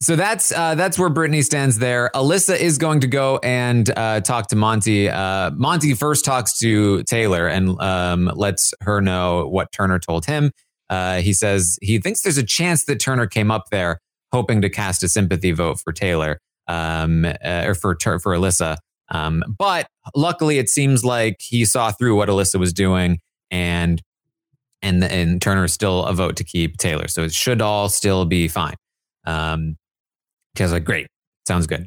So 0.00 0.14
that's 0.14 0.52
uh, 0.52 0.76
that's 0.76 0.96
where 0.96 1.08
Brittany 1.08 1.42
stands 1.42 1.78
there. 1.80 2.10
Alyssa 2.14 2.56
is 2.56 2.78
going 2.78 3.00
to 3.00 3.08
go 3.08 3.40
and 3.42 3.90
uh, 3.96 4.20
talk 4.20 4.46
to 4.48 4.56
Monte. 4.56 5.08
Uh, 5.08 5.50
Monte 5.56 5.94
first 5.94 6.24
talks 6.24 6.56
to 6.58 7.02
Taylor 7.02 7.48
and 7.48 7.80
um, 7.80 8.30
lets 8.36 8.72
her 8.82 9.00
know 9.00 9.48
what 9.48 9.72
Turner 9.72 9.98
told 9.98 10.26
him. 10.26 10.52
Uh, 10.88 11.20
he 11.20 11.32
says 11.32 11.76
he 11.82 11.98
thinks 11.98 12.20
there's 12.20 12.38
a 12.38 12.44
chance 12.46 12.84
that 12.84 13.00
Turner 13.00 13.26
came 13.26 13.50
up 13.50 13.64
there 13.72 13.98
hoping 14.32 14.60
to 14.62 14.70
cast 14.70 15.02
a 15.02 15.08
sympathy 15.08 15.52
vote 15.52 15.80
for 15.80 15.92
Taylor 15.92 16.38
um, 16.66 17.24
uh, 17.24 17.64
or 17.66 17.74
for 17.74 17.96
for 18.00 18.36
Alyssa. 18.36 18.76
Um, 19.10 19.42
but 19.58 19.88
luckily, 20.14 20.58
it 20.58 20.68
seems 20.68 21.04
like 21.04 21.36
he 21.40 21.64
saw 21.64 21.90
through 21.90 22.16
what 22.16 22.28
Alyssa 22.28 22.58
was 22.60 22.72
doing 22.72 23.20
and 23.50 24.02
and 24.82 25.02
and 25.04 25.40
Turner 25.40 25.64
is 25.64 25.72
still 25.72 26.04
a 26.04 26.12
vote 26.12 26.36
to 26.36 26.44
keep 26.44 26.76
Taylor. 26.76 27.08
So 27.08 27.24
it 27.24 27.32
should 27.32 27.60
all 27.60 27.88
still 27.88 28.24
be 28.24 28.48
fine. 28.48 28.76
Um, 29.24 29.76
because 30.54 30.72
like, 30.72 30.84
great, 30.84 31.06
sounds 31.46 31.66
good. 31.66 31.86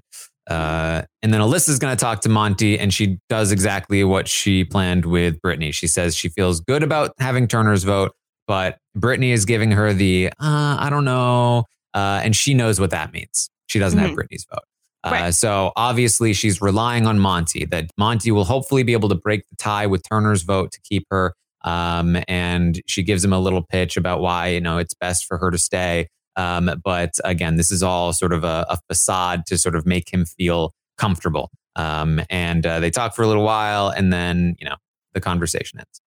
Uh, 0.49 1.03
and 1.21 1.33
then 1.33 1.41
Alyssa's 1.41 1.77
going 1.77 1.95
to 1.95 1.99
talk 1.99 2.21
to 2.21 2.29
Monte, 2.29 2.79
and 2.79 2.93
she 2.93 3.19
does 3.29 3.51
exactly 3.51 4.03
what 4.03 4.27
she 4.27 4.63
planned 4.63 5.05
with 5.05 5.41
Brittany. 5.41 5.71
She 5.71 5.87
says 5.87 6.15
she 6.15 6.29
feels 6.29 6.61
good 6.61 6.83
about 6.83 7.11
having 7.19 7.47
Turner's 7.47 7.83
vote, 7.83 8.11
but 8.47 8.77
Brittany 8.95 9.31
is 9.31 9.45
giving 9.45 9.71
her 9.71 9.93
the 9.93 10.27
uh, 10.39 10.77
I 10.79 10.89
don't 10.89 11.05
know, 11.05 11.65
uh, 11.93 12.21
and 12.23 12.35
she 12.35 12.53
knows 12.53 12.79
what 12.79 12.89
that 12.91 13.11
means. 13.13 13.49
She 13.67 13.79
doesn't 13.79 13.99
have 13.99 14.11
Mhm. 14.11 14.15
Brittany's 14.15 14.45
vote. 14.49 14.63
Uh, 15.03 15.09
Right. 15.11 15.33
So 15.33 15.71
obviously, 15.75 16.33
she's 16.33 16.61
relying 16.61 17.07
on 17.07 17.17
Monte. 17.19 17.65
That 17.65 17.89
Monte 17.97 18.29
will 18.31 18.43
hopefully 18.45 18.83
be 18.83 18.93
able 18.93 19.09
to 19.09 19.15
break 19.15 19.47
the 19.49 19.55
tie 19.55 19.87
with 19.87 20.03
Turner's 20.07 20.43
vote 20.43 20.71
to 20.73 20.81
keep 20.81 21.05
her. 21.09 21.33
Um, 21.63 22.17
and 22.27 22.81
she 22.87 23.01
gives 23.03 23.23
him 23.23 23.33
a 23.33 23.39
little 23.39 23.63
pitch 23.63 23.95
about 23.97 24.19
why 24.21 24.47
you 24.49 24.61
know 24.61 24.77
it's 24.77 24.93
best 24.93 25.25
for 25.25 25.37
her 25.37 25.49
to 25.51 25.57
stay. 25.57 26.07
Um, 26.35 26.71
but 26.83 27.13
again, 27.23 27.55
this 27.57 27.71
is 27.71 27.81
all 27.83 28.13
sort 28.13 28.31
of 28.33 28.43
a, 28.43 28.65
a 28.69 28.77
facade 28.87 29.45
to 29.47 29.57
sort 29.57 29.75
of 29.75 29.85
make 29.85 30.11
him 30.13 30.25
feel 30.25 30.73
comfortable. 30.97 31.49
Um, 31.75 32.21
and 32.29 32.65
uh, 32.65 32.79
they 32.79 32.89
talk 32.91 33.15
for 33.15 33.21
a 33.23 33.27
little 33.27 33.43
while, 33.43 33.89
and 33.89 34.11
then 34.13 34.55
you 34.59 34.65
know 34.67 34.75
the 35.13 35.21
conversation 35.21 35.79
ends. 35.79 36.01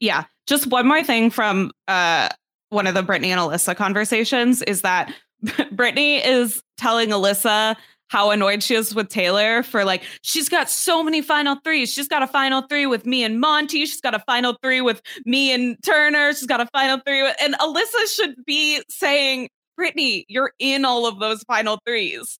Yeah. 0.00 0.24
Just 0.46 0.66
one 0.68 0.86
more 0.86 1.02
thing 1.02 1.30
from 1.30 1.70
uh, 1.88 2.28
one 2.70 2.86
of 2.86 2.94
the 2.94 3.02
Brittany 3.02 3.30
and 3.30 3.40
Alyssa 3.40 3.76
conversations 3.76 4.62
is 4.62 4.82
that 4.82 5.12
Brittany 5.72 6.16
is 6.16 6.62
telling 6.76 7.10
Alyssa 7.10 7.76
how 8.08 8.30
annoyed 8.30 8.62
she 8.62 8.74
is 8.74 8.94
with 8.94 9.08
Taylor 9.08 9.62
for 9.62 9.84
like, 9.84 10.02
she's 10.22 10.48
got 10.48 10.70
so 10.70 11.02
many 11.02 11.20
final 11.20 11.56
threes. 11.62 11.92
She's 11.92 12.08
got 12.08 12.22
a 12.22 12.26
final 12.26 12.62
three 12.62 12.86
with 12.86 13.04
me 13.04 13.22
and 13.22 13.38
Monte. 13.38 13.84
She's 13.84 14.00
got 14.00 14.14
a 14.14 14.18
final 14.20 14.56
three 14.62 14.80
with 14.80 15.02
me 15.26 15.52
and 15.52 15.76
Turner. 15.84 16.32
She's 16.32 16.46
got 16.46 16.60
a 16.60 16.66
final 16.72 17.00
three 17.06 17.22
with, 17.22 17.36
and 17.40 17.54
Alyssa 17.58 18.14
should 18.14 18.34
be 18.46 18.82
saying, 18.88 19.48
Brittany, 19.76 20.24
you're 20.28 20.52
in 20.58 20.84
all 20.84 21.06
of 21.06 21.20
those 21.20 21.42
final 21.42 21.78
threes. 21.86 22.38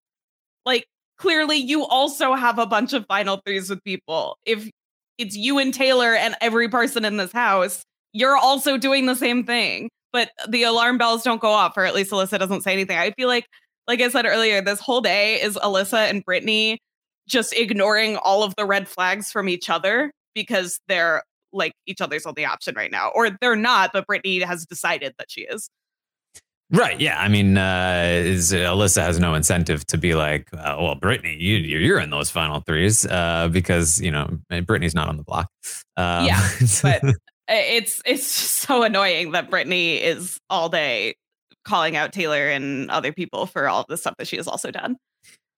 Like, 0.64 0.86
clearly 1.18 1.56
you 1.56 1.84
also 1.84 2.34
have 2.34 2.58
a 2.58 2.66
bunch 2.66 2.94
of 2.94 3.06
final 3.06 3.40
threes 3.44 3.68
with 3.68 3.84
people. 3.84 4.38
If 4.46 4.70
it's 5.18 5.36
you 5.36 5.58
and 5.58 5.74
Taylor 5.74 6.14
and 6.14 6.34
every 6.40 6.68
person 6.68 7.04
in 7.04 7.18
this 7.18 7.32
house, 7.32 7.82
you're 8.12 8.36
also 8.36 8.78
doing 8.78 9.06
the 9.06 9.14
same 9.14 9.44
thing. 9.44 9.90
But 10.12 10.30
the 10.48 10.62
alarm 10.62 10.98
bells 10.98 11.22
don't 11.22 11.40
go 11.40 11.50
off, 11.50 11.76
or 11.76 11.84
at 11.84 11.94
least 11.94 12.10
Alyssa 12.10 12.38
doesn't 12.38 12.62
say 12.62 12.72
anything. 12.72 12.96
I 12.96 13.10
feel 13.12 13.28
like, 13.28 13.46
like 13.86 14.00
I 14.00 14.08
said 14.08 14.26
earlier, 14.26 14.60
this 14.60 14.80
whole 14.80 15.00
day 15.00 15.40
is 15.40 15.56
Alyssa 15.56 16.08
and 16.08 16.24
Brittany 16.24 16.78
just 17.26 17.52
ignoring 17.52 18.16
all 18.16 18.42
of 18.42 18.54
the 18.56 18.64
red 18.64 18.88
flags 18.88 19.30
from 19.30 19.48
each 19.48 19.68
other 19.68 20.10
because 20.34 20.80
they're 20.88 21.22
like 21.52 21.72
each 21.86 22.00
other's 22.00 22.26
only 22.26 22.44
option 22.44 22.74
right 22.74 22.90
now. 22.90 23.10
Or 23.14 23.30
they're 23.40 23.56
not, 23.56 23.90
but 23.92 24.06
Brittany 24.06 24.40
has 24.40 24.64
decided 24.66 25.14
that 25.18 25.30
she 25.30 25.42
is. 25.42 25.68
Right. 26.70 27.00
Yeah. 27.00 27.18
I 27.18 27.28
mean, 27.28 27.56
uh, 27.56 28.02
is, 28.12 28.52
Alyssa 28.52 29.00
has 29.00 29.18
no 29.18 29.32
incentive 29.34 29.86
to 29.86 29.96
be 29.96 30.14
like, 30.14 30.48
uh, 30.52 30.76
well, 30.78 30.94
Brittany, 30.94 31.36
you, 31.40 31.56
you're 31.56 31.98
in 31.98 32.10
those 32.10 32.28
final 32.28 32.60
threes 32.60 33.06
uh, 33.06 33.48
because, 33.50 34.00
you 34.02 34.10
know, 34.10 34.38
Brittany's 34.66 34.94
not 34.94 35.08
on 35.08 35.16
the 35.16 35.22
block. 35.22 35.48
Um, 35.96 36.26
Yeah, 36.26 36.46
but 36.82 37.02
it's 37.48 38.02
it's 38.04 38.40
just 38.40 38.52
so 38.58 38.82
annoying 38.82 39.32
that 39.32 39.50
Brittany 39.50 39.96
is 39.96 40.38
all 40.50 40.68
day 40.68 41.14
calling 41.64 41.96
out 41.96 42.12
Taylor 42.12 42.48
and 42.48 42.90
other 42.90 43.12
people 43.12 43.46
for 43.46 43.68
all 43.68 43.84
the 43.88 43.96
stuff 43.96 44.14
that 44.18 44.26
she 44.26 44.36
has 44.36 44.48
also 44.48 44.70
done. 44.70 44.96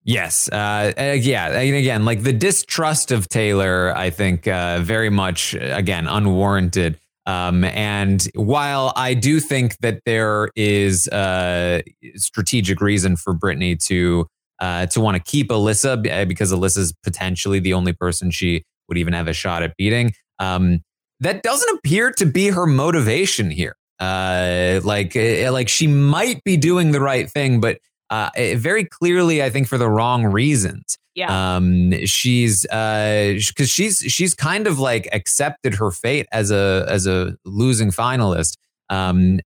Yes. 0.03 0.49
Uh, 0.51 0.91
uh, 0.97 1.03
yeah. 1.19 1.49
And 1.49 1.75
again, 1.75 2.05
like 2.05 2.23
the 2.23 2.33
distrust 2.33 3.11
of 3.11 3.29
Taylor, 3.29 3.95
I 3.95 4.09
think 4.09 4.47
uh, 4.47 4.79
very 4.79 5.09
much, 5.09 5.53
again, 5.53 6.07
unwarranted. 6.07 6.97
Um, 7.27 7.63
and 7.63 8.27
while 8.33 8.93
I 8.95 9.13
do 9.13 9.39
think 9.39 9.77
that 9.81 10.01
there 10.05 10.49
is 10.55 11.07
a 11.09 11.83
strategic 12.15 12.81
reason 12.81 13.15
for 13.15 13.33
Brittany 13.33 13.75
to 13.87 14.25
uh, 14.59 14.85
to 14.87 15.01
want 15.01 15.17
to 15.17 15.23
keep 15.23 15.49
Alyssa 15.49 16.27
because 16.27 16.51
Alyssa's 16.51 16.93
potentially 17.03 17.59
the 17.59 17.73
only 17.73 17.93
person 17.93 18.29
she 18.29 18.63
would 18.87 18.97
even 18.97 19.13
have 19.13 19.27
a 19.27 19.33
shot 19.33 19.63
at 19.63 19.75
beating, 19.75 20.13
um, 20.37 20.81
that 21.21 21.43
doesn't 21.43 21.77
appear 21.77 22.11
to 22.11 22.25
be 22.25 22.47
her 22.47 22.67
motivation 22.67 23.49
here. 23.49 23.75
Uh, 23.99 24.81
like, 24.83 25.15
uh, 25.15 25.51
like 25.51 25.69
she 25.69 25.87
might 25.87 26.43
be 26.43 26.57
doing 26.57 26.91
the 26.91 26.99
right 26.99 27.29
thing, 27.29 27.61
but 27.61 27.77
uh, 28.09 28.29
eh, 28.35 28.55
very 28.55 28.83
clearly, 28.83 29.41
I 29.41 29.49
think 29.49 29.67
for 29.67 29.77
the 29.77 29.87
wrong 29.87 30.25
reasons. 30.25 30.97
Yeah. 31.13 31.55
Um, 31.55 31.93
she's 32.05 32.65
uh, 32.67 33.35
because 33.47 33.69
she's 33.69 33.99
she's 33.99 34.33
kind 34.33 34.65
of 34.65 34.79
like 34.79 35.09
accepted 35.13 35.75
her 35.75 35.91
fate 35.91 36.25
as 36.31 36.51
a 36.51 36.85
as 36.89 37.05
a 37.05 37.35
losing 37.45 37.91
finalist. 37.91 38.57
Um, 38.89 39.39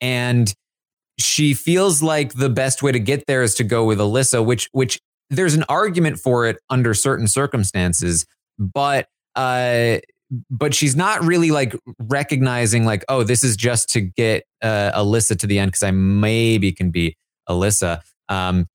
and 0.00 0.52
she 1.18 1.54
feels 1.54 2.02
like 2.02 2.34
the 2.34 2.48
best 2.48 2.82
way 2.82 2.92
to 2.92 2.98
get 2.98 3.26
there 3.26 3.42
is 3.42 3.54
to 3.56 3.64
go 3.64 3.84
with 3.84 3.98
Alyssa, 3.98 4.44
which 4.44 4.68
which 4.72 5.00
there's 5.30 5.54
an 5.54 5.64
argument 5.68 6.18
for 6.18 6.46
it 6.46 6.58
under 6.70 6.94
certain 6.94 7.28
circumstances, 7.28 8.26
but 8.58 9.06
uh 9.34 9.98
but 10.50 10.74
she's 10.74 10.96
not 10.96 11.22
really 11.22 11.50
like 11.50 11.74
recognizing 11.98 12.84
like 12.84 13.04
oh 13.08 13.22
this 13.22 13.44
is 13.44 13.56
just 13.56 13.88
to 13.90 14.00
get 14.00 14.44
uh, 14.62 14.90
Alyssa 14.92 15.38
to 15.38 15.46
the 15.46 15.58
end 15.58 15.70
because 15.70 15.82
I 15.82 15.90
maybe 15.90 16.72
can 16.72 16.90
beat 16.90 17.16
Alyssa. 17.48 18.00
Um, 18.28 18.66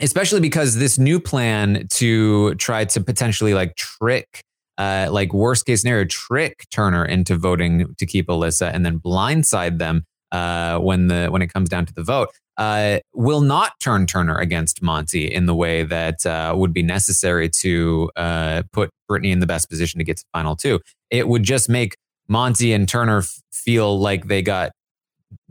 especially 0.00 0.40
because 0.40 0.76
this 0.76 0.98
new 0.98 1.18
plan 1.18 1.86
to 1.90 2.54
try 2.54 2.84
to 2.84 3.00
potentially 3.00 3.52
like 3.54 3.74
trick 3.76 4.42
uh, 4.78 5.08
like 5.10 5.34
worst 5.34 5.66
case 5.66 5.82
scenario 5.82 6.04
trick 6.04 6.66
Turner 6.70 7.04
into 7.04 7.36
voting 7.36 7.94
to 7.98 8.06
keep 8.06 8.28
Alyssa 8.28 8.72
and 8.72 8.86
then 8.86 9.00
blindside 9.00 9.78
them 9.78 10.04
uh, 10.32 10.78
when 10.78 11.08
the 11.08 11.28
when 11.28 11.42
it 11.42 11.52
comes 11.52 11.68
down 11.68 11.86
to 11.86 11.94
the 11.94 12.02
vote 12.02 12.28
uh, 12.58 12.98
will 13.14 13.40
not 13.40 13.72
turn 13.80 14.04
Turner 14.06 14.36
against 14.36 14.82
Monte 14.82 15.32
in 15.32 15.46
the 15.46 15.54
way 15.54 15.84
that 15.84 16.26
uh, 16.26 16.52
would 16.56 16.72
be 16.72 16.82
necessary 16.82 17.48
to 17.48 18.10
uh, 18.16 18.62
put 18.72 18.90
Brittany 19.06 19.30
in 19.30 19.38
the 19.38 19.46
best 19.46 19.70
position 19.70 19.98
to 19.98 20.04
get 20.04 20.18
to 20.18 20.24
final 20.32 20.56
two. 20.56 20.80
It 21.10 21.28
would 21.28 21.44
just 21.44 21.68
make 21.68 21.96
Monte 22.28 22.72
and 22.72 22.88
Turner 22.88 23.18
f- 23.18 23.40
feel 23.52 23.98
like 23.98 24.26
they 24.26 24.42
got 24.42 24.72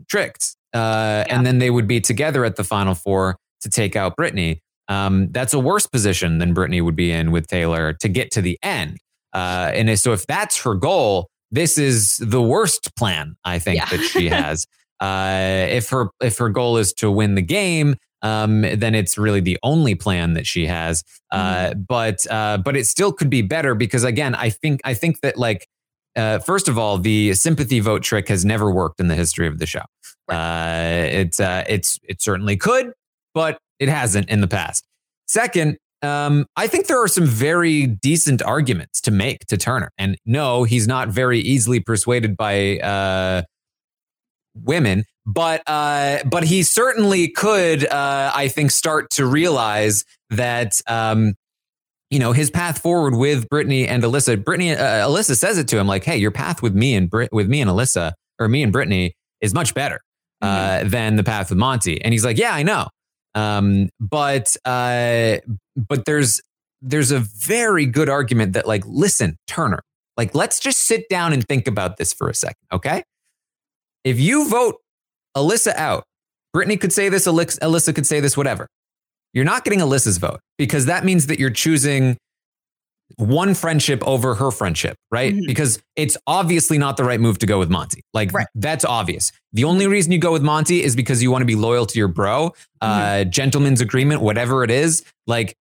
tricked, 0.08 0.54
uh, 0.74 1.24
and 1.28 1.46
then 1.46 1.58
they 1.58 1.70
would 1.70 1.88
be 1.88 2.00
together 2.00 2.44
at 2.44 2.56
the 2.56 2.64
final 2.64 2.94
four 2.94 3.36
to 3.62 3.70
take 3.70 3.96
out 3.96 4.14
Brittany. 4.14 4.60
Um, 4.88 5.28
that's 5.32 5.54
a 5.54 5.58
worse 5.58 5.86
position 5.86 6.38
than 6.38 6.52
Brittany 6.54 6.80
would 6.80 6.96
be 6.96 7.10
in 7.10 7.30
with 7.30 7.46
Taylor 7.46 7.94
to 7.94 8.08
get 8.08 8.30
to 8.32 8.42
the 8.42 8.58
end. 8.62 8.98
Uh, 9.32 9.70
and 9.74 9.98
so, 9.98 10.12
if 10.12 10.26
that's 10.26 10.62
her 10.62 10.74
goal, 10.74 11.28
this 11.50 11.78
is 11.78 12.16
the 12.18 12.42
worst 12.42 12.94
plan 12.96 13.36
I 13.44 13.58
think 13.58 13.76
Yeah. 13.78 13.86
that 13.96 14.02
she 14.04 14.28
has. 14.30 14.66
Uh, 15.00 15.66
if 15.70 15.90
her 15.90 16.08
if 16.20 16.38
her 16.38 16.48
goal 16.48 16.76
is 16.76 16.92
to 16.94 17.10
win 17.10 17.34
the 17.36 17.42
game, 17.42 17.94
um, 18.22 18.62
then 18.62 18.94
it's 18.96 19.16
really 19.16 19.40
the 19.40 19.56
only 19.62 19.94
plan 19.94 20.34
that 20.34 20.46
she 20.46 20.66
has. 20.66 21.04
Uh, 21.30 21.74
But 21.74 22.26
uh, 22.30 22.58
but 22.58 22.76
it 22.76 22.86
still 22.86 23.12
could 23.12 23.30
be 23.30 23.42
better 23.42 23.74
because 23.74 24.02
again, 24.04 24.34
I 24.34 24.50
think 24.50 24.80
I 24.84 24.94
think 24.94 25.20
that 25.20 25.36
like 25.38 25.66
uh, 26.16 26.40
first 26.40 26.66
of 26.68 26.76
all, 26.78 26.98
the 26.98 27.32
sympathy 27.34 27.78
vote 27.78 28.02
trick 28.02 28.28
has 28.28 28.44
never 28.44 28.72
worked 28.72 28.98
in 28.98 29.06
the 29.06 29.14
history 29.14 29.46
of 29.46 29.58
the 29.58 29.66
show. 29.66 29.84
Uh, 30.28 31.06
it's 31.10 31.38
uh, 31.38 31.64
it's 31.68 31.98
it 32.02 32.20
certainly 32.20 32.56
could, 32.56 32.92
but 33.34 33.58
it 33.78 33.88
hasn't 33.88 34.28
in 34.28 34.40
the 34.40 34.48
past. 34.48 34.84
Second, 35.26 35.78
um, 36.02 36.46
I 36.56 36.66
think 36.66 36.86
there 36.86 37.02
are 37.02 37.08
some 37.08 37.26
very 37.26 37.86
decent 37.86 38.42
arguments 38.42 39.00
to 39.02 39.10
make 39.10 39.46
to 39.46 39.56
Turner, 39.56 39.90
and 39.98 40.16
no, 40.24 40.64
he's 40.64 40.86
not 40.86 41.08
very 41.08 41.40
easily 41.40 41.80
persuaded 41.80 42.36
by 42.36 42.78
uh, 42.78 43.42
women, 44.54 45.04
but 45.26 45.62
uh, 45.66 46.18
but 46.24 46.44
he 46.44 46.62
certainly 46.62 47.28
could. 47.28 47.86
Uh, 47.86 48.30
I 48.34 48.48
think 48.48 48.70
start 48.70 49.10
to 49.12 49.26
realize 49.26 50.04
that. 50.30 50.80
Um, 50.86 51.34
you 52.10 52.18
know 52.18 52.32
his 52.32 52.50
path 52.50 52.78
forward 52.78 53.14
with 53.16 53.50
Brittany 53.50 53.86
and 53.86 54.02
Alyssa. 54.02 54.42
Brittany, 54.42 54.72
uh, 54.72 55.06
Alyssa 55.06 55.36
says 55.36 55.58
it 55.58 55.68
to 55.68 55.78
him 55.78 55.86
like, 55.86 56.04
"Hey, 56.04 56.16
your 56.16 56.30
path 56.30 56.62
with 56.62 56.74
me 56.74 56.94
and 56.94 57.10
Brit- 57.10 57.28
with 57.32 57.48
me 57.48 57.60
and 57.60 57.70
Alyssa, 57.70 58.12
or 58.38 58.48
me 58.48 58.62
and 58.62 58.72
Brittany, 58.72 59.14
is 59.42 59.52
much 59.52 59.74
better 59.74 60.00
uh, 60.40 60.84
than 60.84 61.16
the 61.16 61.22
path 61.22 61.50
with 61.50 61.58
Monte." 61.58 62.02
And 62.02 62.14
he's 62.14 62.24
like, 62.24 62.38
"Yeah, 62.38 62.54
I 62.54 62.62
know, 62.62 62.88
um, 63.38 63.88
but 64.00 64.56
uh, 64.64 65.36
but 65.76 66.04
there's 66.04 66.40
there's 66.82 67.10
a 67.10 67.20
very 67.20 67.86
good 67.86 68.08
argument 68.08 68.52
that 68.54 68.66
like, 68.66 68.82
listen, 68.86 69.36
Turner, 69.46 69.82
like, 70.16 70.34
let's 70.34 70.58
just 70.58 70.80
sit 70.80 71.08
down 71.08 71.32
and 71.32 71.46
think 71.46 71.68
about 71.68 71.96
this 71.96 72.12
for 72.12 72.28
a 72.28 72.34
second, 72.34 72.66
okay? 72.72 73.04
If 74.04 74.18
you 74.18 74.48
vote 74.48 74.76
Alyssa 75.36 75.74
out, 75.76 76.04
Brittany 76.52 76.76
could 76.76 76.92
say 76.92 77.08
this, 77.08 77.26
Alyssa 77.26 77.94
could 77.94 78.06
say 78.06 78.20
this, 78.20 78.36
whatever. 78.36 78.66
You're 79.32 79.44
not 79.44 79.64
getting 79.64 79.80
Alyssa's 79.80 80.18
vote 80.18 80.40
because 80.56 80.86
that 80.86 81.04
means 81.04 81.26
that 81.26 81.38
you're 81.38 81.50
choosing 81.50 82.16
one 83.16 83.54
friendship 83.54 84.06
over 84.06 84.34
her 84.34 84.50
friendship, 84.50 84.96
right? 85.10 85.32
Mm-hmm. 85.34 85.46
Because 85.46 85.82
it's 85.96 86.16
obviously 86.26 86.78
not 86.78 86.96
the 86.96 87.04
right 87.04 87.20
move 87.20 87.38
to 87.38 87.46
go 87.46 87.58
with 87.58 87.70
Monte. 87.70 88.02
Like 88.14 88.30
that's 88.54 88.84
obvious. 88.84 89.32
The 89.52 89.64
only 89.64 89.86
reason 89.86 90.12
you 90.12 90.18
go 90.18 90.32
with 90.32 90.42
Monte 90.42 90.82
is 90.82 90.94
because 90.94 91.22
you 91.22 91.30
want 91.30 91.42
to 91.42 91.46
be 91.46 91.54
loyal 91.54 91.86
to 91.86 91.98
your 91.98 92.08
bro, 92.08 92.54
uh, 92.80 92.98
Mm-hmm. 92.98 93.30
gentleman's 93.30 93.80
agreement, 93.80 94.20
whatever 94.20 94.62
it 94.62 94.70
is. 94.70 95.04
Like 95.26 95.56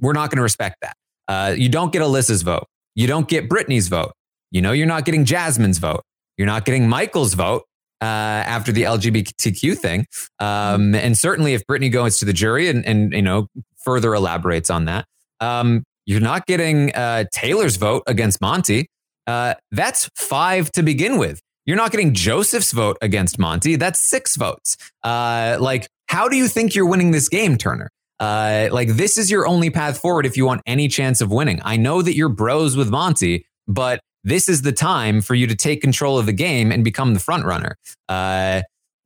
we're 0.00 0.12
not 0.14 0.30
going 0.30 0.38
to 0.38 0.42
respect 0.42 0.76
that. 0.82 0.96
Uh, 1.28 1.54
you 1.56 1.68
don't 1.68 1.92
get 1.92 2.02
Alyssa's 2.02 2.42
vote. 2.42 2.66
You 2.94 3.06
don't 3.06 3.28
get 3.28 3.48
Brittany's 3.48 3.88
vote. 3.88 4.12
You 4.50 4.62
know, 4.62 4.72
you're 4.72 4.86
not 4.86 5.04
getting 5.04 5.24
Jasmine's 5.26 5.78
vote. 5.78 6.02
You're 6.38 6.46
not 6.46 6.64
getting 6.64 6.88
Michael's 6.88 7.34
vote 7.34 7.64
uh, 8.00 8.04
after 8.04 8.72
the 8.72 8.84
LGBTQ 8.84 9.76
thing. 9.76 10.06
Um, 10.38 10.94
and 10.94 11.16
certainly, 11.18 11.52
if 11.54 11.66
Brittany 11.66 11.90
goes 11.90 12.18
to 12.18 12.24
the 12.24 12.32
jury 12.32 12.68
and, 12.68 12.84
and 12.86 13.12
you 13.12 13.22
know 13.22 13.48
further 13.84 14.14
elaborates 14.14 14.70
on 14.70 14.86
that, 14.86 15.04
um, 15.40 15.84
you're 16.08 16.20
not 16.20 16.46
getting 16.46 16.90
uh, 16.94 17.24
Taylor's 17.32 17.76
vote 17.76 18.02
against 18.06 18.40
Monte. 18.40 18.88
Uh, 19.26 19.52
that's 19.72 20.08
five 20.16 20.72
to 20.72 20.82
begin 20.82 21.18
with. 21.18 21.38
You're 21.66 21.76
not 21.76 21.90
getting 21.90 22.14
Joseph's 22.14 22.72
vote 22.72 22.96
against 23.02 23.38
Monte. 23.38 23.76
That's 23.76 24.00
six 24.00 24.34
votes. 24.34 24.78
Uh, 25.04 25.58
like, 25.60 25.86
how 26.06 26.26
do 26.26 26.36
you 26.38 26.48
think 26.48 26.74
you're 26.74 26.88
winning 26.88 27.10
this 27.10 27.28
game, 27.28 27.58
Turner? 27.58 27.90
Uh, 28.18 28.68
like, 28.72 28.88
this 28.88 29.18
is 29.18 29.30
your 29.30 29.46
only 29.46 29.68
path 29.68 29.98
forward 29.98 30.24
if 30.24 30.34
you 30.34 30.46
want 30.46 30.62
any 30.64 30.88
chance 30.88 31.20
of 31.20 31.30
winning. 31.30 31.60
I 31.62 31.76
know 31.76 32.00
that 32.00 32.16
you're 32.16 32.30
bros 32.30 32.74
with 32.74 32.88
Monte, 32.88 33.44
but 33.66 34.00
this 34.24 34.48
is 34.48 34.62
the 34.62 34.72
time 34.72 35.20
for 35.20 35.34
you 35.34 35.46
to 35.46 35.54
take 35.54 35.82
control 35.82 36.18
of 36.18 36.24
the 36.24 36.32
game 36.32 36.72
and 36.72 36.82
become 36.82 37.12
the 37.12 37.20
front 37.20 37.44
runner. 37.44 37.76
Uh, 38.08 38.62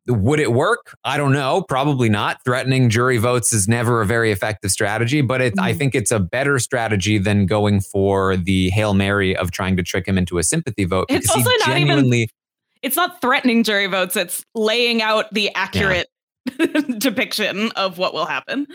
would 0.06 0.40
it 0.40 0.52
work? 0.52 0.96
I 1.04 1.16
don't 1.16 1.32
know. 1.32 1.62
Probably 1.62 2.08
not. 2.08 2.44
Threatening 2.44 2.90
jury 2.90 3.18
votes 3.18 3.52
is 3.52 3.68
never 3.68 4.00
a 4.00 4.06
very 4.06 4.32
effective 4.32 4.70
strategy, 4.70 5.20
but 5.20 5.40
it, 5.40 5.54
I 5.58 5.70
mm-hmm. 5.70 5.78
think 5.78 5.94
it's 5.94 6.10
a 6.10 6.18
better 6.18 6.58
strategy 6.58 7.18
than 7.18 7.46
going 7.46 7.80
for 7.80 8.36
the 8.36 8.70
Hail 8.70 8.94
Mary 8.94 9.36
of 9.36 9.50
trying 9.50 9.76
to 9.76 9.82
trick 9.82 10.06
him 10.06 10.18
into 10.18 10.38
a 10.38 10.42
sympathy 10.42 10.84
vote. 10.84 11.06
It's 11.08 11.30
also 11.30 11.50
not 11.66 11.78
even- 11.78 12.26
It's 12.82 12.96
not 12.96 13.20
threatening 13.20 13.62
jury 13.62 13.86
votes, 13.86 14.16
it's 14.16 14.44
laying 14.56 15.02
out 15.02 15.32
the 15.32 15.54
accurate 15.54 16.08
depiction 16.98 17.70
of 17.76 17.96
what 17.96 18.12
will 18.12 18.26
happen. 18.26 18.66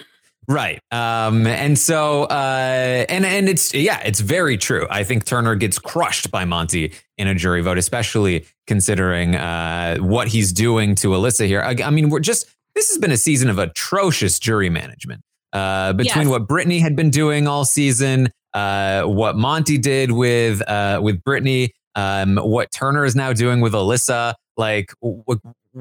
Right. 0.50 0.80
Um, 0.92 1.46
and 1.46 1.78
so, 1.78 2.24
uh, 2.24 3.06
and, 3.10 3.26
and 3.26 3.50
it's, 3.50 3.74
yeah, 3.74 4.00
it's 4.06 4.22
very 4.22 4.58
true. 4.58 4.88
I 4.90 5.04
think 5.04 5.26
Turner 5.26 5.56
gets 5.56 5.78
crushed 5.78 6.32
by 6.32 6.46
Monte 6.46 6.94
in 7.18 7.28
a 7.28 7.36
jury 7.36 7.62
vote, 7.62 7.78
especially 7.78 8.46
considering, 8.66 9.36
uh, 9.36 9.98
what 9.98 10.30
he's 10.30 10.54
doing 10.54 10.96
to 10.96 11.10
Alyssa 11.10 11.48
here. 11.48 11.62
I, 11.62 11.76
I 11.84 11.90
mean, 11.90 12.10
we're 12.10 12.22
just, 12.22 12.48
this 12.76 12.88
has 12.90 12.98
been 12.98 13.12
a 13.12 13.18
season 13.18 13.50
of 13.50 13.60
atrocious 13.60 14.40
jury 14.40 14.70
management, 14.70 15.22
uh, 15.52 15.92
between 15.94 16.28
Yes. 16.28 16.32
what 16.32 16.48
Brittany 16.48 16.80
had 16.80 16.96
been 16.96 17.10
doing 17.10 17.46
all 17.46 17.66
season, 17.66 18.30
uh, 18.54 19.04
what 19.04 19.36
Monte 19.36 19.78
did 19.80 20.14
with, 20.14 20.62
uh, 20.70 21.02
with 21.04 21.22
Brittany, 21.24 21.74
um, 21.96 22.38
what 22.38 22.72
Turner 22.72 23.04
is 23.04 23.18
now 23.18 23.34
doing 23.34 23.60
with 23.60 23.74
Alyssa. 23.74 24.36
Like, 24.56 24.94
w- 25.02 25.24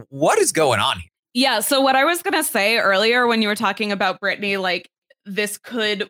what 0.09 0.39
is 0.41 0.51
going 0.51 0.81
on 0.81 0.99
here? 0.99 1.11
Yeah. 1.37 1.61
So 1.61 1.83
what 1.83 1.97
I 1.97 2.05
was 2.07 2.23
gonna 2.23 2.43
say 2.43 2.79
earlier 2.79 3.27
when 3.27 3.43
you 3.43 3.49
were 3.49 3.55
talking 3.55 3.93
about 3.93 4.21
Brittany, 4.21 4.57
like 4.57 4.89
this 5.27 5.59
could 5.59 6.09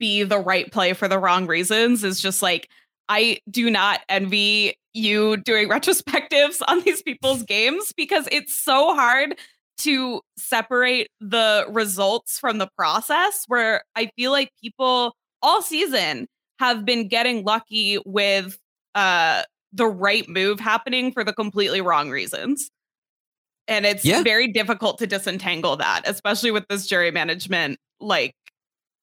be 0.00 0.24
the 0.24 0.40
right 0.40 0.70
play 0.72 0.94
for 0.94 1.06
the 1.06 1.16
wrong 1.18 1.46
reasons, 1.46 2.02
is 2.02 2.20
just 2.20 2.42
like 2.42 2.68
I 3.08 3.38
do 3.48 3.70
not 3.70 4.00
envy 4.08 4.74
you 4.92 5.36
doing 5.36 5.68
retrospectives 5.70 6.60
on 6.66 6.80
these 6.80 7.02
people's 7.02 7.44
games 7.44 7.92
because 7.96 8.28
it's 8.32 8.52
so 8.56 8.96
hard 8.96 9.38
to 9.78 10.20
separate 10.36 11.08
the 11.20 11.66
results 11.70 12.40
from 12.40 12.58
the 12.58 12.68
process. 12.76 13.44
Where 13.46 13.84
I 13.94 14.10
feel 14.16 14.32
like 14.32 14.50
people 14.60 15.14
all 15.40 15.62
season 15.62 16.26
have 16.58 16.84
been 16.84 17.06
getting 17.06 17.44
lucky 17.44 17.98
with 18.04 18.58
uh 18.96 19.44
the 19.72 19.86
right 19.86 20.28
move 20.28 20.58
happening 20.58 21.12
for 21.12 21.22
the 21.22 21.32
completely 21.32 21.80
wrong 21.80 22.10
reasons. 22.10 22.72
And 23.68 23.86
it's 23.86 24.04
Yeah. 24.04 24.22
very 24.22 24.48
difficult 24.48 24.98
to 24.98 25.06
disentangle 25.06 25.76
that, 25.76 26.02
especially 26.06 26.50
with 26.50 26.66
this 26.68 26.86
jury 26.86 27.10
management 27.10 27.78
like 28.00 28.34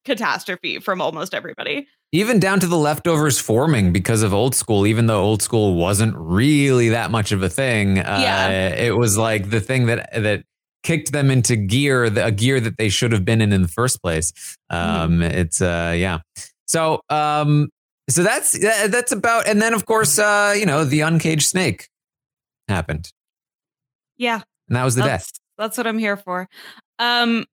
catastrophe 0.05 0.79
from 0.79 1.01
almost 1.01 1.33
everybody. 1.33 1.87
even 2.13 2.39
down 2.39 2.59
to 2.59 2.67
the 2.67 2.77
leftovers 2.77 3.39
forming 3.39 3.93
because 3.93 4.21
of 4.21 4.33
old 4.33 4.53
school 4.53 4.85
even 4.85 5.05
though 5.07 5.21
old 5.21 5.41
school 5.41 5.75
wasn't 5.75 6.13
really 6.17 6.89
that 6.89 7.09
much 7.09 7.31
of 7.31 7.41
a 7.41 7.47
thing 7.47 7.99
uh, 7.99 8.19
Yeah. 8.21 8.49
it 8.69 8.97
was 8.97 9.17
like 9.17 9.49
the 9.49 9.61
thing 9.61 9.85
that 9.85 10.09
that 10.13 10.43
kicked 10.83 11.13
them 11.13 11.31
into 11.31 11.55
gear 11.55 12.09
the, 12.09 12.25
a 12.25 12.31
gear 12.31 12.59
that 12.59 12.77
they 12.77 12.89
should 12.89 13.11
have 13.13 13.23
been 13.23 13.39
in 13.39 13.53
in 13.53 13.61
the 13.61 13.67
first 13.69 14.01
place 14.01 14.33
um 14.71 15.21
it's 15.21 15.61
uh 15.61 15.93
yeah 15.95 16.19
so 16.67 16.99
um 17.09 17.69
so 18.09 18.23
that's 18.23 18.57
that's 18.89 19.11
about 19.13 19.47
and 19.47 19.61
then 19.61 19.73
of 19.73 19.85
course 19.85 20.19
uh 20.19 20.53
you 20.57 20.65
know 20.65 20.83
the 20.83 20.99
uncaged 21.01 21.47
snake 21.47 21.87
happened 22.67 23.09
Yeah. 24.17 24.41
And 24.71 24.77
that 24.77 24.85
was 24.85 24.95
the 24.95 25.01
that's, 25.03 25.31
death 25.33 25.39
That's 25.57 25.77
what 25.77 25.85
I'm 25.85 25.97
here 25.99 26.15
for. 26.15 26.47
Um 26.97 27.45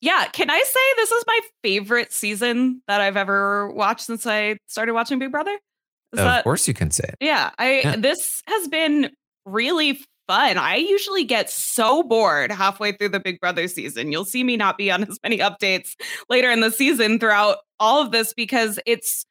yeah, 0.00 0.24
can 0.32 0.48
I 0.50 0.60
say 0.62 0.80
this 0.96 1.12
is 1.12 1.24
my 1.26 1.40
favorite 1.62 2.10
season 2.12 2.80
that 2.88 3.00
I've 3.02 3.16
ever 3.18 3.70
watched 3.70 4.06
since 4.06 4.26
I 4.26 4.56
started 4.66 4.94
watching 4.94 5.18
Big 5.18 5.30
Brother? 5.30 5.52
Is 5.52 6.20
of 6.20 6.24
that- 6.24 6.44
course 6.44 6.66
you 6.66 6.72
can 6.74 6.90
say 6.90 7.04
it 7.08 7.16
Yeah, 7.20 7.50
I 7.58 7.80
Yeah. 7.80 7.96
this 7.96 8.42
has 8.46 8.66
been 8.68 9.10
really 9.44 10.00
fun. 10.26 10.56
I 10.56 10.76
usually 10.76 11.24
get 11.24 11.50
so 11.50 12.02
bored 12.02 12.50
halfway 12.50 12.92
through 12.92 13.10
the 13.10 13.20
Big 13.20 13.38
Brother 13.40 13.68
season. 13.68 14.10
You'll 14.10 14.24
see 14.24 14.42
me 14.42 14.56
not 14.56 14.78
be 14.78 14.90
on 14.90 15.02
as 15.04 15.18
many 15.22 15.36
updates 15.38 15.92
later 16.30 16.50
in 16.50 16.60
the 16.60 16.70
season 16.70 17.18
throughout 17.18 17.58
all 17.78 18.00
of 18.02 18.10
this 18.10 18.32
because 18.32 18.78
it's 18.86 19.26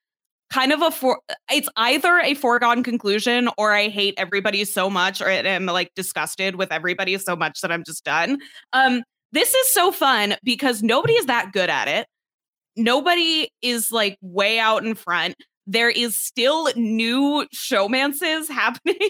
kind 0.54 0.72
of 0.72 0.84
a 0.84 0.92
for 0.92 1.20
it's 1.52 1.68
either 1.78 2.20
a 2.20 2.36
foregone 2.36 2.84
conclusion 2.84 3.50
or 3.58 3.74
I 3.74 3.88
hate 3.88 4.14
everybody 4.18 4.64
so 4.66 4.88
much 4.88 5.20
or 5.20 5.28
I 5.28 5.38
am 5.38 5.66
like 5.66 5.92
disgusted 5.96 6.58
with 6.58 6.72
everybody 6.72 7.18
so 7.18 7.36
much 7.36 7.62
that 7.62 7.72
I'm 7.72 7.84
just 7.84 8.06
done. 8.06 8.38
Um 8.72 9.02
this 9.32 9.56
is 9.56 9.74
so 9.74 9.92
fun 9.92 10.36
because 10.44 10.84
nobody 10.84 11.14
is 11.14 11.26
that 11.26 11.54
good 11.54 11.72
at 11.72 11.88
it. 11.88 12.06
Nobody 12.76 13.50
is 13.64 13.92
like 13.92 14.20
way 14.22 14.60
out 14.60 14.86
in 14.86 14.94
front. 14.94 15.36
There 15.66 15.90
is 15.90 16.16
still 16.16 16.70
new 16.76 17.48
showmances 17.56 18.48
happening 18.52 19.10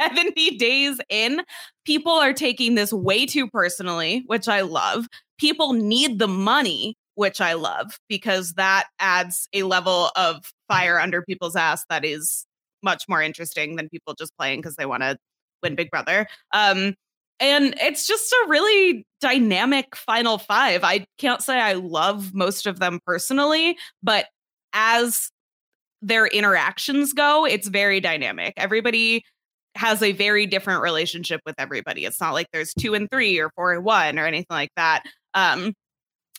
70 0.00 0.58
days 0.58 1.00
in. 1.08 1.42
People 1.84 2.12
are 2.12 2.32
taking 2.32 2.76
this 2.76 2.92
way 2.92 3.26
too 3.26 3.48
personally, 3.48 4.22
which 4.28 4.46
I 4.46 4.60
love. 4.60 5.08
People 5.38 5.72
need 5.72 6.20
the 6.20 6.28
money, 6.28 6.96
which 7.16 7.40
I 7.40 7.54
love 7.54 7.98
because 8.08 8.52
that 8.52 8.86
adds 9.00 9.48
a 9.52 9.64
level 9.64 10.12
of 10.14 10.52
fire 10.68 11.00
under 11.00 11.22
people's 11.22 11.56
ass 11.56 11.84
that 11.90 12.04
is 12.04 12.46
much 12.82 13.04
more 13.08 13.22
interesting 13.22 13.76
than 13.76 13.88
people 13.88 14.14
just 14.18 14.36
playing 14.38 14.60
because 14.60 14.76
they 14.76 14.86
want 14.86 15.02
to 15.02 15.16
win 15.62 15.74
Big 15.74 15.90
Brother. 15.90 16.26
Um, 16.52 16.94
and 17.40 17.74
it's 17.80 18.06
just 18.06 18.32
a 18.32 18.46
really 18.48 19.04
dynamic 19.20 19.96
final 19.96 20.38
five. 20.38 20.84
I 20.84 21.06
can't 21.18 21.42
say 21.42 21.58
I 21.58 21.72
love 21.72 22.32
most 22.32 22.66
of 22.66 22.78
them 22.78 23.00
personally, 23.04 23.76
but 24.02 24.26
as 24.72 25.30
their 26.00 26.26
interactions 26.26 27.12
go, 27.12 27.44
it's 27.44 27.68
very 27.68 28.00
dynamic. 28.00 28.54
Everybody 28.56 29.24
has 29.74 30.02
a 30.02 30.12
very 30.12 30.46
different 30.46 30.82
relationship 30.82 31.40
with 31.44 31.56
everybody. 31.58 32.04
It's 32.04 32.20
not 32.20 32.34
like 32.34 32.46
there's 32.52 32.72
two 32.74 32.94
and 32.94 33.10
three 33.10 33.40
or 33.40 33.50
four 33.56 33.72
and 33.72 33.84
one 33.84 34.18
or 34.18 34.26
anything 34.26 34.46
like 34.50 34.70
that. 34.76 35.02
Um, 35.32 35.72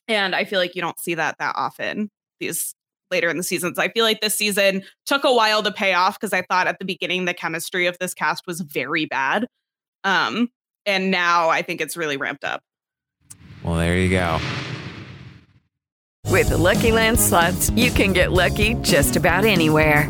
and 0.07 0.33
I 0.35 0.45
feel 0.45 0.59
like 0.59 0.75
you 0.75 0.81
don't 0.81 0.99
see 0.99 1.15
that 1.15 1.35
that 1.39 1.55
often 1.57 2.09
these 2.39 2.73
later 3.11 3.29
in 3.29 3.37
the 3.37 3.43
seasons. 3.43 3.79
I 3.79 3.89
feel 3.89 4.03
like 4.03 4.21
this 4.21 4.35
season 4.35 4.83
took 5.05 5.23
a 5.23 5.33
while 5.33 5.63
to 5.63 5.71
pay 5.71 5.93
off 5.93 6.19
because 6.19 6.33
I 6.33 6.41
thought 6.41 6.67
at 6.67 6.79
the 6.79 6.85
beginning 6.85 7.25
the 7.25 7.33
chemistry 7.33 7.87
of 7.87 7.97
this 7.99 8.13
cast 8.13 8.45
was 8.47 8.61
very 8.61 9.05
bad. 9.05 9.47
Um, 10.03 10.49
and 10.85 11.11
now 11.11 11.49
I 11.49 11.61
think 11.61 11.81
it's 11.81 11.97
really 11.97 12.17
ramped 12.17 12.43
up. 12.43 12.61
well 13.63 13.75
there 13.75 13.97
you 13.97 14.09
go 14.09 14.39
With 16.29 16.49
the 16.49 16.57
Lucky 16.57 16.91
Land 16.91 17.19
slots, 17.19 17.69
you 17.71 17.91
can 17.91 18.13
get 18.13 18.31
lucky 18.31 18.75
just 18.81 19.15
about 19.15 19.45
anywhere. 19.45 20.09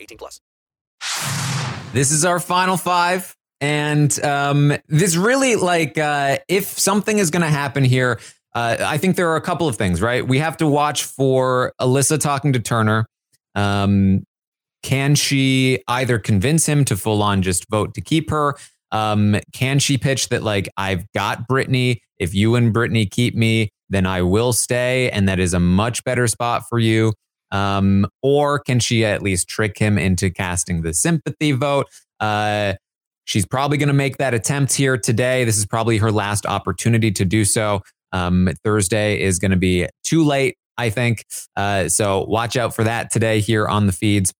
18 0.00 0.18
plus. 0.18 0.40
This 1.92 2.10
is 2.10 2.24
our 2.24 2.40
final 2.40 2.76
five. 2.76 3.34
And 3.60 4.24
um, 4.24 4.72
this 4.88 5.16
really, 5.16 5.56
like, 5.56 5.98
uh, 5.98 6.38
if 6.48 6.64
something 6.64 7.18
is 7.18 7.30
going 7.30 7.42
to 7.42 7.48
happen 7.48 7.84
here, 7.84 8.18
uh, 8.54 8.76
I 8.80 8.96
think 8.96 9.16
there 9.16 9.28
are 9.30 9.36
a 9.36 9.40
couple 9.40 9.68
of 9.68 9.76
things, 9.76 10.00
right? 10.00 10.26
We 10.26 10.38
have 10.38 10.56
to 10.58 10.66
watch 10.66 11.04
for 11.04 11.72
Alyssa 11.80 12.18
talking 12.18 12.52
to 12.54 12.58
Turner. 12.58 13.06
Um, 13.54 14.24
can 14.82 15.14
she 15.14 15.82
either 15.88 16.18
convince 16.18 16.66
him 16.66 16.84
to 16.86 16.96
full 16.96 17.22
on 17.22 17.42
just 17.42 17.68
vote 17.70 17.94
to 17.94 18.00
keep 18.00 18.30
her? 18.30 18.56
Um, 18.92 19.36
can 19.52 19.78
she 19.78 19.98
pitch 19.98 20.30
that, 20.30 20.42
like, 20.42 20.68
I've 20.76 21.04
got 21.12 21.46
Brittany. 21.46 22.00
If 22.18 22.34
you 22.34 22.54
and 22.54 22.72
Brittany 22.72 23.06
keep 23.06 23.34
me, 23.34 23.70
then 23.90 24.06
I 24.06 24.22
will 24.22 24.52
stay. 24.52 25.10
And 25.10 25.28
that 25.28 25.38
is 25.38 25.52
a 25.52 25.60
much 25.60 26.02
better 26.04 26.26
spot 26.26 26.64
for 26.68 26.78
you. 26.78 27.12
Um, 27.52 28.06
or 28.22 28.58
can 28.58 28.80
she 28.80 29.04
at 29.04 29.22
least 29.22 29.48
trick 29.48 29.78
him 29.78 29.98
into 29.98 30.30
casting 30.30 30.82
the 30.82 30.94
sympathy 30.94 31.52
vote? 31.52 31.86
Uh, 32.20 32.74
she's 33.24 33.46
probably 33.46 33.78
going 33.78 33.88
to 33.88 33.94
make 33.94 34.18
that 34.18 34.34
attempt 34.34 34.72
here 34.72 34.96
today. 34.96 35.44
This 35.44 35.56
is 35.56 35.66
probably 35.66 35.98
her 35.98 36.12
last 36.12 36.46
opportunity 36.46 37.10
to 37.12 37.24
do 37.24 37.44
so. 37.44 37.80
Um, 38.12 38.48
Thursday 38.64 39.20
is 39.20 39.38
going 39.38 39.52
to 39.52 39.56
be 39.56 39.86
too 40.04 40.24
late, 40.24 40.56
I 40.76 40.90
think. 40.90 41.24
Uh, 41.56 41.88
so 41.88 42.24
watch 42.24 42.56
out 42.56 42.74
for 42.74 42.84
that 42.84 43.10
today 43.10 43.40
here 43.40 43.66
on 43.68 43.86
the 43.86 43.92
feeds. 43.92 44.32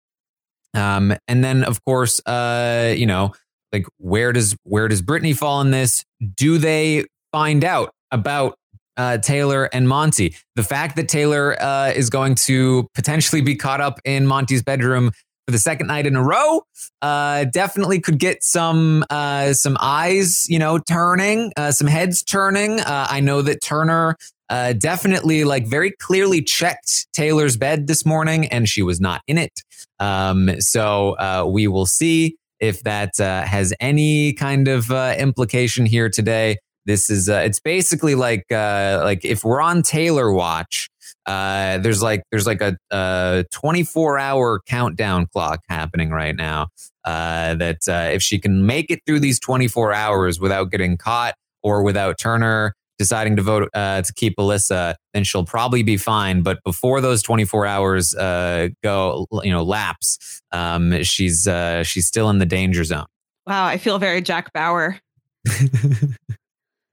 Um, 0.75 1.15
and 1.27 1.43
then, 1.43 1.65
of 1.65 1.85
course, 1.85 2.21
uh, 2.27 2.95
you 2.97 3.07
know, 3.07 3.33
like 3.73 3.87
where 3.99 4.33
does 4.33 4.57
where 4.65 4.89
does 4.89 5.03
Brittany 5.03 5.33
fall 5.33 5.61
in 5.61 5.71
this? 5.71 6.05
Do 6.37 6.59
they 6.59 7.05
find 7.33 7.65
out 7.65 7.93
about 8.11 8.57
uh, 9.01 9.17
Taylor 9.17 9.65
and 9.73 9.89
Monte. 9.89 10.37
The 10.57 10.63
fact 10.63 10.97
that 10.97 11.09
Taylor 11.09 11.57
uh, 11.61 11.91
is 11.97 12.11
going 12.11 12.35
to 12.47 12.87
potentially 12.95 13.41
be 13.41 13.57
caught 13.57 13.81
up 13.81 13.99
in 14.05 14.27
Monte's 14.27 14.63
bedroom 14.63 15.11
for 15.47 15.53
the 15.53 15.59
second 15.59 15.87
night 15.87 16.07
in 16.07 16.17
a 16.17 16.23
row 16.23 16.63
uh, 17.01 17.45
definitely 17.45 17.99
could 17.99 18.19
get 18.19 18.45
some 18.45 19.03
uh, 19.09 19.55
some 19.55 19.79
eyes, 19.81 20.47
you 20.51 20.59
know, 20.59 20.79
turning, 20.79 21.51
uh, 21.57 21.73
some 21.73 21.87
heads 21.87 22.23
turning. 22.23 22.81
Uh, 22.81 23.07
I 23.09 23.21
know 23.21 23.41
that 23.41 23.63
Turner. 23.63 24.17
definitely, 24.51 25.45
like, 25.45 25.67
very 25.67 25.93
clearly 25.93 26.43
checked 26.43 27.07
Taylor's 27.15 27.57
bed 27.57 27.87
this 27.87 28.05
morning, 28.05 28.47
and 28.49 28.69
she 28.69 28.83
was 28.83 29.01
not 29.01 29.23
in 29.27 29.39
it. 29.39 29.63
Um, 29.99 30.61
so 30.61 31.47
we 31.49 31.69
will 31.69 31.87
see 31.87 32.37
if 32.59 32.83
that 32.83 33.13
has 33.17 33.73
any 33.81 34.35
kind 34.35 34.69
of 34.69 34.91
implication 34.91 35.87
here 35.87 36.11
today. 36.11 36.59
This 36.91 37.09
is 37.09 37.29
uh, 37.29 37.43
it's 37.45 37.61
basically 37.61 38.17
like 38.17 38.51
uh, 38.51 39.03
like 39.05 39.25
if 39.25 39.45
we're 39.45 39.61
on 39.61 39.83
Taylor 39.83 40.33
watch, 40.33 40.89
uh, 41.25 41.79
there's 41.79 42.03
like 42.03 42.25
there's 42.33 42.49
like 42.49 42.61
a, 42.61 42.77
a 42.91 43.45
24 43.53 44.19
hour 44.19 44.61
countdown 44.67 45.29
clock 45.33 45.61
happening 45.69 46.11
right 46.11 46.35
now. 46.35 46.67
Uh, 47.05 47.55
that 47.55 47.89
uh, 47.89 48.11
if 48.13 48.23
she 48.23 48.41
can 48.41 48.67
make 48.67 48.91
it 48.91 49.03
through 49.07 49.21
these 49.21 49.39
24 49.39 49.93
hours 49.93 50.41
without 50.41 50.73
getting 50.73 50.97
caught 50.97 51.37
or 51.63 51.85
without 51.85 52.19
Turner 52.19 52.75
deciding 52.99 53.37
to 53.37 53.43
vote 53.43 53.71
uh, 53.73 54.03
to 54.03 54.13
keep 54.15 54.37
Alyssa, 54.37 54.97
then 55.15 55.23
she'll 55.23 55.45
probably 55.45 55.85
be 55.85 55.97
fine. 55.97 56.43
But 56.43 56.59
before 56.65 57.01
those 57.01 57.23
24 57.23 57.67
hours 57.67 58.17
uh, 58.17 58.69
go, 58.83 59.29
you 59.45 59.53
know, 59.53 59.63
lapse, 59.63 60.43
um, 60.51 61.05
she's 61.05 61.47
uh, 61.47 61.85
she's 61.85 62.09
still 62.09 62.29
in 62.31 62.39
the 62.39 62.47
danger 62.47 62.83
zone. 62.83 63.07
Wow, 63.47 63.67
I 63.67 63.79
feel 63.79 64.01
very 64.01 64.21
Jack 64.23 64.53
Bauer. 64.53 64.99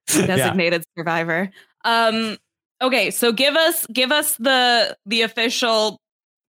designated 0.27 0.83
yeah. 0.83 1.01
survivor. 1.01 1.49
Um, 1.83 2.37
okay, 2.81 3.11
so 3.11 3.31
give 3.31 3.55
us 3.55 3.85
give 3.87 4.11
us 4.11 4.35
the 4.37 4.95
the 5.05 5.21
official 5.21 5.99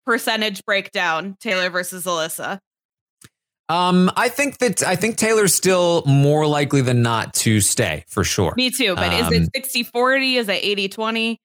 percentage 0.06 0.64
breakdown, 0.64 1.36
Taylor 1.40 1.70
versus 1.70 2.04
Alyssa. 2.04 2.60
Um, 3.70 4.10
I 4.16 4.30
think 4.30 4.58
that 4.58 4.82
I 4.82 4.96
think 4.96 5.16
Taylor's 5.16 5.54
still 5.54 6.02
more 6.06 6.46
likely 6.46 6.80
than 6.80 7.02
not 7.02 7.34
to 7.34 7.60
stay 7.60 8.04
for 8.08 8.24
sure. 8.24 8.54
Me 8.56 8.70
too, 8.70 8.94
but 8.94 9.12
um, 9.12 9.32
is 9.32 9.42
it 9.42 9.50
60 9.54 9.82
40? 9.84 10.36
Is 10.36 10.48
it 10.48 10.64
80 10.64 10.88
20? 10.88 11.40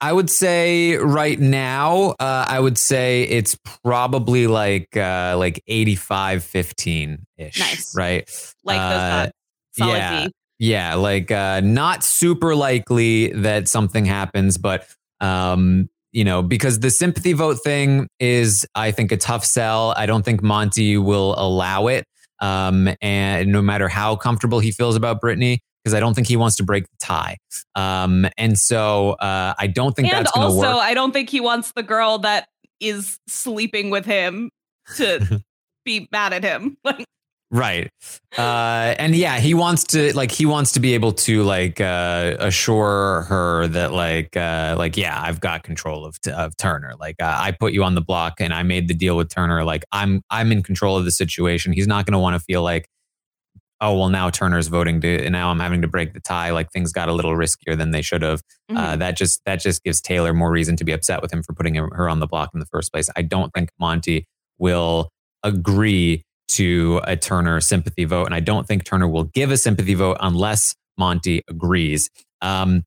I 0.00 0.12
would 0.12 0.30
say 0.30 0.96
right 0.96 1.38
now, 1.38 2.14
uh, 2.20 2.46
I 2.48 2.60
would 2.60 2.78
say 2.78 3.24
it's 3.24 3.58
probably 3.82 4.46
like 4.46 4.96
uh, 4.96 5.34
like 5.36 5.62
85 5.66 6.44
15 6.44 7.26
ish. 7.36 7.58
Nice. 7.58 7.94
Right. 7.96 8.54
Like 8.64 8.78
uh, 8.78 9.30
solid 9.72 9.96
yeah. 9.96 10.26
D. 10.26 10.32
Yeah, 10.58 10.94
like 10.94 11.30
uh, 11.30 11.60
not 11.60 12.02
super 12.02 12.54
likely 12.54 13.28
that 13.28 13.68
something 13.68 14.04
happens, 14.04 14.58
but 14.58 14.88
um, 15.20 15.88
you 16.12 16.24
know, 16.24 16.42
because 16.42 16.80
the 16.80 16.90
sympathy 16.90 17.32
vote 17.32 17.58
thing 17.62 18.08
is, 18.18 18.66
I 18.74 18.90
think, 18.90 19.12
a 19.12 19.16
tough 19.16 19.44
sell. 19.44 19.94
I 19.96 20.06
don't 20.06 20.24
think 20.24 20.42
Monte 20.42 20.96
will 20.96 21.34
allow 21.38 21.86
it, 21.86 22.04
um, 22.40 22.88
and 23.00 23.52
no 23.52 23.62
matter 23.62 23.88
how 23.88 24.16
comfortable 24.16 24.58
he 24.58 24.72
feels 24.72 24.96
about 24.96 25.20
Brittany, 25.20 25.60
because 25.84 25.94
I 25.94 26.00
don't 26.00 26.14
think 26.14 26.26
he 26.26 26.36
wants 26.36 26.56
to 26.56 26.64
break 26.64 26.84
the 26.84 26.96
tie. 27.00 27.38
Um, 27.74 28.26
and 28.36 28.58
so 28.58 29.10
uh, 29.12 29.54
I 29.58 29.68
don't 29.68 29.94
think 29.94 30.08
and 30.08 30.18
that's 30.18 30.32
going 30.32 30.48
to 30.48 30.54
work. 30.54 30.66
Also, 30.66 30.80
I 30.80 30.94
don't 30.94 31.12
think 31.12 31.30
he 31.30 31.40
wants 31.40 31.72
the 31.72 31.82
girl 31.82 32.18
that 32.18 32.48
is 32.80 33.18
sleeping 33.26 33.90
with 33.90 34.04
him 34.04 34.50
to 34.96 35.42
be 35.84 36.08
mad 36.12 36.32
at 36.32 36.42
him. 36.42 36.76
Like 36.84 37.04
Right. 37.50 37.90
Uh, 38.36 38.94
and 38.98 39.16
yeah, 39.16 39.38
he 39.38 39.54
wants 39.54 39.84
to 39.84 40.14
like 40.14 40.30
he 40.30 40.44
wants 40.44 40.72
to 40.72 40.80
be 40.80 40.92
able 40.92 41.12
to 41.12 41.42
like 41.44 41.80
uh, 41.80 42.36
assure 42.38 43.22
her 43.22 43.66
that 43.68 43.92
like 43.92 44.36
uh, 44.36 44.74
like 44.76 44.98
yeah, 44.98 45.18
I've 45.20 45.40
got 45.40 45.62
control 45.62 46.04
of 46.04 46.18
of 46.26 46.56
Turner. 46.58 46.92
Like 47.00 47.16
uh, 47.22 47.36
I 47.38 47.52
put 47.52 47.72
you 47.72 47.84
on 47.84 47.94
the 47.94 48.02
block 48.02 48.34
and 48.40 48.52
I 48.52 48.62
made 48.64 48.88
the 48.88 48.94
deal 48.94 49.16
with 49.16 49.30
Turner. 49.30 49.64
Like 49.64 49.84
I'm 49.92 50.20
I'm 50.28 50.52
in 50.52 50.62
control 50.62 50.98
of 50.98 51.06
the 51.06 51.10
situation. 51.10 51.72
He's 51.72 51.86
not 51.86 52.04
going 52.04 52.12
to 52.12 52.18
want 52.18 52.34
to 52.34 52.40
feel 52.40 52.62
like 52.62 52.86
oh 53.80 53.96
well 53.96 54.10
now 54.10 54.28
Turner's 54.28 54.68
voting 54.68 55.00
to 55.00 55.24
and 55.24 55.32
now 55.32 55.48
I'm 55.48 55.60
having 55.60 55.80
to 55.80 55.88
break 55.88 56.12
the 56.12 56.20
tie. 56.20 56.50
Like 56.50 56.70
things 56.70 56.92
got 56.92 57.08
a 57.08 57.14
little 57.14 57.32
riskier 57.32 57.78
than 57.78 57.92
they 57.92 58.02
should 58.02 58.20
have. 58.20 58.42
Uh, 58.68 58.74
mm-hmm. 58.74 58.98
that 58.98 59.16
just 59.16 59.40
that 59.46 59.60
just 59.60 59.82
gives 59.82 60.02
Taylor 60.02 60.34
more 60.34 60.50
reason 60.50 60.76
to 60.76 60.84
be 60.84 60.92
upset 60.92 61.22
with 61.22 61.32
him 61.32 61.42
for 61.42 61.54
putting 61.54 61.76
her 61.76 62.10
on 62.10 62.20
the 62.20 62.26
block 62.26 62.50
in 62.52 62.60
the 62.60 62.66
first 62.66 62.92
place. 62.92 63.08
I 63.16 63.22
don't 63.22 63.50
think 63.54 63.70
Monte 63.80 64.26
will 64.58 65.08
agree 65.42 66.24
to 66.48 67.00
a 67.04 67.16
Turner 67.16 67.60
sympathy 67.60 68.04
vote. 68.04 68.26
And 68.26 68.34
I 68.34 68.40
don't 68.40 68.66
think 68.66 68.84
Turner 68.84 69.08
will 69.08 69.24
give 69.24 69.50
a 69.50 69.56
sympathy 69.56 69.94
vote 69.94 70.16
unless 70.20 70.74
Monte 70.96 71.42
agrees. 71.48 72.10
Um, 72.40 72.84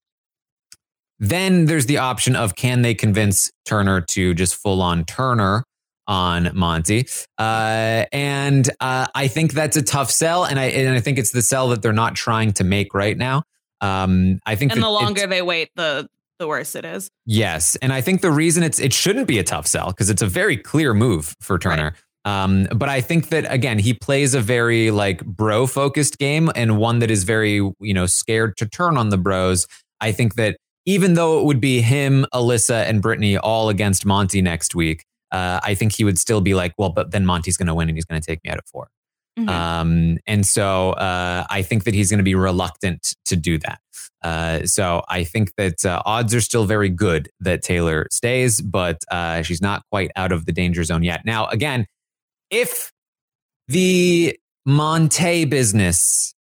then 1.20 1.66
there's 1.66 1.86
the 1.86 2.00
option 2.00 2.36
of 2.36 2.56
can 2.56 2.82
they 2.82 2.96
convince 2.96 3.52
Turner 3.66 4.02
to 4.02 4.34
just 4.34 4.56
full 4.56 4.82
on 4.82 5.06
Turner 5.06 5.64
on 6.08 6.50
Monte? 6.54 7.08
Uh, 7.38 8.06
and 8.12 8.70
uh, 8.80 9.06
I 9.14 9.28
think 9.28 9.54
that's 9.54 9.78
a 9.78 9.84
tough 9.84 10.10
sell. 10.10 10.46
And 10.46 10.60
I, 10.60 10.66
and 10.66 10.96
I 10.96 11.00
think 11.00 11.20
it's 11.20 11.32
the 11.32 11.44
sell 11.44 11.70
that 11.70 11.84
they're 11.84 11.94
not 11.94 12.16
trying 12.16 12.54
to 12.54 12.64
make 12.64 12.94
right 12.94 13.18
now. 13.18 13.44
Um, 13.82 14.40
I 14.46 14.56
think 14.56 14.72
and 14.72 14.82
the 14.82 14.90
longer 14.90 15.28
they 15.28 15.42
wait, 15.42 15.70
the 15.76 16.08
the 16.40 16.48
worse 16.48 16.76
it 16.76 16.86
is. 16.86 17.10
Yes, 17.26 17.76
and 17.78 17.94
I 17.94 18.02
think 18.02 18.22
the 18.22 18.32
reason 18.32 18.64
it's 18.64 18.80
it 18.80 18.94
shouldn't 18.94 19.28
be 19.28 19.40
a 19.40 19.44
tough 19.44 19.68
sell 19.68 19.88
because 19.88 20.10
it's 20.10 20.22
a 20.22 20.28
very 20.28 20.58
clear 20.58 20.94
move 20.94 21.36
for 21.40 21.58
Turner. 21.58 21.84
Right. 21.84 21.94
Um, 22.24 22.68
but 22.76 22.90
I 22.90 23.02
think 23.02 23.30
that 23.30 23.52
again, 23.52 23.80
he 23.80 23.94
plays 23.94 24.34
a 24.34 24.42
very 24.42 24.92
like 24.92 25.26
bro 25.26 25.66
focused 25.66 26.18
game 26.18 26.52
and 26.56 26.78
one 26.78 27.00
that 27.00 27.10
is 27.10 27.24
very, 27.24 27.56
you 27.56 27.94
know, 27.94 28.06
scared 28.06 28.58
to 28.58 28.68
turn 28.68 28.98
on 28.98 29.10
the 29.10 29.18
bros. 29.18 29.68
I 30.00 30.12
think 30.12 30.36
that 30.36 30.58
even 30.86 31.14
though 31.14 31.40
it 31.40 31.46
would 31.46 31.62
be 31.62 31.82
him, 31.82 32.26
Alyssa, 32.34 32.88
and 32.88 33.02
Brittany 33.02 33.38
all 33.38 33.70
against 33.70 34.06
Monte 34.06 34.42
next 34.42 34.76
week, 34.76 35.04
uh, 35.32 35.60
I 35.64 35.76
think 35.76 35.96
he 35.96 36.04
would 36.04 36.18
still 36.18 36.42
be 36.42 36.54
like, 36.54 36.74
well, 36.78 36.90
but 36.90 37.12
then 37.12 37.26
Monte's 37.26 37.58
going 37.58 37.68
to 37.68 37.76
win 37.76 37.88
and 37.90 37.98
he's 37.98 38.06
going 38.06 38.22
to 38.22 38.26
take 38.26 38.40
me 38.44 38.52
out 38.52 38.58
at 38.58 38.68
4 38.68 38.88
mm-hmm. 39.40 39.50
Um, 39.50 40.18
and 40.28 40.46
so 40.46 40.92
uh, 40.92 41.46
I 41.50 41.62
think 41.62 41.86
that 41.86 41.94
he's 41.94 42.10
going 42.10 42.18
to 42.18 42.24
be 42.24 42.36
reluctant 42.36 43.16
to 43.26 43.36
do 43.36 43.58
that. 43.60 43.80
Uh, 44.24 44.66
so 44.66 45.04
I 45.10 45.24
think 45.24 45.54
that 45.58 45.84
uh, 45.86 46.02
odds 46.06 46.36
are 46.36 46.42
still 46.42 46.66
very 46.66 46.90
good 46.90 47.30
that 47.40 47.64
Taylor 47.64 48.08
stays, 48.12 48.62
but 48.62 48.98
uh, 49.10 49.42
she's 49.42 49.62
not 49.62 49.84
quite 49.90 50.12
out 50.16 50.32
of 50.32 50.46
the 50.46 50.52
danger 50.52 50.84
zone 50.84 51.04
yet. 51.04 51.26
Now, 51.26 51.48
again, 51.48 51.88
if 52.52 52.92
the 53.68 54.38
Monte 54.66 55.46
business 55.46 56.34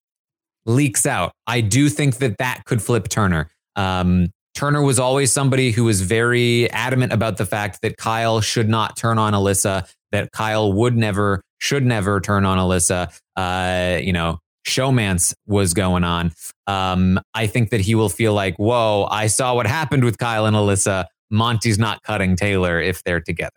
leaks 0.66 1.06
out, 1.06 1.32
I 1.48 1.62
do 1.62 1.88
think 1.88 2.18
that 2.18 2.38
that 2.40 2.64
could 2.66 2.82
flip 2.82 3.08
Turner. 3.08 3.50
Um, 3.76 4.32
Turner 4.56 4.82
was 4.82 5.00
always 5.00 5.32
somebody 5.32 5.72
who 5.72 5.86
was 5.86 6.02
very 6.02 6.70
adamant 6.72 7.14
about 7.14 7.38
the 7.38 7.46
fact 7.46 7.82
that 7.82 7.96
Kyle 7.98 8.42
should 8.42 8.68
not 8.68 8.98
turn 8.98 9.18
on 9.18 9.34
Alyssa 9.34 9.90
that 10.12 10.32
Kyle 10.32 10.74
would 10.74 10.98
never, 10.98 11.42
should 11.60 11.86
never 11.86 12.20
turn 12.20 12.46
on 12.46 12.58
Alyssa. 12.58 13.14
Uh, 13.36 14.00
you 14.02 14.12
know, 14.12 14.40
showmance 14.68 15.34
was 15.46 15.74
going 15.74 16.04
on. 16.04 16.32
Um, 16.68 17.20
I 17.34 17.48
think 17.48 17.70
that 17.70 17.82
he 17.82 17.96
will 17.96 18.10
feel 18.10 18.34
like, 18.34 18.56
whoa, 18.58 19.08
I 19.10 19.28
saw 19.28 19.56
what 19.56 19.68
happened 19.68 20.04
with 20.04 20.18
Kyle 20.18 20.46
and 20.46 20.56
Alyssa. 20.56 21.06
Monte's 21.30 21.78
not 21.78 22.02
cutting 22.04 22.36
Taylor 22.36 22.82
if 22.82 23.04
they're 23.04 23.22
together. 23.22 23.52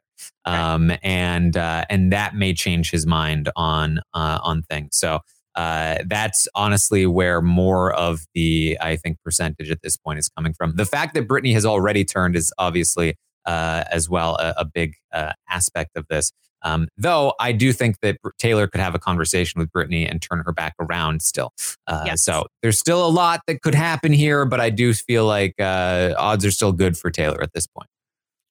Um, 0.45 0.93
and 1.03 1.57
uh, 1.57 1.85
and 1.89 2.13
that 2.13 2.35
may 2.35 2.55
change 2.55 2.91
his 2.91 3.07
mind 3.07 3.51
on 3.57 4.01
uh, 4.15 4.39
on 4.43 4.63
things. 4.63 4.97
So 4.97 5.21
uh, 5.55 5.99
that's 6.07 6.49
honestly 6.55 7.07
where 7.07 7.43
more 7.43 7.93
of 7.93 8.27
the 8.35 8.79
I 8.81 8.97
think 8.97 9.19
percentage 9.25 9.71
at 9.71 9.83
this 9.83 9.97
point 9.97 10.19
is 10.19 10.29
coming 10.29 10.55
from. 10.55 10.77
The 10.77 10.87
fact 10.87 11.15
that 11.15 11.29
Brittany 11.29 11.53
has 11.53 11.67
already 11.67 12.05
turned 12.05 12.37
is 12.37 12.53
obviously 12.59 13.17
uh, 13.45 13.85
as 13.91 14.09
well 14.09 14.37
a, 14.37 14.55
a 14.59 14.65
big 14.65 14.95
uh, 15.13 15.33
aspect 15.49 15.97
of 15.97 16.07
this. 16.09 16.33
Um, 16.65 16.87
though 16.97 17.35
I 17.41 17.51
do 17.53 17.73
think 17.73 17.99
that 18.03 18.19
Taylor 18.39 18.69
could 18.69 18.81
have 18.81 18.95
a 18.95 18.99
conversation 18.99 19.59
with 19.59 19.71
Brittany 19.73 20.07
and 20.07 20.23
turn 20.23 20.43
her 20.47 20.53
back 20.53 20.75
around 20.81 21.21
still. 21.23 21.53
Uh, 21.87 22.05
Yes. 22.07 22.23
So 22.23 22.47
there's 22.63 22.79
still 22.79 23.05
a 23.05 23.11
lot 23.11 23.41
that 23.49 23.63
could 23.63 23.75
happen 23.75 24.13
here, 24.13 24.45
but 24.45 24.61
I 24.61 24.71
do 24.71 24.95
feel 24.95 25.27
like 25.27 25.55
uh, 25.59 26.15
odds 26.17 26.45
are 26.45 26.53
still 26.53 26.73
good 26.73 26.97
for 26.97 27.11
Taylor 27.11 27.43
at 27.43 27.53
this 27.53 27.67
point. 27.67 27.89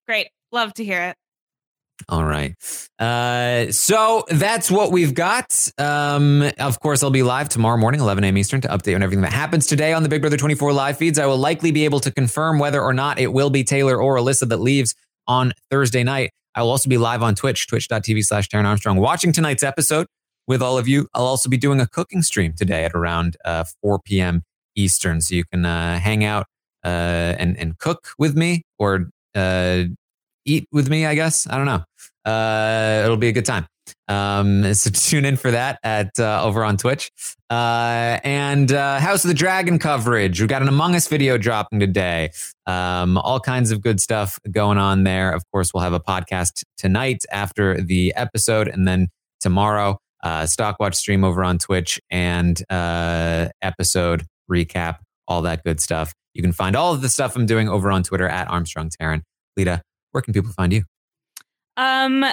Great. 0.08 0.28
Love 0.52 0.74
to 0.76 0.84
hear 0.84 1.02
it. 1.04 1.16
All 2.10 2.24
right. 2.26 2.56
Uh, 3.00 3.72
so 3.72 4.24
that's 4.30 4.70
what 4.70 4.92
we've 4.92 5.14
got. 5.14 5.70
Um, 5.78 6.50
of 6.60 6.80
course, 6.80 7.04
I'll 7.04 7.10
be 7.10 7.24
live 7.24 7.50
tomorrow 7.50 7.78
morning, 7.78 8.02
11 8.02 8.24
a.m. 8.24 8.38
Eastern, 8.38 8.62
to 8.62 8.68
update 8.68 8.96
on 8.96 9.04
everything 9.04 9.24
that 9.24 9.34
happens 9.34 9.66
today 9.66 9.94
on 9.94 10.04
the 10.04 10.10
Big 10.10 10.22
Brother 10.22 10.38
24 10.38 10.74
live 10.74 10.98
feeds. 10.98 11.18
I 11.20 11.26
will 11.26 11.38
likely 11.38 11.72
be 11.72 11.86
able 11.86 12.00
to 12.02 12.12
confirm 12.12 12.60
whether 12.60 12.82
or 12.82 12.94
not 12.94 13.20
it 13.20 13.34
will 13.34 13.50
be 13.50 13.64
Taylor 13.64 14.02
or 14.02 14.18
Alyssa 14.18 14.48
that 14.50 14.58
leaves 14.58 14.96
on 15.28 15.54
Thursday 15.70 16.04
night. 16.04 16.32
I 16.56 16.62
will 16.64 16.70
also 16.70 16.90
be 16.90 16.98
live 16.98 17.24
on 17.24 17.36
Twitch, 17.36 17.68
twitch.tv 17.68 18.26
slash 18.26 18.50
Taryn 18.50 18.66
Armstrong, 18.66 18.98
watching 18.98 19.32
tonight's 19.32 19.64
episode 19.64 20.08
with 20.48 20.62
all 20.62 20.78
of 20.78 20.88
you. 20.88 21.08
I'll 21.14 21.26
also 21.26 21.50
be 21.50 21.58
doing 21.58 21.80
a 21.80 21.88
cooking 21.88 22.22
stream 22.22 22.54
today 22.54 22.84
at 22.84 22.94
around 22.94 23.38
uh, 23.46 23.64
4 23.82 24.00
p.m. 24.00 24.44
Eastern. 24.76 25.22
So 25.22 25.36
you 25.36 25.46
can 25.46 25.66
uh, 25.66 26.00
hang 26.00 26.24
out 26.24 26.48
uh, 26.84 27.36
and, 27.38 27.58
and 27.58 27.78
cook 27.78 28.10
with 28.18 28.36
me 28.36 28.64
or 28.78 29.10
uh, 29.36 29.84
eat 30.46 30.68
with 30.72 30.90
me, 30.90 31.06
I 31.06 31.16
guess. 31.16 31.48
I 31.48 31.58
don't 31.58 31.66
know. 31.66 31.84
Uh, 32.26 33.02
it'll 33.04 33.18
be 33.18 33.30
a 33.30 33.32
good 33.32 33.46
time. 33.46 33.68
Um, 34.08 34.74
so 34.74 34.90
tune 34.94 35.26
in 35.26 35.38
for 35.38 35.52
that 35.52 35.80
at 35.84 36.12
uh, 36.20 36.44
over 36.44 36.64
on 36.64 36.78
Twitch. 36.78 37.12
Uh, 37.50 38.20
and 38.24 38.72
uh, 38.72 39.00
House 39.00 39.24
of 39.24 39.30
the 39.30 39.34
Dragon 39.34 39.80
coverage. 39.80 40.40
We've 40.40 40.50
got 40.50 40.62
an 40.62 40.68
Among 40.68 40.96
Us 40.96 41.08
video 41.08 41.38
dropping 41.38 41.80
today. 41.80 42.32
Um, 42.68 43.18
all 43.18 43.40
kinds 43.40 43.72
of 43.72 43.82
good 43.82 44.00
stuff 44.00 44.40
going 44.52 44.78
on 44.78 45.04
there. 45.04 45.32
Of 45.32 45.44
course, 45.52 45.74
we'll 45.74 45.84
have 45.84 45.94
a 45.94 46.00
podcast 46.00 46.64
tonight 46.78 47.24
after 47.32 47.82
the 47.82 48.14
episode, 48.16 48.68
and 48.68 48.88
then 48.88 49.08
tomorrow, 49.40 49.98
uh, 50.24 50.46
stock 50.46 50.78
watch 50.80 50.96
stream 50.96 51.24
over 51.24 51.44
on 51.44 51.58
Twitch 51.58 52.00
and 52.10 52.62
uh, 52.70 53.50
episode 53.62 54.24
recap, 54.50 55.00
all 55.28 55.42
that 55.42 55.64
good 55.64 55.80
stuff. 55.82 56.14
You 56.34 56.42
can 56.42 56.54
find 56.54 56.76
all 56.76 56.94
of 56.94 57.02
the 57.02 57.10
stuff 57.10 57.36
I'm 57.36 57.46
doing 57.46 57.68
over 57.68 57.92
on 57.92 58.04
Twitter 58.04 58.28
at 58.28 58.50
Armstrong 58.50 58.90
Taryn. 58.90 59.22
Lita, 59.58 59.82
where 60.12 60.22
can 60.22 60.34
people 60.34 60.52
find 60.52 60.72
you? 60.72 60.84
Um, 61.78 62.26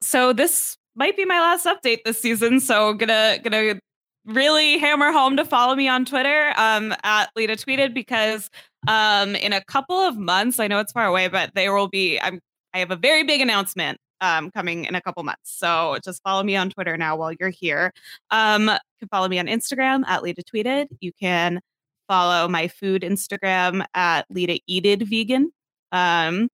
so 0.00 0.32
this 0.32 0.76
might 0.94 1.16
be 1.16 1.24
my 1.24 1.40
last 1.40 1.66
update 1.66 2.04
this 2.04 2.20
season. 2.20 2.60
So 2.60 2.94
gonna 2.94 3.38
gonna 3.42 3.80
really 4.24 4.78
hammer 4.78 5.10
home 5.12 5.36
to 5.36 5.44
follow 5.44 5.74
me 5.74 5.88
on 5.88 6.04
Twitter 6.04 6.52
um, 6.56 6.94
at 7.02 7.30
Lita 7.34 7.54
Tweeted 7.54 7.94
because 7.94 8.50
um, 8.86 9.34
in 9.34 9.52
a 9.52 9.64
couple 9.64 9.96
of 9.96 10.16
months, 10.16 10.60
I 10.60 10.68
know 10.68 10.78
it's 10.80 10.92
far 10.92 11.06
away, 11.06 11.28
but 11.28 11.54
there 11.54 11.74
will 11.74 11.88
be. 11.88 12.18
I'm 12.20 12.40
I 12.74 12.78
have 12.78 12.90
a 12.90 12.96
very 12.96 13.24
big 13.24 13.40
announcement 13.40 13.98
um, 14.20 14.50
coming 14.50 14.84
in 14.84 14.94
a 14.94 15.00
couple 15.00 15.22
months. 15.22 15.58
So 15.58 15.98
just 16.04 16.22
follow 16.22 16.42
me 16.42 16.56
on 16.56 16.70
Twitter 16.70 16.96
now 16.96 17.16
while 17.16 17.32
you're 17.32 17.48
here. 17.50 17.92
Um, 18.30 18.68
you 18.68 18.78
can 19.00 19.08
follow 19.08 19.28
me 19.28 19.38
on 19.38 19.46
Instagram 19.46 20.04
at 20.06 20.22
Lita 20.22 20.42
Tweeted. 20.42 20.86
You 21.00 21.12
can 21.18 21.60
follow 22.08 22.48
my 22.48 22.68
food 22.68 23.02
Instagram 23.02 23.84
at 23.94 24.26
Lita 24.30 24.60
Eated 24.66 25.08
Vegan. 25.08 25.52
Um, 25.92 26.48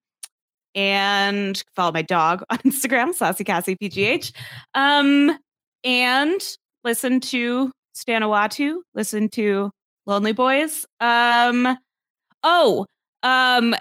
and 0.74 1.62
follow 1.74 1.92
my 1.92 2.02
dog 2.02 2.42
on 2.50 2.58
Instagram, 2.58 3.14
Sassy 3.14 3.44
Cassie 3.44 3.76
PGH. 3.76 4.32
Um, 4.74 5.36
and 5.84 6.40
listen 6.82 7.20
to 7.20 7.70
Stanawatu, 7.94 8.78
listen 8.94 9.28
to 9.30 9.70
Lonely 10.06 10.32
Boys. 10.32 10.86
Um, 11.00 11.78
oh, 12.42 12.86
um, 13.22 13.74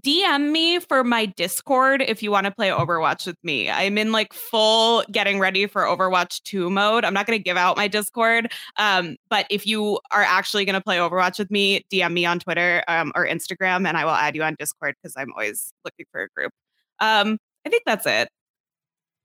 DM 0.00 0.50
me 0.50 0.78
for 0.78 1.04
my 1.04 1.26
Discord 1.26 2.02
if 2.02 2.22
you 2.22 2.30
want 2.30 2.46
to 2.46 2.50
play 2.50 2.68
Overwatch 2.68 3.26
with 3.26 3.36
me. 3.42 3.70
I'm 3.70 3.98
in 3.98 4.12
like 4.12 4.32
full 4.32 5.04
getting 5.10 5.38
ready 5.38 5.66
for 5.66 5.82
Overwatch 5.82 6.42
2 6.42 6.70
mode. 6.70 7.04
I'm 7.04 7.14
not 7.14 7.26
going 7.26 7.38
to 7.38 7.42
give 7.42 7.56
out 7.56 7.76
my 7.76 7.88
Discord. 7.88 8.52
Um, 8.76 9.16
but 9.30 9.46
if 9.50 9.66
you 9.66 9.98
are 10.10 10.22
actually 10.22 10.64
going 10.64 10.74
to 10.74 10.80
play 10.80 10.98
Overwatch 10.98 11.38
with 11.38 11.50
me, 11.50 11.84
DM 11.92 12.12
me 12.12 12.26
on 12.26 12.38
Twitter 12.38 12.82
um, 12.88 13.12
or 13.14 13.26
Instagram 13.26 13.86
and 13.86 13.96
I 13.96 14.04
will 14.04 14.12
add 14.12 14.34
you 14.34 14.42
on 14.42 14.56
Discord 14.58 14.94
because 15.00 15.14
I'm 15.16 15.32
always 15.32 15.72
looking 15.84 16.06
for 16.12 16.22
a 16.22 16.28
group. 16.28 16.52
Um, 17.00 17.38
I 17.64 17.68
think 17.68 17.82
that's 17.86 18.06
it. 18.06 18.28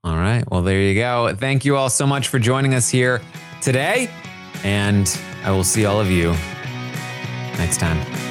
All 0.03 0.15
right. 0.15 0.43
Well, 0.49 0.63
there 0.63 0.79
you 0.79 0.95
go. 0.95 1.35
Thank 1.35 1.63
you 1.63 1.75
all 1.75 1.89
so 1.89 2.07
much 2.07 2.27
for 2.27 2.39
joining 2.39 2.73
us 2.73 2.89
here 2.89 3.21
today. 3.61 4.09
And 4.63 5.19
I 5.43 5.51
will 5.51 5.63
see 5.63 5.85
all 5.85 5.99
of 5.99 6.09
you 6.09 6.31
next 7.57 7.79
time. 7.79 8.30